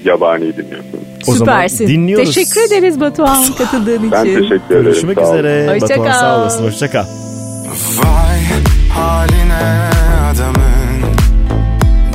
O 1.27 1.31
zaman 1.33 1.37
Süpersin. 1.37 1.87
dinliyoruz. 1.87 2.35
Teşekkür 2.35 2.61
ederiz 2.67 2.99
Batuhan 2.99 3.43
katıldığın 3.57 3.97
için. 3.97 4.11
Ben 4.11 4.23
teşekkür 4.23 4.55
ederim. 4.55 4.83
Görüşmek 4.83 5.21
üzere. 5.21 5.67
Hoşça 5.73 5.89
Batuhan 5.89 6.11
kal. 6.11 6.19
sağ 6.19 6.39
olasın 6.41 6.63
hoşça 6.63 6.91
kal. 6.91 7.05
Haline 8.97 9.89
adamın. 10.31 11.15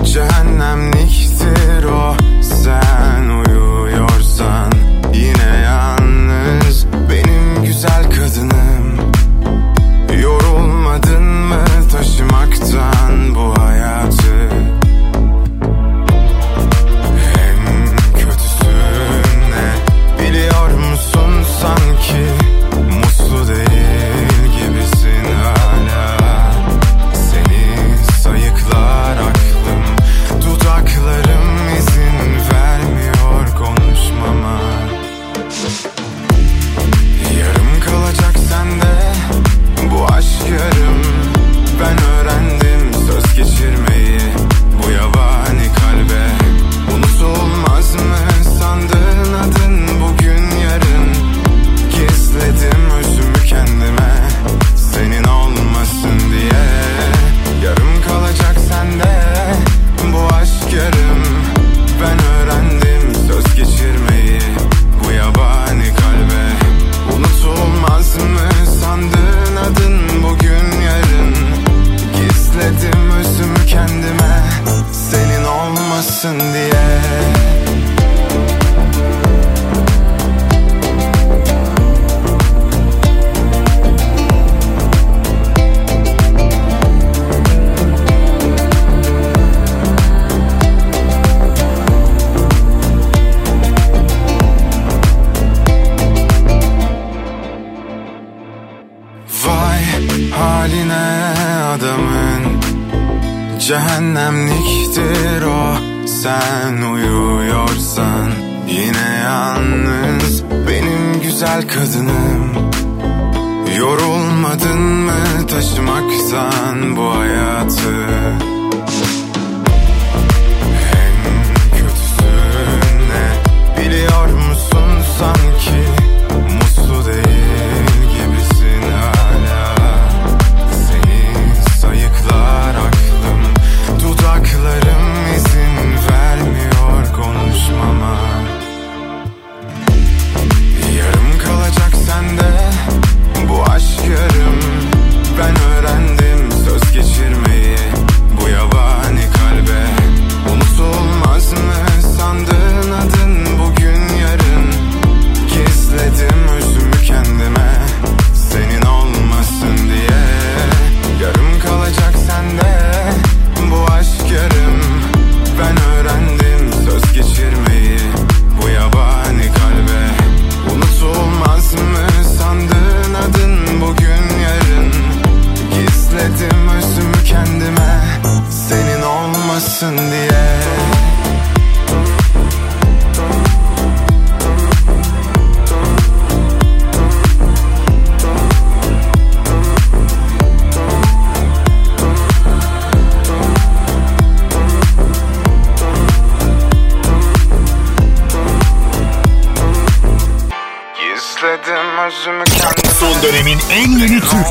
Cehennemliktir 0.04 1.84
o 1.84 2.14
Sen 2.42 3.28
uyuyorsan. 3.28 4.72
Yine 5.14 5.56
yalnız 5.64 6.86
Benim 7.10 7.64
güzel 7.64 8.04
kadınım. 8.10 9.12
Yorulmadın 10.22 11.22
mı 11.22 11.64
taşımaktan 11.92 13.01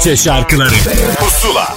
Türkçe 0.04 0.24
şarkıları. 0.24 0.70
Pusula. 1.20 1.76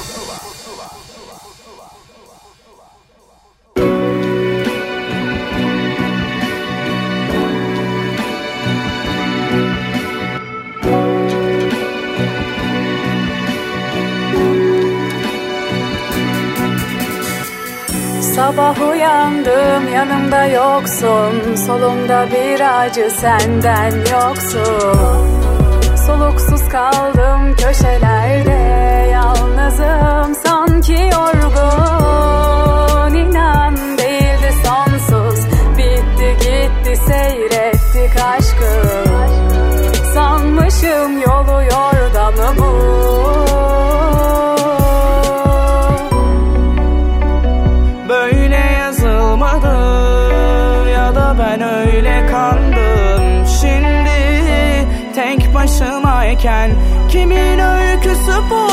Sabah 18.34 18.90
uyandım 18.90 19.94
yanımda 19.94 20.44
yoksun. 20.44 21.54
Solumda 21.66 22.28
bir 22.32 22.80
acı 22.80 23.10
senden 23.20 23.92
yoksun 24.12 25.33
Soluksuz 26.06 26.68
kaldım 26.68 27.56
köşelerde. 27.56 28.50
Yalnızım 29.12 30.34
sanki 30.44 30.92
yorgun. 30.92 31.94
İnan 33.14 33.76
değildi 33.98 34.54
sonsuz. 34.64 35.38
Bitti 35.78 36.36
gitti 36.40 36.96
seyrettik 37.06 38.16
aşkı. 38.36 38.72
Sanmışım 40.14 41.18
yolu 41.18 41.62
yordamı 41.62 42.58
bu 42.58 43.23
kimin 57.24 57.58
öyküsü 57.58 58.32
bu? 58.50 58.68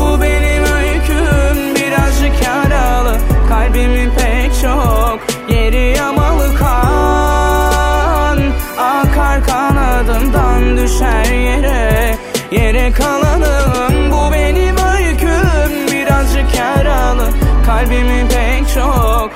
Bu 0.00 0.22
benim 0.22 0.62
öyküm. 0.62 1.74
Birazcık 1.74 2.42
yaralı. 2.46 3.18
Kalbimin 3.48 4.10
pek 4.10 4.60
çok 4.62 5.18
yeri 5.48 5.96
yamalı 5.96 6.54
kan. 6.56 8.38
Akar 8.78 9.44
kanadımdan 9.46 10.76
düşer 10.76 11.24
yere 11.24 12.14
Yere 12.50 12.92
kalanım 12.92 14.10
bu 14.12 14.32
benim 14.32 14.76
öyküm. 14.76 15.92
Birazcık 15.92 16.54
yaralı. 16.58 17.28
Kalbimin 17.66 18.28
pek 18.28 18.74
çok 18.74 19.27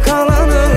kalanım 0.00 0.72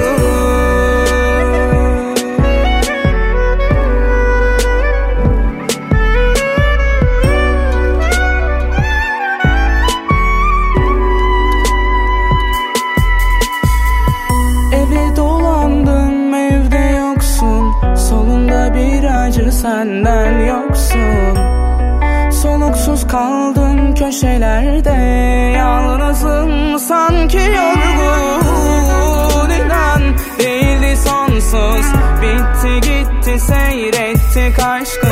Eve 14.73 15.15
dolandım 15.15 16.33
evde 16.33 16.77
yoksun. 16.77 17.73
Solunda 17.95 18.73
bir 18.73 19.03
acı 19.03 19.51
senden 19.51 20.39
yoksun. 20.45 21.37
Soluksuz 22.31 23.07
kaldım 23.07 23.95
köşelerde. 23.95 24.91
Yalnızım 25.57 26.79
sanki 26.79 27.37
yorgun 27.37 27.84
Bitti 32.65 32.89
gitti 32.89 33.39
seyrettik 33.39 34.59
aşkı 34.59 35.07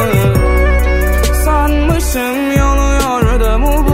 Sanmışım 1.46 2.52
yolu 2.58 2.94
yordamı 3.04 3.88
bu 3.88 3.93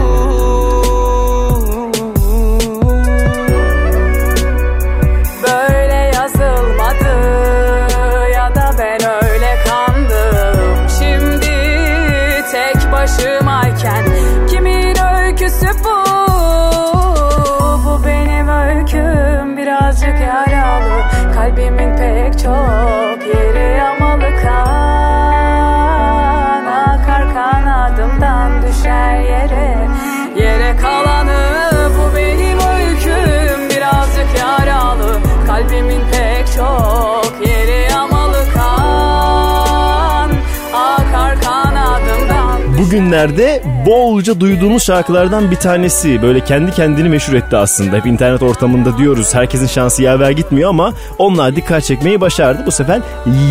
Bugünlerde 43.10 43.62
bolca 43.86 44.40
duyduğumuz 44.40 44.82
şarkılardan 44.82 45.50
bir 45.50 45.56
tanesi. 45.56 46.22
Böyle 46.22 46.44
kendi 46.44 46.72
kendini 46.72 47.08
meşhur 47.08 47.34
etti 47.34 47.56
aslında. 47.56 47.96
Hep 47.96 48.06
internet 48.06 48.42
ortamında 48.42 48.98
diyoruz 48.98 49.34
herkesin 49.34 49.66
şansı 49.66 50.02
yaver 50.02 50.30
gitmiyor 50.30 50.70
ama 50.70 50.92
onlar 51.18 51.56
dikkat 51.56 51.84
çekmeyi 51.84 52.20
başardı. 52.20 52.62
Bu 52.66 52.70
sefer 52.70 53.00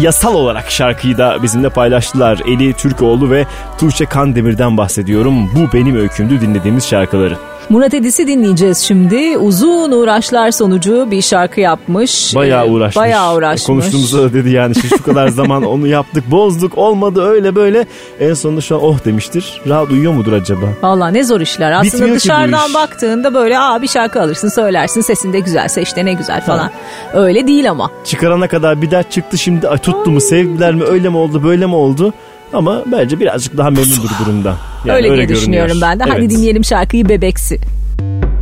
yasal 0.02 0.36
olarak 0.36 0.72
şarkıyı 0.72 1.18
da 1.18 1.44
bizimle 1.44 1.70
paylaştılar. 1.70 2.42
Eli 2.48 2.74
Türkoğlu 2.74 3.32
ve 3.32 3.46
Tuğçe 3.80 4.06
Kandemir'den 4.06 4.78
bahsediyorum. 4.78 5.50
Bu 5.56 5.78
benim 5.78 5.96
öykümdü 5.96 6.42
dinlediğimiz 6.42 6.88
şarkıları. 6.88 7.38
Murat 7.70 7.94
Edis'i 7.94 8.28
dinleyeceğiz 8.28 8.78
şimdi. 8.78 9.38
Uzun 9.38 9.92
uğraşlar 9.92 10.52
sonucu 10.52 11.08
bir 11.12 11.22
şarkı 11.22 11.60
yapmış. 11.60 12.36
Bayağı 12.36 12.68
Ee, 12.68 12.70
uğraşmış. 12.70 12.96
Bayağı 12.96 13.36
uğraşmış. 13.36 13.64
Konuştuğumuzda 13.66 14.24
da 14.24 14.34
dedi 14.34 14.50
yani 14.50 14.76
şu 14.76 15.04
kadar 15.04 15.28
zaman 15.28 15.64
onu 15.64 15.88
yaptık 15.88 16.32
bozduk 16.32 16.78
olmadı 16.78 17.24
öyle 17.24 17.56
böyle. 17.56 17.88
En 18.20 18.34
sonunda 18.34 18.62
şu 18.62 18.76
an 18.76 18.84
oh 18.84 19.06
demiştir. 19.06 19.62
Rahat 19.68 19.92
uyuyor 19.92 20.14
mudur 20.14 20.34
acaba? 20.34 20.66
Valla 20.82 21.08
ne 21.08 21.24
zor 21.24 21.42
işler. 21.42 21.72
Aslında 21.72 21.94
Bitmiyor 21.94 22.16
dışarıdan 22.16 22.74
baktığında 22.74 23.34
böyle 23.34 23.60
aa 23.60 23.82
bir 23.82 23.88
şarkı 23.88 24.22
alırsın 24.22 24.50
söylersin 24.50 25.02
sesin 25.02 25.34
de 25.34 25.40
güzelse 25.40 25.82
işte 25.82 26.06
ne 26.06 26.14
güzel 26.14 26.42
falan. 26.42 26.72
Öyle 27.14 27.48
değil 27.48 27.70
ama. 27.72 27.92
Çıkarana 28.06 28.48
kadar 28.48 28.82
bir 28.82 28.92
dert 28.92 29.12
çıktı 29.12 29.38
şimdi 29.38 29.68
ay 29.68 29.78
tuttu 29.78 30.12
mu 30.12 30.22
sevdiler 30.22 30.74
mi 30.76 30.84
öyle 30.84 31.10
mi 31.10 31.18
oldu 31.18 31.44
böyle 31.44 31.66
mi 31.66 31.76
oldu? 31.76 32.14
Ama 32.54 32.84
bence 32.92 33.20
birazcık 33.20 33.58
daha 33.58 33.70
memnundur 33.70 34.10
durumda. 34.26 34.56
Yani 34.86 34.96
öyle, 34.98 35.04
diye 35.08 35.16
görünüyor. 35.16 35.40
düşünüyorum 35.42 35.78
ben 35.82 36.00
de. 36.00 36.04
Hadi 36.04 36.20
Evet. 36.20 36.30
dinleyelim 36.30 36.66
şarkıyı 36.66 37.10
Bebeksi. 37.10 37.60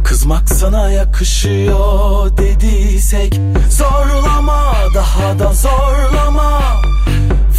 Kızmak 0.03 0.49
sana 0.49 0.91
yakışıyor 0.91 2.37
dediysek 2.37 3.39
Zorlama 3.69 4.73
daha 4.95 5.39
da 5.39 5.53
zorlama 5.53 6.61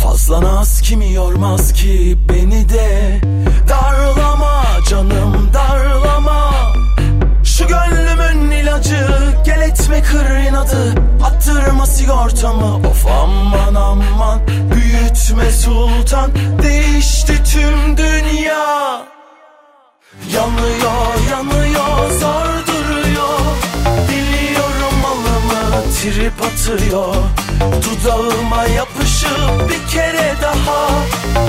Fazla 0.02 0.42
naz 0.42 0.80
kimi 0.82 1.12
yormaz 1.12 1.72
ki 1.72 2.18
beni 2.28 2.68
de 2.68 3.20
Darlama 3.68 4.62
canım 4.90 5.50
darlama 5.54 6.50
Şu 7.44 7.64
gönlümün 7.66 8.50
ilacı 8.50 9.08
gel 9.44 9.60
etme 9.60 10.02
kır 10.02 10.48
inadı 10.50 10.94
Attırma 11.24 11.86
sigortamı 11.86 12.76
of 12.76 13.06
aman 13.06 13.74
aman 13.74 14.40
Büyütme 14.74 15.50
sultan 16.18 16.30
değişti 16.62 17.42
tüm 17.52 17.96
dünya. 17.96 19.02
Yanıyor 20.34 21.14
yanıyor 21.30 22.10
zor 22.20 22.66
duruyor. 22.66 23.38
Biliyorum 24.08 24.94
malımı 25.02 25.92
trip 25.92 26.42
atıyor. 26.42 27.14
Dudağıma 27.60 28.64
yapışıp 28.64 29.68
bir 29.68 29.92
kere 29.92 30.34
daha. 30.42 30.88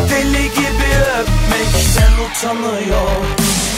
Deli 0.09 0.43
gibi 0.53 0.91
öpmekten 1.19 2.13
utanıyor. 2.25 3.09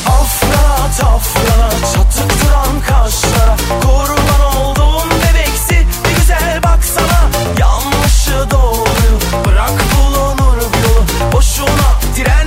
Afra 0.08 0.92
tafra 1.00 1.70
çatık 1.94 2.46
duran 2.46 2.82
kaşlara 2.88 3.56
Kurban 3.82 4.56
olduğum 4.56 5.10
bebeksi 5.10 5.88
bir 6.06 6.16
güzel 6.16 6.64
baksana. 6.64 7.30
Yanlışı 7.60 8.52
doğruyu 8.52 9.46
bırak 9.46 9.91
boşuna 11.42 12.00
diren 12.16 12.41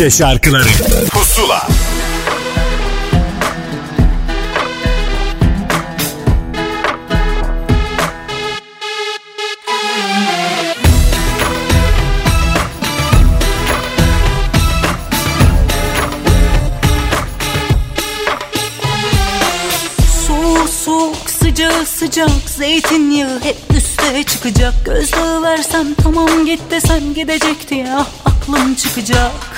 Türkçe 0.00 0.18
şarkıları. 0.18 0.68
Pusula. 1.10 1.68
Soğuk 20.26 20.68
soğuk 20.68 21.16
sıcak 21.30 21.88
sıcak 21.88 22.30
Zeytinyağı 22.46 23.40
hep 23.42 23.56
üste 23.76 24.24
çıkacak. 24.24 24.74
Gözdağı 24.84 25.42
versem 25.42 25.94
tamam 25.94 26.46
git 26.46 26.60
desem 26.70 27.14
gidecekti 27.14 27.74
ya 27.74 28.06
Aklım 28.24 28.74
çıkacak 28.74 29.49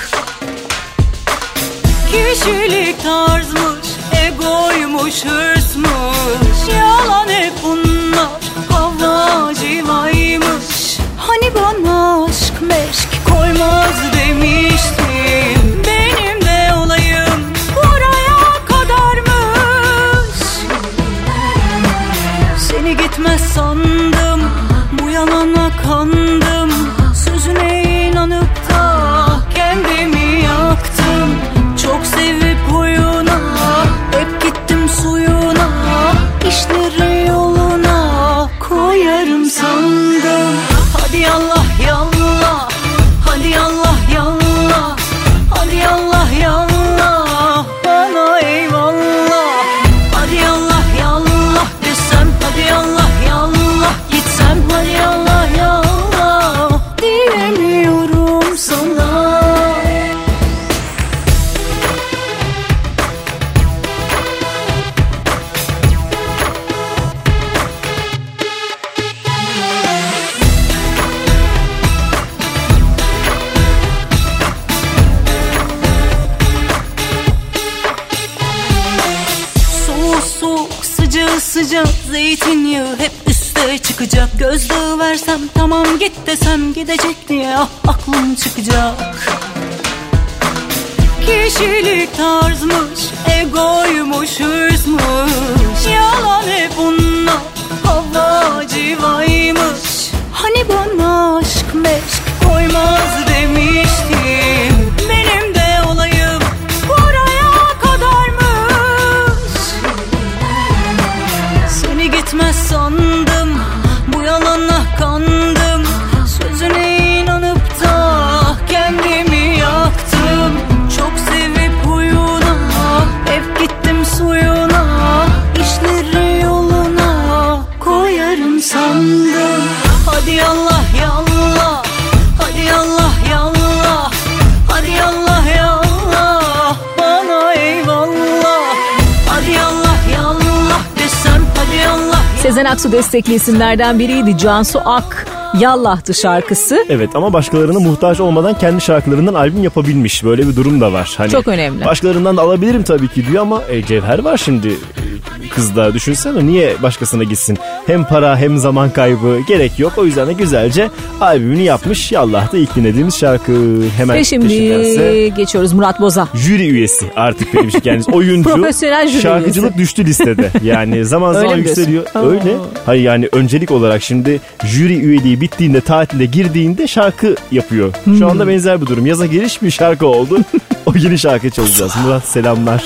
destekli 142.93 143.33
isimlerden 143.33 143.99
biriydi 143.99 144.37
Cansu 144.37 144.79
Ak. 144.85 145.27
Yallah'tı 145.59 146.13
şarkısı. 146.13 146.85
Evet 146.89 147.09
ama 147.15 147.33
başkalarına 147.33 147.79
muhtaç 147.79 148.19
olmadan 148.19 148.57
kendi 148.57 148.81
şarkılarından 148.81 149.33
albüm 149.33 149.63
yapabilmiş. 149.63 150.23
Böyle 150.23 150.47
bir 150.47 150.55
durum 150.55 150.81
da 150.81 150.93
var. 150.93 151.13
Hani 151.17 151.29
Çok 151.29 151.47
önemli. 151.47 151.85
Başkalarından 151.85 152.37
da 152.37 152.41
alabilirim 152.41 152.83
tabii 152.83 153.07
ki 153.07 153.27
diyor 153.27 153.41
ama 153.41 153.63
e, 153.69 153.85
Cevher 153.85 154.19
var 154.19 154.37
şimdi 154.37 154.67
e, 154.67 155.49
kızda. 155.49 155.93
Düşünsene 155.93 156.45
niye 156.45 156.81
başkasına 156.83 157.23
gitsin? 157.23 157.57
Hem 157.87 158.03
para 158.05 158.37
hem 158.37 158.57
zaman 158.57 158.89
kaybı 158.89 159.39
gerek 159.47 159.79
yok. 159.79 159.93
O 159.97 160.05
yüzden 160.05 160.27
de 160.27 160.33
güzelce 160.33 160.89
albümünü 161.21 161.61
yapmış. 161.61 162.11
Yallah 162.11 162.53
da 162.53 162.57
ilk 162.57 162.75
dinlediğimiz 162.75 163.17
şarkı. 163.17 163.81
Hemen 163.97 164.17
Ve 164.17 164.23
şimdi 164.23 164.47
peşindense 164.47 165.27
geçiyoruz 165.27 165.73
Murat 165.73 166.01
Boz'a. 166.01 166.27
jüri 166.33 166.67
üyesi 166.69 167.05
artık 167.15 167.53
benim 167.53 167.69
kendisi. 167.69 168.11
Oyuncu, 168.11 168.49
Profesyonel 168.49 169.07
jüri 169.07 169.21
şarkıcılık 169.21 169.77
düştü 169.77 170.05
listede. 170.05 170.49
Yani 170.63 171.05
zaman 171.05 171.35
Öyle 171.35 171.39
zaman 171.47 171.63
diyorsun? 171.63 171.81
yükseliyor. 171.81 172.05
Aa. 172.15 172.29
Öyle. 172.29 172.57
Hayır 172.85 173.03
yani 173.03 173.29
öncelik 173.31 173.71
olarak 173.71 174.03
şimdi 174.03 174.39
jüri 174.65 174.97
üyeliği 174.99 175.41
bittiğinde 175.41 175.81
tatile 175.81 176.25
girdiğinde 176.25 176.87
şarkı 176.87 177.35
yapıyor. 177.51 177.93
Hmm. 178.03 178.17
Şu 178.17 178.27
anda 178.27 178.47
benzer 178.47 178.81
bir 178.81 178.85
durum. 178.85 179.05
Yaza 179.05 179.25
giriş 179.25 179.61
bir 179.61 179.71
şarkı 179.71 180.05
oldu. 180.07 180.39
o 180.85 180.93
yeni 180.95 181.17
şarkı 181.19 181.49
çalacağız. 181.49 181.93
Murat 182.05 182.25
selamlar. 182.25 182.83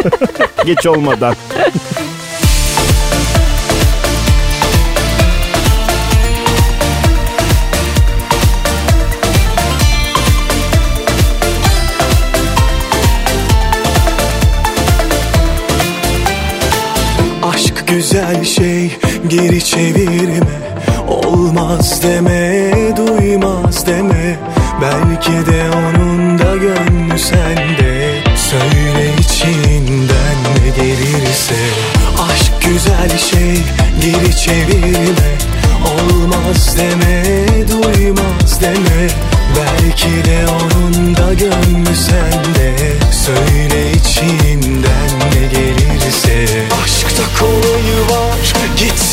Geç 0.66 0.86
olmadan. 0.86 1.34
güzel 17.86 18.44
şey 18.44 18.96
geri 19.28 19.64
çevirme. 19.64 20.40
Olmaz 21.08 22.02
deme, 22.02 22.72
duymaz 22.96 23.86
deme. 23.86 24.38
Belki 24.82 25.32
de 25.32 25.70
onun 25.70 26.38
da 26.38 26.56
gönlü 26.56 27.18
sende. 27.18 28.22
Söyle 28.36 29.10
içinden 29.18 30.36
ne 30.54 30.68
gelirse. 30.76 31.54
Aşk 32.30 32.52
güzel 32.64 33.18
şey 33.18 33.56
geri 34.02 34.36
çevirme. 34.36 35.32
Olmaz 35.84 36.76
deme, 36.78 37.24
duymaz 37.68 38.60
deme. 38.60 39.08
Belki 39.56 40.30
de 40.30 40.46
onun 40.48 41.16
da 41.16 41.34
gönlü 41.34 41.96
sende. 41.96 42.76
Söyle 43.12 43.92
içinden 43.92 45.10
ne 45.32 45.46
gelirse 45.46 46.55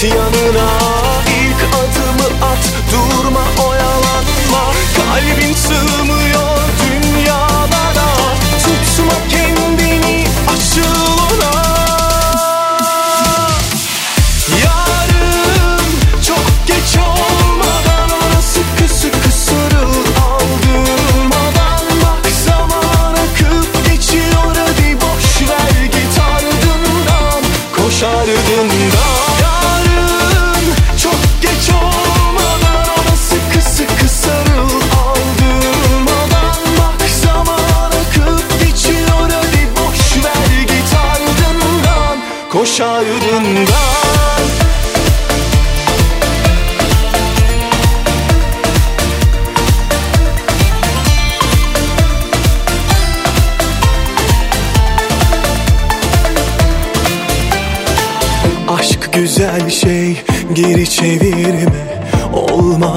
yanına 0.08 0.70
İlk 1.28 1.62
adımı 1.74 2.46
at. 2.46 2.74
Durma 2.92 3.68
oyalanma. 3.68 4.74
Kalbin 4.96 5.54
sığmıyor 5.54 6.13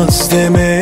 istemem 0.09 0.76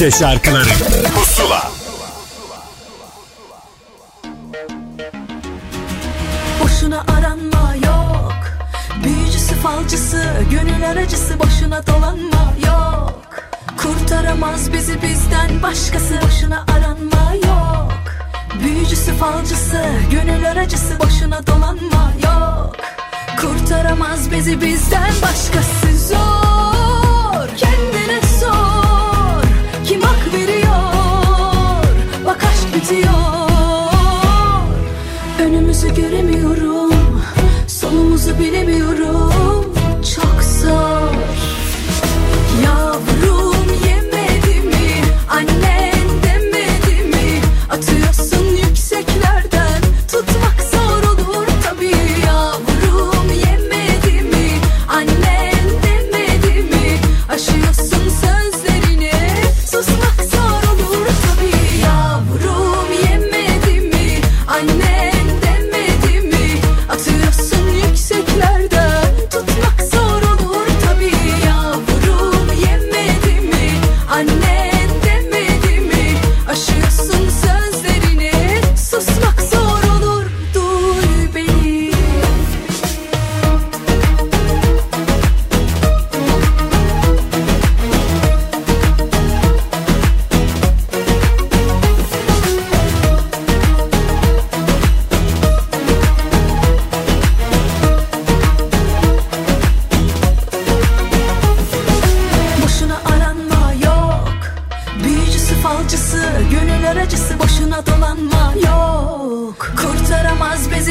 Türkçe 0.00 0.18
şarkıları. 0.18 0.69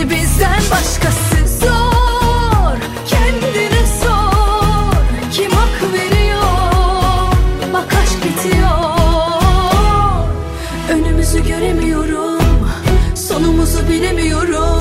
bizden 0.03 0.61
başkası 0.71 1.38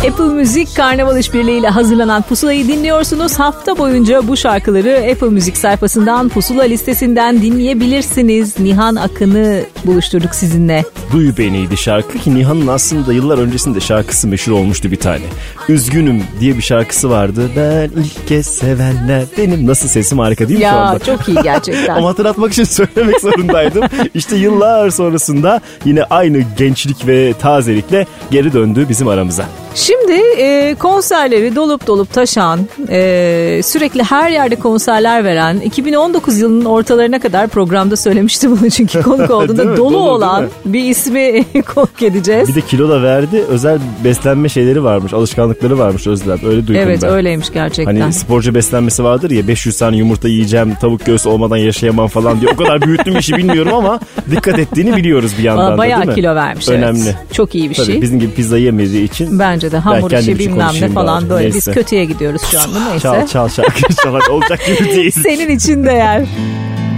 Apple 0.09 0.24
Müzik 0.24 0.76
Karnaval 0.76 1.18
İşbirliği 1.18 1.59
ile 1.59 1.68
hazırlanan 1.68 2.22
Pusula'yı 2.22 2.68
dinliyorsunuz. 2.68 3.39
Hafta 3.39 3.78
boyunca 3.78 4.28
bu 4.28 4.36
şarkıları 4.36 5.09
Apple 5.12 5.28
Müzik 5.28 5.56
sayfasından 5.56 6.28
Pusula 6.28 6.62
listesinden 6.62 7.43
dinleyebilirsiniz. 7.43 8.59
Nihan 8.60 8.97
Akın'ı 8.97 9.62
buluşturduk 9.85 10.35
sizinle. 10.35 10.85
Duyu 11.12 11.36
Beni'ydi 11.39 11.76
şarkı 11.76 12.18
ki 12.18 12.35
Nihan'ın 12.35 12.66
aslında 12.66 13.12
yıllar 13.12 13.39
öncesinde 13.39 13.80
şarkısı 13.80 14.28
meşhur 14.28 14.52
olmuştu 14.52 14.90
bir 14.90 14.97
tane. 14.97 15.24
Üzgünüm 15.68 16.22
diye 16.40 16.56
bir 16.56 16.62
şarkısı 16.62 17.10
vardı. 17.10 17.51
Ben 17.56 17.90
ilk 18.02 18.28
kez 18.28 18.47
sevenler 18.47 19.24
benim. 19.39 19.66
Nasıl 19.66 19.89
sesim 19.89 20.18
harika 20.18 20.48
değil 20.48 20.59
mi 20.59 20.64
şu 20.64 20.68
Ya 20.70 20.76
anda? 20.76 20.98
çok 21.05 21.28
iyi 21.28 21.39
gerçekten. 21.43 21.94
Ama 21.97 22.09
hatırlatmak 22.09 22.52
için 22.52 22.64
söylemek 22.64 23.20
zorundaydım. 23.20 23.85
işte 24.14 24.36
yıllar 24.36 24.90
sonrasında 24.90 25.60
yine 25.85 26.02
aynı 26.05 26.39
gençlik 26.59 27.06
ve 27.06 27.32
tazelikle 27.40 28.06
geri 28.30 28.52
döndü 28.52 28.86
bizim 28.89 29.09
aramıza. 29.09 29.44
Şimdi 29.78 30.12
e, 30.38 30.74
konserleri 30.78 31.56
dolup 31.56 31.86
dolup 31.86 32.12
taşan, 32.12 32.60
e, 32.88 33.60
sürekli 33.64 34.02
her 34.02 34.30
yerde 34.30 34.56
konserler 34.56 35.24
veren, 35.24 35.60
2019 35.60 36.38
yılının 36.38 36.64
ortalarına 36.64 37.18
kadar 37.20 37.48
programda 37.48 37.96
söylemiştim 37.96 38.59
bunu 38.60 38.70
çünkü 38.70 39.02
konuk 39.02 39.30
olduğunda 39.30 39.76
dolu, 39.76 39.76
Dolu, 39.76 39.98
olan 40.10 40.48
bir 40.64 40.84
ismi 40.84 41.44
konuk 41.74 42.02
edeceğiz. 42.02 42.48
Bir 42.48 42.55
de 42.55 42.60
kilo 42.60 42.88
da 42.88 43.02
verdi. 43.02 43.44
Özel 43.48 43.78
beslenme 44.05 44.48
şeyleri 44.48 44.84
varmış. 44.84 45.12
Alışkanlıkları 45.12 45.78
varmış 45.78 46.06
Özlem. 46.06 46.38
Öyle 46.46 46.66
duydum 46.66 46.82
Evet 46.84 47.02
ben. 47.02 47.10
öyleymiş 47.10 47.52
gerçekten. 47.52 48.00
Hani 48.00 48.12
sporcu 48.12 48.55
beslenmesi 48.55 49.05
vardır 49.05 49.30
ya 49.30 49.48
500 49.48 49.78
tane 49.78 49.96
yumurta 49.96 50.28
yiyeceğim 50.28 50.74
tavuk 50.80 51.06
göğsü 51.06 51.28
olmadan 51.28 51.56
yaşayamam 51.56 52.09
falan 52.09 52.40
diye. 52.40 52.50
O 52.50 52.56
kadar 52.56 52.82
büyüttüm 52.82 53.18
işi 53.18 53.36
bilmiyorum 53.36 53.74
ama 53.74 54.00
dikkat 54.30 54.59
ettiğini 54.59 54.96
biliyoruz 54.96 55.32
bir 55.38 55.42
yandan 55.42 55.72
da 55.72 55.78
bayağı 55.78 55.98
değil 56.00 56.09
mi? 56.09 56.14
kilo 56.14 56.34
vermiş, 56.34 56.68
evet. 56.68 56.78
Önemli. 56.78 57.16
Çok 57.32 57.55
iyi 57.55 57.70
bir 57.70 57.74
Tabii 57.74 57.86
şey. 57.86 58.02
bizim 58.02 58.20
gibi 58.20 58.32
pizza 58.34 58.59
yemediği 58.59 59.05
için. 59.05 59.38
Bence 59.38 59.67
de 59.70 59.76
Ben 59.76 59.80
hamur 59.80 60.10
kendim 60.10 60.18
işi 60.18 60.32
için 60.32 60.52
bilmem 60.52 60.70
ne 60.80 60.88
falan 60.88 61.22
bari. 61.22 61.30
böyle. 61.30 61.44
Neyse. 61.50 61.56
Biz 61.70 61.74
kötüye 61.74 62.04
gidiyoruz 62.04 62.42
şu 62.50 62.60
anda 62.60 62.80
neyse. 62.84 62.98
Çal 63.02 63.26
çal 63.26 63.48
şarkı 63.48 63.94
çalar 64.02 64.26
olacak 64.26 64.60
gibi 64.66 64.90
değil. 64.94 65.10
Senin 65.22 65.48
için 65.56 65.84
değer. 65.84 66.22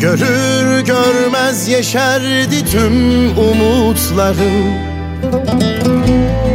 Görür 0.00 0.80
görmez 0.86 1.68
yeşerdi 1.68 2.64
tüm 2.72 3.28
umutlarım 3.38 4.64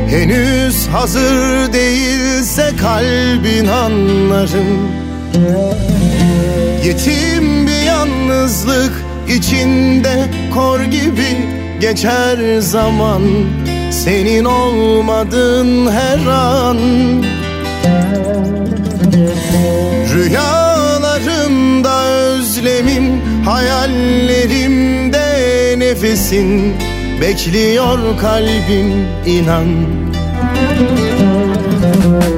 Henüz 0.10 0.88
hazır 0.88 1.74
değilse 1.74 2.70
kalbin 2.82 3.68
anlarım 3.68 4.90
Yetim 6.86 7.68
bir 7.68 7.82
yalnızlık 7.88 8.92
içinde 9.38 10.26
kor 10.54 10.80
gibi 10.80 11.38
geçer 11.82 12.60
zaman 12.60 13.22
Senin 14.04 14.46
olmadın 14.46 15.92
her 15.92 16.26
an. 16.28 16.78
Rüyalarımda 20.14 22.06
özlemim, 22.08 23.22
hayallerimde 23.46 25.26
nefesin. 25.78 26.76
Bekliyor 27.22 28.00
kalbim 28.22 29.08
inan. 29.26 29.68
Her 32.12 32.35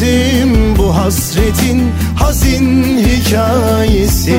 mevsim 0.00 0.76
bu 0.78 0.96
hasretin 0.96 1.82
hazin 2.16 2.98
hikayesi. 2.98 4.36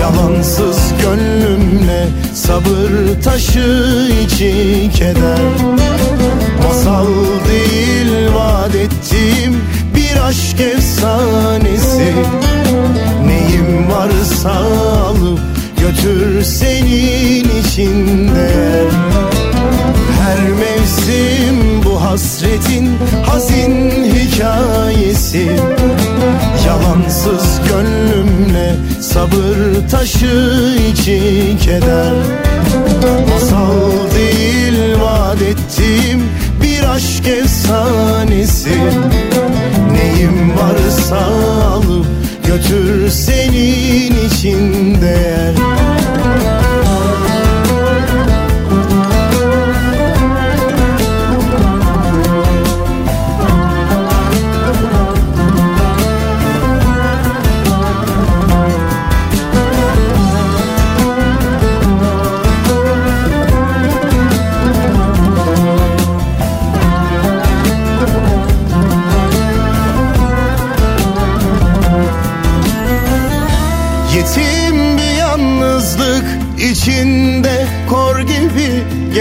Yalansız 0.00 0.78
gönlümle 1.02 2.08
sabır 2.34 3.22
taşı 3.24 4.08
içi 4.24 4.90
keder. 4.94 5.38
Masal 6.64 7.06
değil 7.48 8.34
vaat 8.34 8.74
ettiğim 8.74 9.56
bir 9.96 10.26
aşk 10.28 10.60
efsanesi. 10.60 12.14
Neyim 13.26 13.90
varsa 13.90 14.50
alıp 14.50 15.40
götür 15.80 16.42
senin 16.42 17.60
içinde 17.60 18.50
Her 20.20 20.38
mevsim 20.40 21.84
bu 21.84 22.02
hasretin 22.02 22.90
hazin 23.26 24.09
hikayesi. 24.40 25.50
Yalansız 26.66 27.60
gönlümle 27.68 28.76
sabır 29.00 29.88
taşı 29.90 30.76
içi 30.92 31.56
keder. 31.64 32.14
Masal 33.30 33.90
değil 34.14 35.00
vaat 35.00 35.42
ettiğim 35.42 36.22
bir 36.62 36.88
aşk 36.88 37.26
efsanesi. 37.26 38.80
Neyim 39.92 40.52
varsa 40.56 41.18
alıp 41.66 42.06
götür 42.46 43.10
senin 43.10 44.28
için 44.28 44.96
değer 45.00 45.54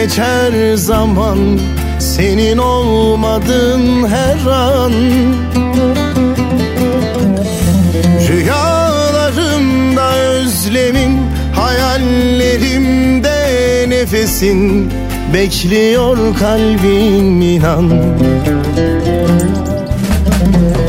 geçer 0.01 0.75
zaman 0.75 1.59
Senin 1.99 2.57
olmadın 2.57 4.07
her 4.07 4.51
an. 4.51 4.93
Rüyalarımda 8.29 10.17
özlemim 10.17 11.19
hayallerimde 11.55 13.35
nefesin 13.89 14.91
Bekliyor 15.33 16.37
kalbim 16.39 17.41
inan. 17.41 17.89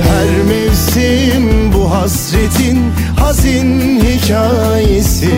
Her 0.09 0.45
mevsim 0.49 1.73
bu 1.75 1.91
hasretin 1.95 2.79
hazin 3.17 4.01
hikayesi 4.01 5.31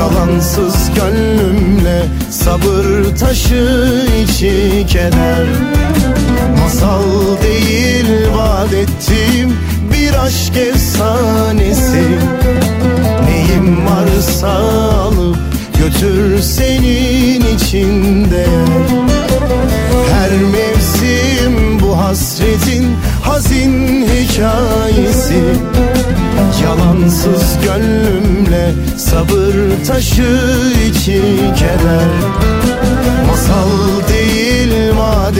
Yalansız 0.00 0.90
gönlümle 0.96 2.02
sabır 2.30 3.16
taşı 3.16 4.06
içi 4.22 4.86
keder 4.88 5.46
Masal 6.60 7.02
değil 7.42 8.06
vaat 8.36 8.72
ettiğim 8.72 9.56
bir 9.92 10.24
aşk 10.24 10.56
efsanesi. 10.56 12.04
Neyim 13.24 13.86
varsa 13.86 14.48
alıp 14.48 15.38
götür 15.78 16.42
senin 16.42 17.56
için 17.56 18.30
değer 18.30 19.10
her 20.12 20.30
mevsim 20.30 21.80
bu 21.80 21.98
hasretin 21.98 22.96
hazin 23.22 24.06
hikayesi 24.06 25.42
Yalansız 26.62 27.58
gönlümle 27.64 28.72
sabır 28.98 29.84
taşı 29.86 30.40
içi 30.90 31.22
keder 31.58 32.08
Masal 33.26 33.68
değil 34.08 34.96
vaat 34.96 35.34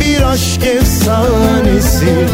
bir 0.00 0.22
aşk 0.22 0.62
efsanesi. 0.64 2.26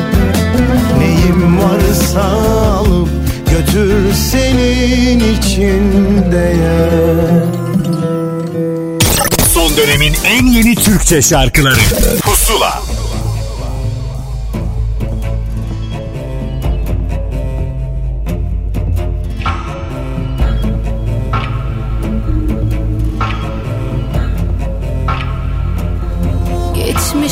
Neyim 0.98 1.58
varsa 1.58 2.22
alıp 2.22 3.08
götür 3.50 4.12
senin 4.30 5.38
için 5.38 5.92
değer 6.32 7.44
Son 9.54 9.76
dönemin 9.76 10.14
en 10.24 10.46
yeni 10.46 10.74
Türkçe 10.74 11.22
şarkıları. 11.22 11.80
Pusula 12.22 12.82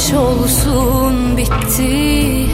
Geçmiş 0.04 0.20
olsun 0.20 1.36
bitti. 1.36 2.46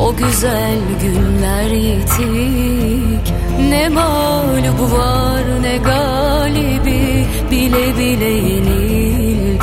O 0.00 0.16
güzel 0.16 0.78
günler 1.02 1.70
yitik 1.70 3.34
Ne 3.68 3.88
mağlubu 3.88 4.92
var 4.92 5.42
ne 5.62 5.76
galibi. 5.76 7.26
Bile 7.50 7.98
bile 7.98 8.24
yenildik. 8.24 9.62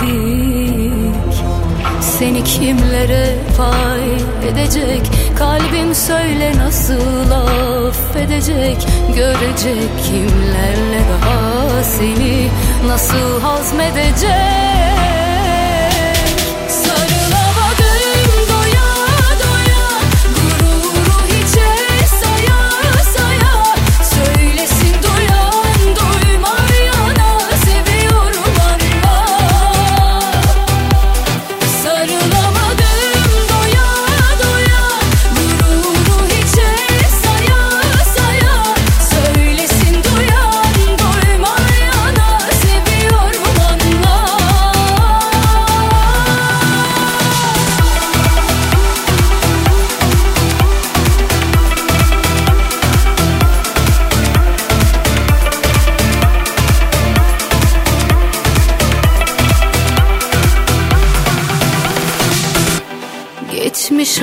Seni 2.01 2.43
kimlere 2.43 3.35
pay 3.57 4.15
edecek? 4.49 5.11
Kalbim 5.37 5.95
söyle 5.95 6.51
nasıl 6.57 7.31
affedecek? 7.31 8.87
Görecek 9.15 9.89
kimlerle 10.05 11.01
daha 11.11 11.83
seni 11.83 12.47
Nasıl 12.87 13.41
hazmedecek 13.41 15.14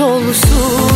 olsun 0.03 0.92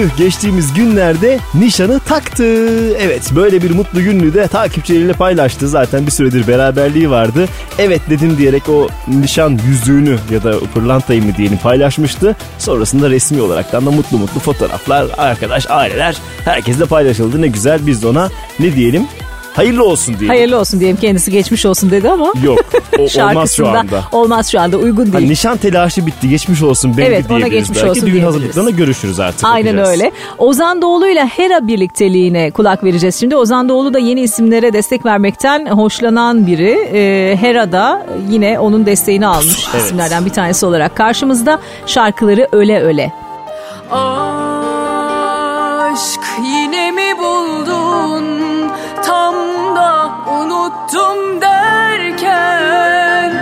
Bengü 0.00 0.16
geçtiğimiz 0.16 0.74
günlerde 0.74 1.38
nişanı 1.54 2.00
taktı. 2.00 2.44
Evet 2.96 3.32
böyle 3.36 3.62
bir 3.62 3.70
mutlu 3.70 4.02
gününü 4.02 4.34
de 4.34 4.48
takipçileriyle 4.48 5.12
paylaştı. 5.12 5.68
Zaten 5.68 6.06
bir 6.06 6.10
süredir 6.10 6.48
beraberliği 6.48 7.10
vardı. 7.10 7.46
Evet 7.78 8.00
dedim 8.10 8.38
diyerek 8.38 8.68
o 8.68 8.88
nişan 9.08 9.58
yüzüğünü 9.68 10.16
ya 10.30 10.44
da 10.44 10.60
pırlantayı 10.74 11.22
mı 11.22 11.36
diyelim 11.36 11.58
paylaşmıştı. 11.58 12.36
Sonrasında 12.58 13.10
resmi 13.10 13.42
olaraktan 13.42 13.86
da 13.86 13.90
mutlu 13.90 14.18
mutlu 14.18 14.40
fotoğraflar, 14.40 15.06
arkadaş, 15.18 15.70
aileler 15.70 16.16
herkesle 16.44 16.84
paylaşıldı. 16.86 17.42
Ne 17.42 17.48
güzel 17.48 17.86
biz 17.86 18.02
de 18.02 18.06
ona 18.06 18.30
ne 18.60 18.76
diyelim? 18.76 19.06
Hayırlı 19.52 19.84
olsun 19.84 20.14
diyelim. 20.14 20.28
Hayırlı 20.28 20.58
olsun 20.58 20.80
diyelim 20.80 20.96
kendisi 20.96 21.30
geçmiş 21.30 21.66
olsun 21.66 21.90
dedi 21.90 22.10
ama. 22.10 22.32
Yok 22.44 22.58
o, 22.98 23.02
olmaz 23.28 23.52
şu 23.56 23.68
anda. 23.68 24.02
Olmaz 24.12 24.50
şu 24.52 24.60
anda 24.60 24.76
uygun 24.76 25.04
değil. 25.04 25.14
Hani 25.14 25.28
nişan 25.28 25.56
telaşı 25.56 26.06
bitti 26.06 26.28
geçmiş 26.28 26.62
olsun 26.62 26.96
Bengü 26.96 27.02
Evet, 27.08 27.30
ona 27.30 27.48
geçmiş 27.48 27.78
belki. 27.78 27.90
olsun 27.90 28.06
Düğün 28.06 28.22
hazırlıklarına 28.22 28.70
görüşürüz 28.70 29.20
artık. 29.20 29.44
Aynen 29.44 29.76
bakacağız. 29.76 29.90
öyle. 30.00 30.12
Ozan 30.38 30.82
Doğulu 30.82 31.08
ile 31.08 31.26
Hera 31.26 31.66
birlikteliğine 31.66 32.50
kulak 32.50 32.84
vereceğiz 32.84 33.20
şimdi. 33.20 33.36
Ozan 33.36 33.68
Doğulu 33.68 33.94
da 33.94 33.98
yeni 33.98 34.20
isimlere 34.20 34.72
destek 34.72 35.06
vermekten 35.06 35.66
hoşlanan 35.66 36.46
biri. 36.46 36.70
Ee, 36.92 37.36
Hera 37.40 37.72
da 37.72 38.06
yine 38.30 38.58
onun 38.58 38.86
desteğini 38.86 39.26
almış 39.26 39.66
Evet. 39.74 39.84
isimlerden 39.84 40.24
bir 40.24 40.30
tanesi 40.30 40.66
olarak 40.66 40.96
karşımızda. 40.96 41.58
Şarkıları 41.86 42.48
Öle 42.52 42.80
Öle. 42.80 43.12
Aşk 43.90 44.39
unuttum 50.90 51.40
derken 51.40 53.32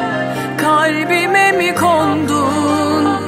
kalbime 0.59 1.53
mi 1.53 1.75
kondun? 1.75 3.19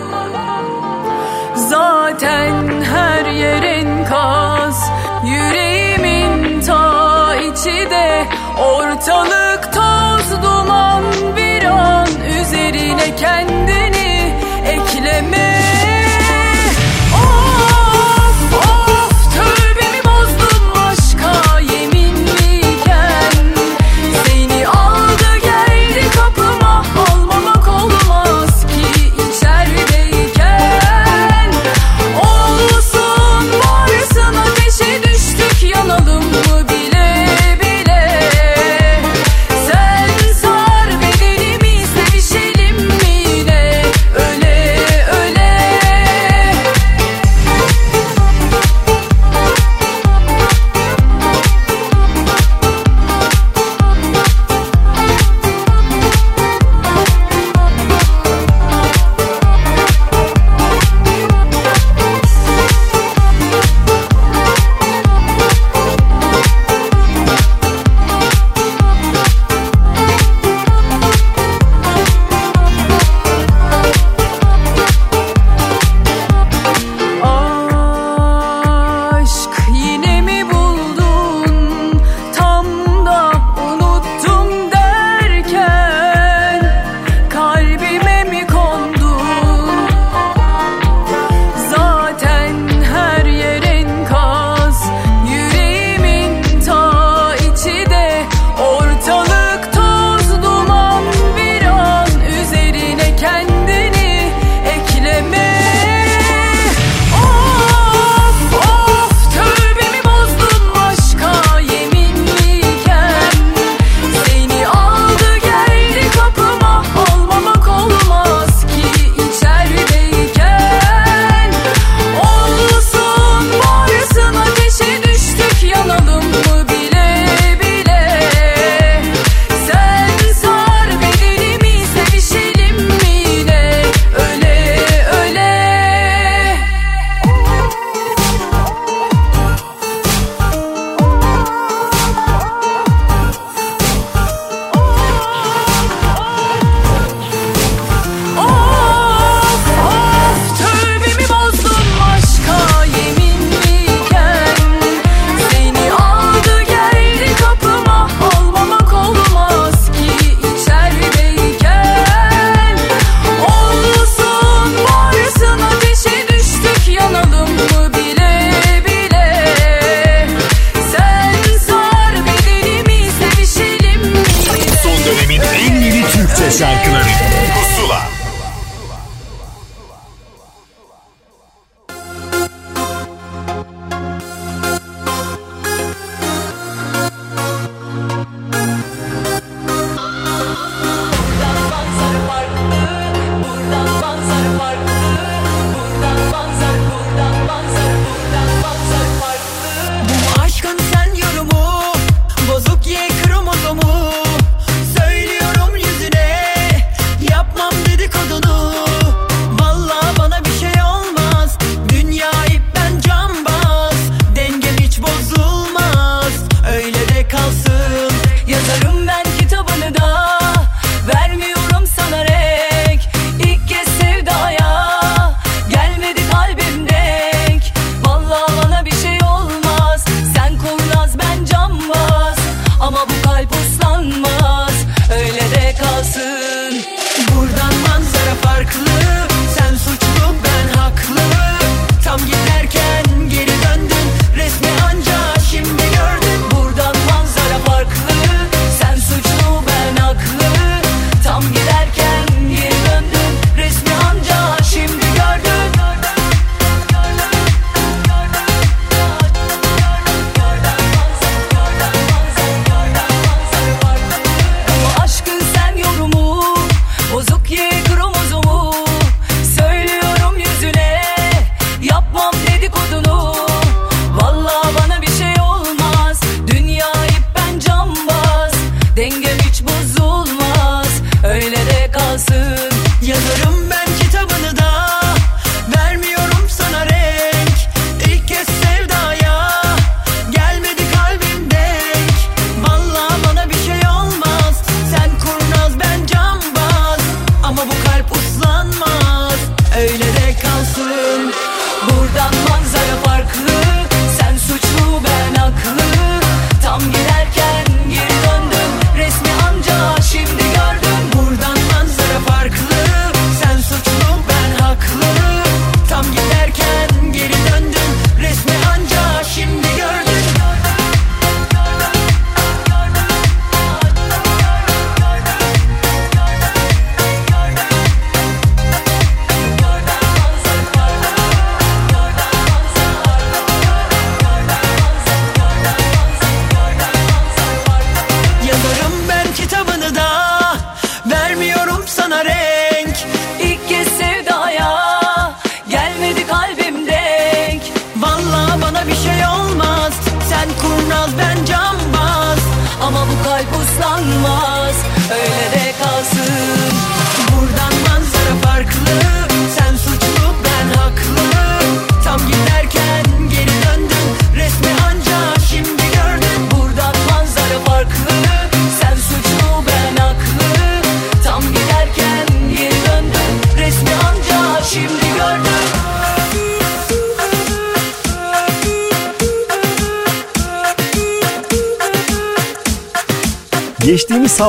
Zaten 1.54 2.82
her 2.82 3.24
yer 3.24 3.62
enkaz 3.62 4.39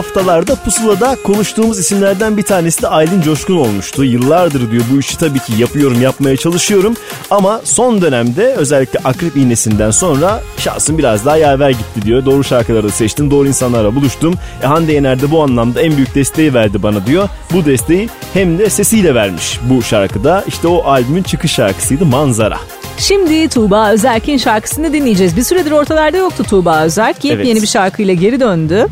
haftalarda 0.01 0.55
Pusula'da 0.55 1.15
konuştuğumuz 1.23 1.79
isimlerden 1.79 2.37
bir 2.37 2.43
tanesi 2.43 2.81
de 2.81 2.87
Aylin 2.87 3.21
Coşkun 3.21 3.57
olmuştu. 3.57 4.03
Yıllardır 4.03 4.71
diyor 4.71 4.83
bu 4.93 4.99
işi 4.99 5.17
tabii 5.17 5.39
ki 5.39 5.53
yapıyorum, 5.57 6.01
yapmaya 6.01 6.37
çalışıyorum. 6.37 6.93
Ama 7.31 7.61
son 7.63 8.01
dönemde 8.01 8.53
özellikle 8.53 8.99
Akrep 8.99 9.37
iğnesinden 9.37 9.91
sonra 9.91 10.41
şansım 10.57 10.97
biraz 10.97 11.25
daha 11.25 11.37
yaver 11.37 11.69
gitti 11.69 12.01
diyor. 12.05 12.25
Doğru 12.25 12.43
şarkıları 12.43 12.83
da 12.83 12.89
seçtim, 12.89 13.31
doğru 13.31 13.47
insanlarla 13.47 13.95
buluştum. 13.95 14.33
E, 14.63 14.65
Hande 14.65 14.93
Yener 14.93 15.21
de 15.21 15.31
bu 15.31 15.43
anlamda 15.43 15.81
en 15.81 15.95
büyük 15.97 16.15
desteği 16.15 16.53
verdi 16.53 16.83
bana 16.83 17.05
diyor. 17.05 17.29
Bu 17.53 17.65
desteği 17.65 18.09
hem 18.33 18.57
de 18.57 18.69
sesiyle 18.69 19.15
vermiş 19.15 19.59
bu 19.69 19.83
şarkıda. 19.83 20.43
İşte 20.47 20.67
o 20.67 20.83
albümün 20.83 21.23
çıkış 21.23 21.51
şarkısıydı 21.51 22.05
Manzara. 22.05 22.57
Şimdi 22.97 23.49
Tuğba 23.49 23.91
Özerk'in 23.91 24.37
şarkısını 24.37 24.93
dinleyeceğiz. 24.93 25.37
Bir 25.37 25.43
süredir 25.43 25.71
ortalarda 25.71 26.17
yoktu 26.17 26.43
Tuğba 26.49 26.83
Özerk. 26.83 27.23
Yepyeni 27.25 27.51
Evet. 27.51 27.61
bir 27.61 27.67
şarkıyla 27.67 28.13
geri 28.13 28.39
döndü. 28.39 28.87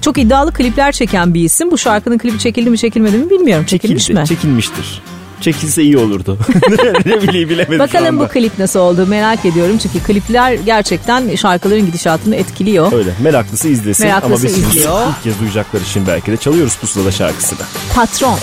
Çok 0.00 0.18
iddialı 0.18 0.52
klipler 0.52 0.92
çeken 0.92 1.34
bir 1.34 1.44
isim. 1.44 1.70
Bu 1.70 1.78
şarkının 1.78 2.18
klibi 2.18 2.38
çekildi 2.38 2.70
mi 2.70 2.78
çekilmedi 2.78 3.16
mi 3.16 3.30
bilmiyorum. 3.30 3.64
Çekilmiş 3.66 4.02
Çekildi, 4.02 4.20
mi? 4.20 4.26
Çekilmiştir. 4.26 5.02
Çekilse 5.40 5.82
iyi 5.82 5.98
olurdu. 5.98 6.38
ne 7.06 7.22
bileyim 7.22 7.48
bilemedim 7.48 7.78
Bakalım 7.78 8.18
bu 8.18 8.28
klip 8.28 8.58
nasıl 8.58 8.80
oldu 8.80 9.06
merak 9.06 9.44
ediyorum. 9.44 9.78
Çünkü 9.78 9.98
klipler 9.98 10.52
gerçekten 10.52 11.36
şarkıların 11.36 11.86
gidişatını 11.86 12.36
etkiliyor. 12.36 12.92
Öyle 12.92 13.10
meraklısı 13.22 13.68
izlesin 13.68 14.06
Meraklısı 14.06 14.26
ama 14.26 14.44
biz 14.44 14.58
izliyor. 14.58 15.08
ilk 15.08 15.22
kez 15.24 15.40
duyacaklar 15.40 15.80
için 15.80 16.06
belki 16.06 16.32
de 16.32 16.36
çalıyoruz 16.36 16.76
Pusula'da 16.76 17.12
şarkısını. 17.12 17.58
Patron. 17.94 18.38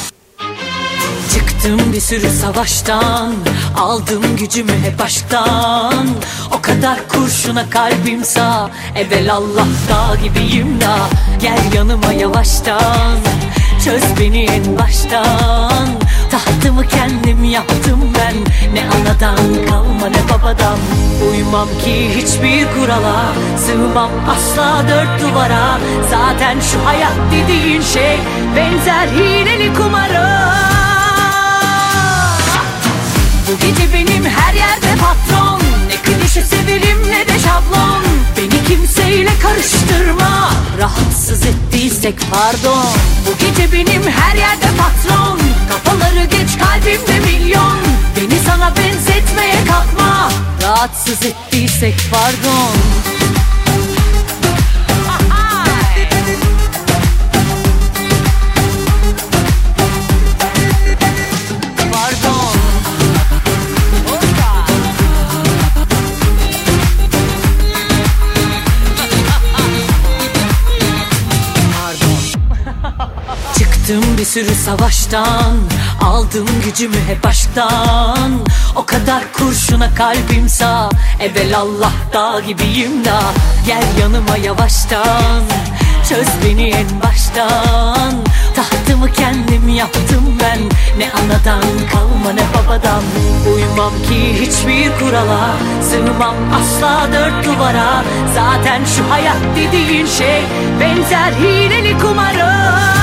Çıktım 1.58 1.94
bir 1.94 2.00
sürü 2.00 2.30
savaştan 2.30 3.34
Aldım 3.78 4.36
gücümü 4.36 4.72
hep 4.72 5.02
aşktan. 5.02 6.08
O 6.58 6.62
kadar 6.62 7.08
kurşuna 7.08 7.70
kalbim 7.70 8.26
sağ 8.26 8.70
Evvel 8.96 9.34
Allah 9.34 9.68
dağ 9.90 10.16
gibiyim 10.16 10.82
da. 10.82 10.98
Gel 11.42 11.74
yanıma 11.76 12.14
yavaştan 12.14 13.18
Çöz 13.86 14.04
beni 14.20 14.44
en 14.44 14.80
baştan. 14.80 15.88
Tahtımı 16.32 16.88
kendim 16.88 17.44
yaptım 17.44 18.14
ben 18.16 18.36
Ne 18.74 18.84
anadan 18.90 19.66
kalma 19.70 20.08
ne 20.08 20.30
babadan. 20.34 20.78
Uymam 21.32 21.68
ki 21.86 22.10
hiçbir 22.16 22.68
kurala 22.76 23.34
Sığmam 23.66 24.12
asla 24.30 24.84
dört 24.90 25.22
duvara. 25.22 25.80
Zaten 26.10 26.60
şu 26.60 26.86
hayat 26.86 27.18
dediğin 27.32 27.82
şey 27.82 28.18
Benzer 28.56 29.08
hileli 29.08 29.74
kumara 29.74 30.77
bu 33.48 33.60
gece 33.60 33.94
benim 33.94 34.26
her 34.26 34.54
yerde 34.54 34.96
patron. 35.02 35.62
Ne 35.88 35.96
klişe 35.96 36.42
severim 36.42 36.98
ne 37.10 37.28
de 37.28 37.40
şablon. 37.40 38.04
Beni 38.38 38.64
kimseyle 38.64 39.32
karıştırma. 39.42 40.52
Rahatsız 40.80 41.46
ettiysek 41.46 42.16
pardon. 42.32 42.86
Bu 43.28 43.46
gece 43.46 43.72
benim 43.72 44.04
her 44.12 44.36
yerde 44.36 44.68
patron. 44.78 45.40
Kafaları 45.70 46.26
geç 46.26 46.50
kalbimde 46.60 47.20
milyon. 47.20 47.78
Beni 48.16 48.40
sana 48.46 48.74
benzetmeye 48.76 49.66
kalkma. 49.68 50.32
Rahatsız 50.64 51.26
ettiysek 51.26 51.96
pardon 52.12 52.72
bir 74.18 74.26
sürü 74.26 74.56
savaştan 74.56 75.58
Aldım 76.02 76.48
gücümü 76.66 76.98
hep 77.08 77.26
aşktan. 77.26 78.32
O 78.76 78.86
kadar 78.86 79.34
kurşuna 79.34 79.96
kalbim 79.96 80.50
sağ 80.50 80.90
Evvel 81.20 81.58
Allah 81.58 81.92
dağ 82.14 82.40
gibiyim 82.40 83.06
da. 83.06 83.20
Gel 83.66 83.84
yanıma 84.02 84.38
yavaştan 84.38 85.44
Çöz 86.10 86.28
beni 86.46 86.70
en 86.70 86.88
baştan. 87.04 88.14
Tahtımı 88.56 89.12
kendim 89.12 89.70
yaptım 89.70 90.38
ben 90.42 90.60
Ne 90.98 91.12
anadan 91.12 91.64
kalma 91.92 92.32
ne 92.34 92.44
babadan. 92.54 93.04
Uymam 93.56 93.94
ki 94.10 94.42
hiçbir 94.42 95.00
kurala 95.00 95.56
Sığmam 95.90 96.36
asla 96.54 97.08
dört 97.14 97.46
duvara. 97.46 98.04
Zaten 98.36 98.82
şu 98.96 99.12
hayat 99.12 99.42
dediğin 99.56 100.06
şey 100.06 100.42
Benzer 100.80 101.32
hileli 101.32 102.00
kumara 102.00 102.97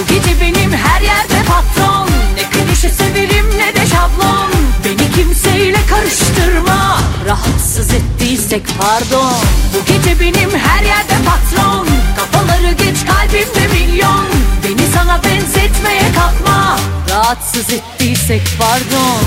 bu 0.00 0.06
gece 0.14 0.40
benim 0.40 0.72
her 0.72 1.00
yerde 1.00 1.44
patron. 1.48 2.08
Ne 2.34 2.50
klişe 2.50 2.88
severim 2.88 3.46
ne 3.58 3.74
de 3.74 3.86
şablon. 3.86 4.50
Beni 4.84 5.12
kimseyle 5.12 5.78
karıştırma. 5.86 7.00
Rahatsız 7.26 7.90
ettiysek 7.94 8.62
pardon. 8.78 9.34
Bu 9.74 9.84
gece 9.92 10.20
benim 10.20 10.50
her 10.58 10.82
yerde 10.84 11.14
patron. 11.26 11.86
Kafaları 12.16 12.72
geç 12.72 12.96
kalbimde 13.06 13.74
milyon. 13.74 14.26
Beni 14.64 14.86
sana 14.94 15.20
benzetmeye 15.24 16.12
kalkma. 16.14 16.78
Rahatsız 17.10 17.72
ettiysek 17.72 18.42
pardon 18.58 19.20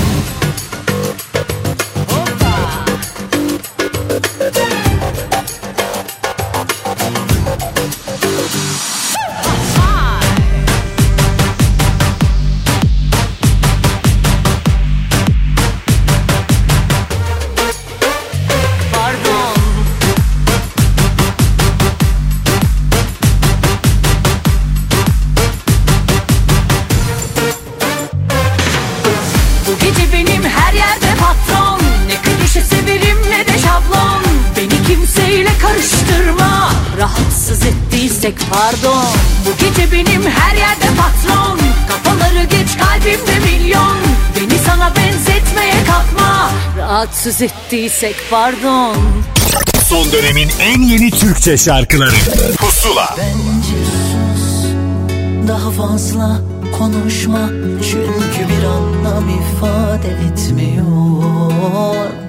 ettiysek 38.24 38.50
pardon. 38.50 39.04
Bu 39.46 39.50
gece 39.58 39.92
benim 39.92 40.22
her 40.22 40.56
yerde 40.56 40.86
patron. 40.96 41.58
Kafaları 41.88 42.44
geç 42.44 42.78
kalbimde 42.78 43.38
milyon. 43.38 43.96
Beni 44.36 44.58
sana 44.66 44.92
benzetmeye 44.96 45.84
kalkma. 45.86 46.50
Rahatsız 46.78 47.42
ettiysek 47.42 48.16
pardon. 48.30 48.96
Son 49.88 50.12
dönemin 50.12 50.48
en 50.60 50.82
yeni 50.82 51.10
Türkçe 51.10 51.56
şarkıları. 51.56 52.14
Pusula. 52.58 53.16
Daha 55.48 55.70
fazla 55.70 56.40
konuşma. 56.78 57.48
Çünkü 57.90 58.48
bir 58.48 58.64
anlam 58.64 59.28
ifade 59.28 60.08
etmiyor 60.08 62.23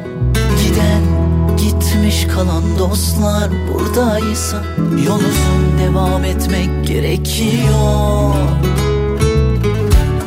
gitmiş 2.16 2.36
kalan 2.36 2.80
dostlar 2.80 3.50
buradaysa 3.74 4.64
Yol 5.08 5.20
uzun 5.20 5.80
devam 5.80 6.24
etmek 6.24 6.88
gerekiyor. 6.88 8.36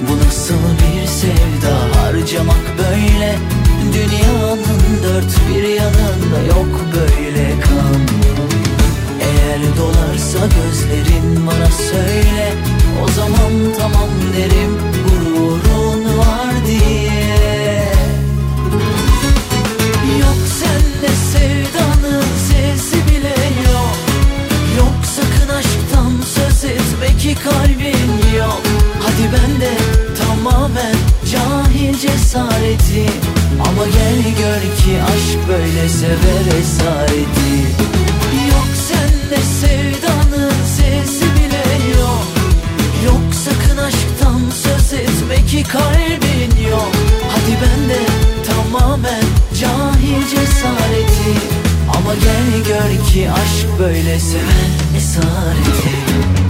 Bu 0.08 0.26
nasıl 0.26 0.54
bir 0.54 1.06
sevda? 1.06 2.00
Harcamak 2.00 2.64
böyle. 2.78 3.38
Dünyanın 3.92 5.02
dört 5.04 5.48
bir 5.48 5.62
yanında 5.62 6.40
yok 6.48 6.80
böyle 6.94 7.60
kan. 7.60 8.00
Eğer 9.20 9.60
dolarsa 9.78 10.38
gözlerin 10.38 11.46
bana 11.46 11.70
söyle. 11.70 12.52
O 13.04 13.08
zaman 13.08 13.52
tamam 13.78 14.08
derim 14.36 14.87
cesareti. 32.12 33.06
Ama 33.60 33.84
gel 33.84 34.22
gör 34.38 34.62
ki 34.76 35.02
aşk 35.02 35.48
böyle 35.48 35.88
sever 35.88 36.60
esareti. 36.60 37.54
Yok 38.50 38.70
sende 38.88 39.42
sevdanın 39.42 40.52
sesi 40.76 41.24
bile 41.24 41.98
yok. 42.00 42.26
Yok 43.04 43.34
sakın 43.44 43.82
aşktan 43.82 44.40
söz 44.62 44.88
kalbin 45.72 46.68
yok. 46.70 46.92
Hadi 47.30 47.56
ben 47.62 47.88
de 47.88 48.00
tamamen 48.46 49.24
cahil 49.60 50.28
cesareti. 50.30 51.32
Ama 51.96 52.14
gel 52.14 52.64
gör 52.68 53.06
ki 53.06 53.30
aşk 53.30 53.78
böyle 53.78 54.20
seven 54.20 54.96
esareti 54.96 56.47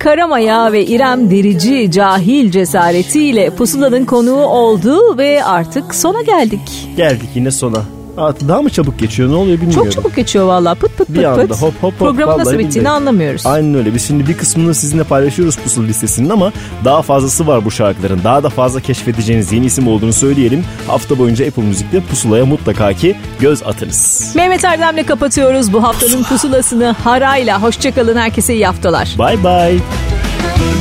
Karamaya 0.00 0.72
ve 0.72 0.86
İrem 0.86 1.30
Derici 1.30 1.90
cahil 1.90 2.50
cesaretiyle 2.50 3.50
Pusula'nın 3.50 4.04
konuğu 4.04 4.44
oldu 4.44 5.18
ve 5.18 5.44
artık 5.44 5.94
sona 5.94 6.22
geldik. 6.22 6.88
Geldik 6.96 7.28
yine 7.34 7.50
sona. 7.50 7.99
Daha 8.16 8.62
mı 8.62 8.70
çabuk 8.70 8.98
geçiyor 8.98 9.30
ne 9.30 9.34
oluyor 9.34 9.60
bilmiyorum. 9.60 9.84
Çok 9.84 9.92
çabuk 9.92 10.16
geçiyor 10.16 10.46
valla 10.46 10.74
pıt 10.74 10.96
pıt 10.98 11.06
pıt 11.06 11.16
Bir 11.16 11.24
anda 11.24 11.40
pıt. 11.46 11.62
hop 11.62 11.62
hop 11.62 11.82
hop. 11.82 11.98
Programın 11.98 12.38
nasıl 12.38 12.52
bittiğini 12.52 12.74
billahi. 12.74 12.92
anlamıyoruz. 12.92 13.46
Aynen 13.46 13.74
öyle. 13.74 13.94
Biz 13.94 14.06
şimdi 14.06 14.28
bir 14.28 14.36
kısmını 14.38 14.74
sizinle 14.74 15.04
paylaşıyoruz 15.04 15.56
pusula 15.56 15.86
listesinin 15.86 16.30
ama 16.30 16.52
daha 16.84 17.02
fazlası 17.02 17.46
var 17.46 17.64
bu 17.64 17.70
şarkıların. 17.70 18.20
Daha 18.24 18.42
da 18.42 18.50
fazla 18.50 18.80
keşfedeceğiniz 18.80 19.52
yeni 19.52 19.66
isim 19.66 19.88
olduğunu 19.88 20.12
söyleyelim. 20.12 20.64
Hafta 20.86 21.18
boyunca 21.18 21.46
Apple 21.46 21.62
Müzik'te 21.62 22.00
pusulaya 22.00 22.46
mutlaka 22.46 22.92
ki 22.92 23.16
göz 23.40 23.62
atınız. 23.62 24.32
Mehmet 24.36 24.64
Erdem'le 24.64 25.06
kapatıyoruz 25.06 25.72
bu 25.72 25.82
haftanın 25.82 26.22
pusulasını 26.22 26.94
harayla. 27.04 27.62
Hoşçakalın 27.62 28.16
herkese 28.16 28.54
iyi 28.54 28.66
haftalar. 28.66 29.14
Bye 29.18 29.44
bye. 29.44 29.78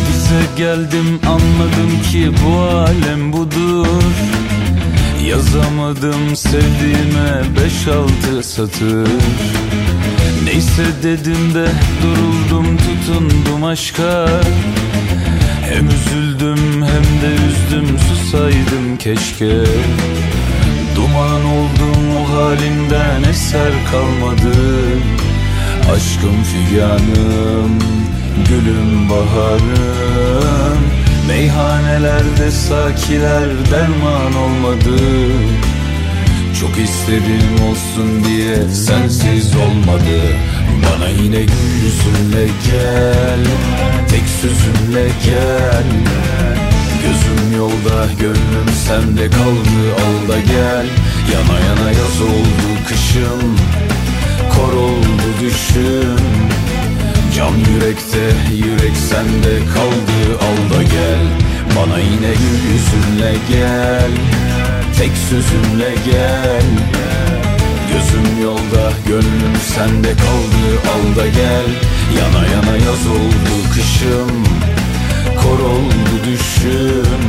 Bize 0.10 0.64
geldim 0.66 1.20
anladım 1.28 2.02
ki 2.12 2.32
bu 2.46 2.60
alem 2.62 3.34
budur 3.34 3.88
Yazamadım 5.30 6.36
sevdiğime 6.36 7.44
beş 7.56 7.88
altı 7.88 8.44
satır. 8.44 9.08
Neyse 10.44 10.86
dedim 11.04 11.54
de 11.54 11.68
duruldum 12.04 12.78
tutundum 12.78 13.64
aşka. 13.64 14.30
Hem 15.62 15.88
üzüldüm 15.88 16.82
hem 16.82 17.04
de 17.22 17.36
üzdüm 17.50 18.00
susaydım 18.00 18.98
keşke. 19.00 19.56
Duman 20.96 21.46
oldum 21.46 22.16
o 22.18 22.34
halimden 22.34 23.24
eser 23.30 23.72
kalmadı. 23.92 24.56
Aşkım 25.94 26.44
figanım, 26.44 27.80
gülüm 28.50 29.10
baharım 29.10 31.09
Meyhanelerde 31.30 32.52
sakiler 32.52 33.50
derman 33.72 34.36
olmadı. 34.36 34.98
Çok 36.60 36.78
istedim 36.78 37.70
olsun 37.70 38.24
diye 38.24 38.70
sensiz 38.70 39.56
olmadı. 39.56 40.20
Bana 40.86 41.10
yine 41.10 41.42
gül 41.42 41.74
yüzünle 41.84 42.46
gel 42.46 43.46
Tek 44.10 44.24
sözünle 44.42 45.08
gel. 45.26 45.86
Gözüm 47.04 47.58
yolda 47.58 48.06
gönlüm 48.20 48.70
sende 48.88 49.30
kaldı 49.30 49.96
al 49.96 50.30
da 50.30 50.40
gel. 50.40 50.86
Yana 51.34 51.60
yana 51.60 51.92
yaz 51.92 52.22
oldu 52.22 52.88
kışım 52.88 53.58
Kor 54.56 54.74
oldu 54.74 55.28
düşüm 55.42 56.20
Can 57.36 57.56
yürekte 57.74 58.54
yürek 58.56 58.98
sende 58.98 59.66
kaldı 59.74 60.40
al 60.42 60.78
da 60.78 60.84
gel. 60.84 61.26
Bana 61.76 62.00
yine 62.00 62.34
gül 62.34 62.72
yüzünle 62.72 63.36
gel 63.50 64.12
Tek 64.98 65.12
sözümle 65.30 65.96
gel. 66.06 66.64
Gözüm 67.92 68.44
yolda 68.44 68.92
gönlüm 69.08 69.56
sende 69.76 70.14
kaldı 70.14 70.80
al 70.94 71.16
da 71.16 71.28
gel. 71.28 71.70
Yana 72.20 72.46
yana 72.48 72.78
yaz 72.78 73.08
oldu 73.08 73.70
kışım 73.74 74.44
Kor 75.44 75.60
oldu 75.60 76.24
düşüm. 76.26 77.20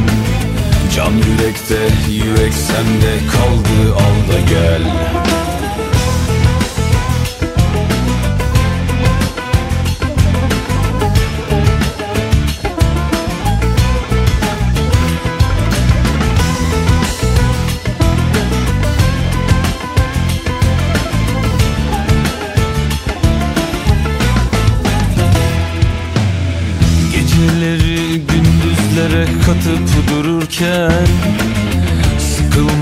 Can 0.97 1.13
yürekte 1.13 1.79
yürek 2.11 2.55
sende 2.55 3.19
kaldı 3.33 3.95
al 3.95 4.33
da 4.33 4.41
gel 4.41 4.83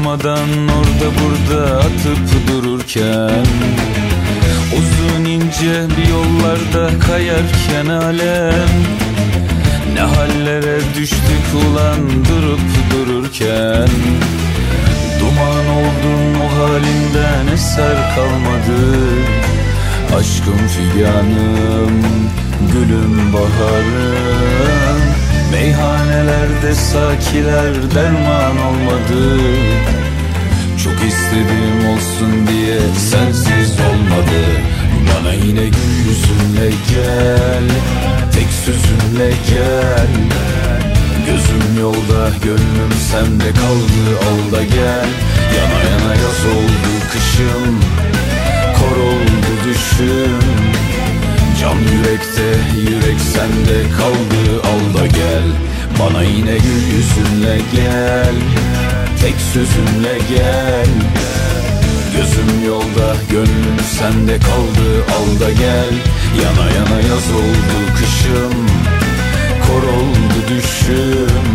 Sıkılmadan 0.09 0.69
orada 0.69 1.09
burada 1.21 1.77
atıp 1.77 2.49
dururken 2.49 3.47
Uzun 4.79 5.25
ince 5.25 5.87
bir 5.97 6.09
yollarda 6.11 6.99
kayarken 6.99 7.87
alem 7.87 8.69
Ne 9.95 10.01
hallere 10.01 10.79
düştük 10.97 11.45
ulan 11.55 12.01
durup 12.29 12.61
dururken? 12.91 13.89
Duman 15.21 15.69
oldum 15.79 16.41
o 16.41 16.61
halinden 16.61 17.55
eser 17.55 17.97
kalmadı? 18.15 18.81
Aşkım 20.19 20.69
figanım 20.69 22.03
Gülüm 22.73 23.33
baharım. 23.33 25.03
Meyhanelerde 25.53 26.75
sakiler 26.75 27.75
derman 27.95 28.57
olmadı 28.59 29.39
Çok 30.85 31.09
istedim 31.09 31.89
olsun 31.93 32.47
diye 32.47 32.79
sensiz 33.11 33.73
olmadı. 33.81 34.41
Bana 35.09 35.33
yine 35.33 35.65
gül 35.65 35.95
yüzünle 36.09 36.71
gel 36.89 37.65
Tek 38.33 38.49
sözünle 38.65 39.31
gel. 39.51 40.09
Gözüm 41.27 41.81
yolda 41.81 42.31
gönlüm 42.45 42.93
sende 43.11 43.51
kaldı 43.53 44.05
al 44.29 44.63
gel. 44.75 45.09
Yana 45.57 45.81
yana 45.91 46.15
yaz 46.15 46.45
oldu 46.57 46.93
kışım 47.13 47.81
Kor 48.79 48.97
oldu 49.03 49.51
düşüm. 49.65 50.39
Can 51.61 51.79
yürekte 51.79 52.79
yürek 52.81 53.21
sende 53.21 53.91
kaldı 53.97 54.63
al 54.65 55.07
gel. 55.07 55.49
Bana 56.01 56.23
yine 56.23 56.59
gül 56.59 56.97
yüzünle 56.97 57.59
gel 57.75 58.35
Tek 59.21 59.35
sözünle 59.53 60.19
gel. 60.29 60.87
Gözüm 62.17 62.67
yolda 62.67 63.17
gönlüm 63.31 63.79
sende 63.99 64.39
kaldı 64.39 65.05
al 65.19 65.41
da 65.41 65.51
gel. 65.51 65.95
Yana 66.45 66.71
yana 66.71 67.01
yaz 67.01 67.31
oldu 67.31 67.95
kışım 67.97 68.67
Kor 69.67 69.83
oldu 69.83 70.49
düşüm. 70.49 71.49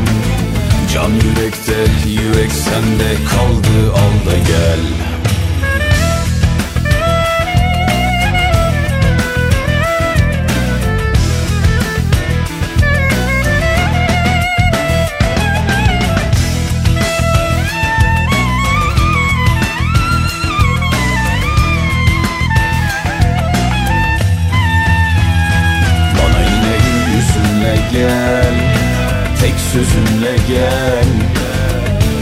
Can 0.93 1.09
yürekte 1.09 2.09
yürek 2.09 2.51
sende 2.51 3.15
kaldı 3.29 3.93
al 3.93 4.31
da 4.31 4.37
gel 4.37 5.12
Tek 29.53 29.61
sözünle 29.61 30.35
gel. 30.47 31.05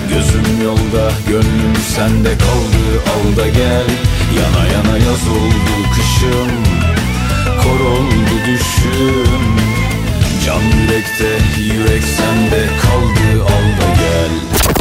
Gözüm 0.10 0.64
yolda 0.64 1.12
gönlüm 1.28 1.76
sende 1.96 2.38
kaldı 2.38 3.04
al 3.12 3.38
da 3.38 3.48
gel. 3.48 3.86
Yana 4.38 4.68
yana 4.74 4.98
yaz 4.98 5.28
oldu 5.28 5.90
kışım 5.96 6.52
Kor 7.64 7.86
oldu 7.86 8.36
düşüm. 8.48 9.42
Can 10.46 10.62
yürekte 10.62 11.62
yürek 11.62 12.04
sende 12.04 12.68
kaldı 12.82 13.44
al 13.44 13.82
da 13.82 13.96
gel. 13.96 14.32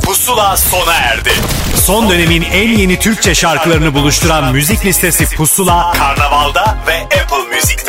Pusula 0.05 0.57
sona 0.57 0.95
erdi. 0.95 1.33
Son 1.77 2.11
dönemin 2.11 2.43
en 2.43 2.69
yeni 2.69 2.99
Türkçe 2.99 3.35
şarkılarını 3.35 3.95
buluşturan 3.95 4.53
müzik 4.53 4.85
listesi 4.85 5.37
Pusula, 5.37 5.93
Karnaval'da 5.93 6.79
ve 6.87 7.03
Apple 7.03 7.57
Müzik. 7.57 7.81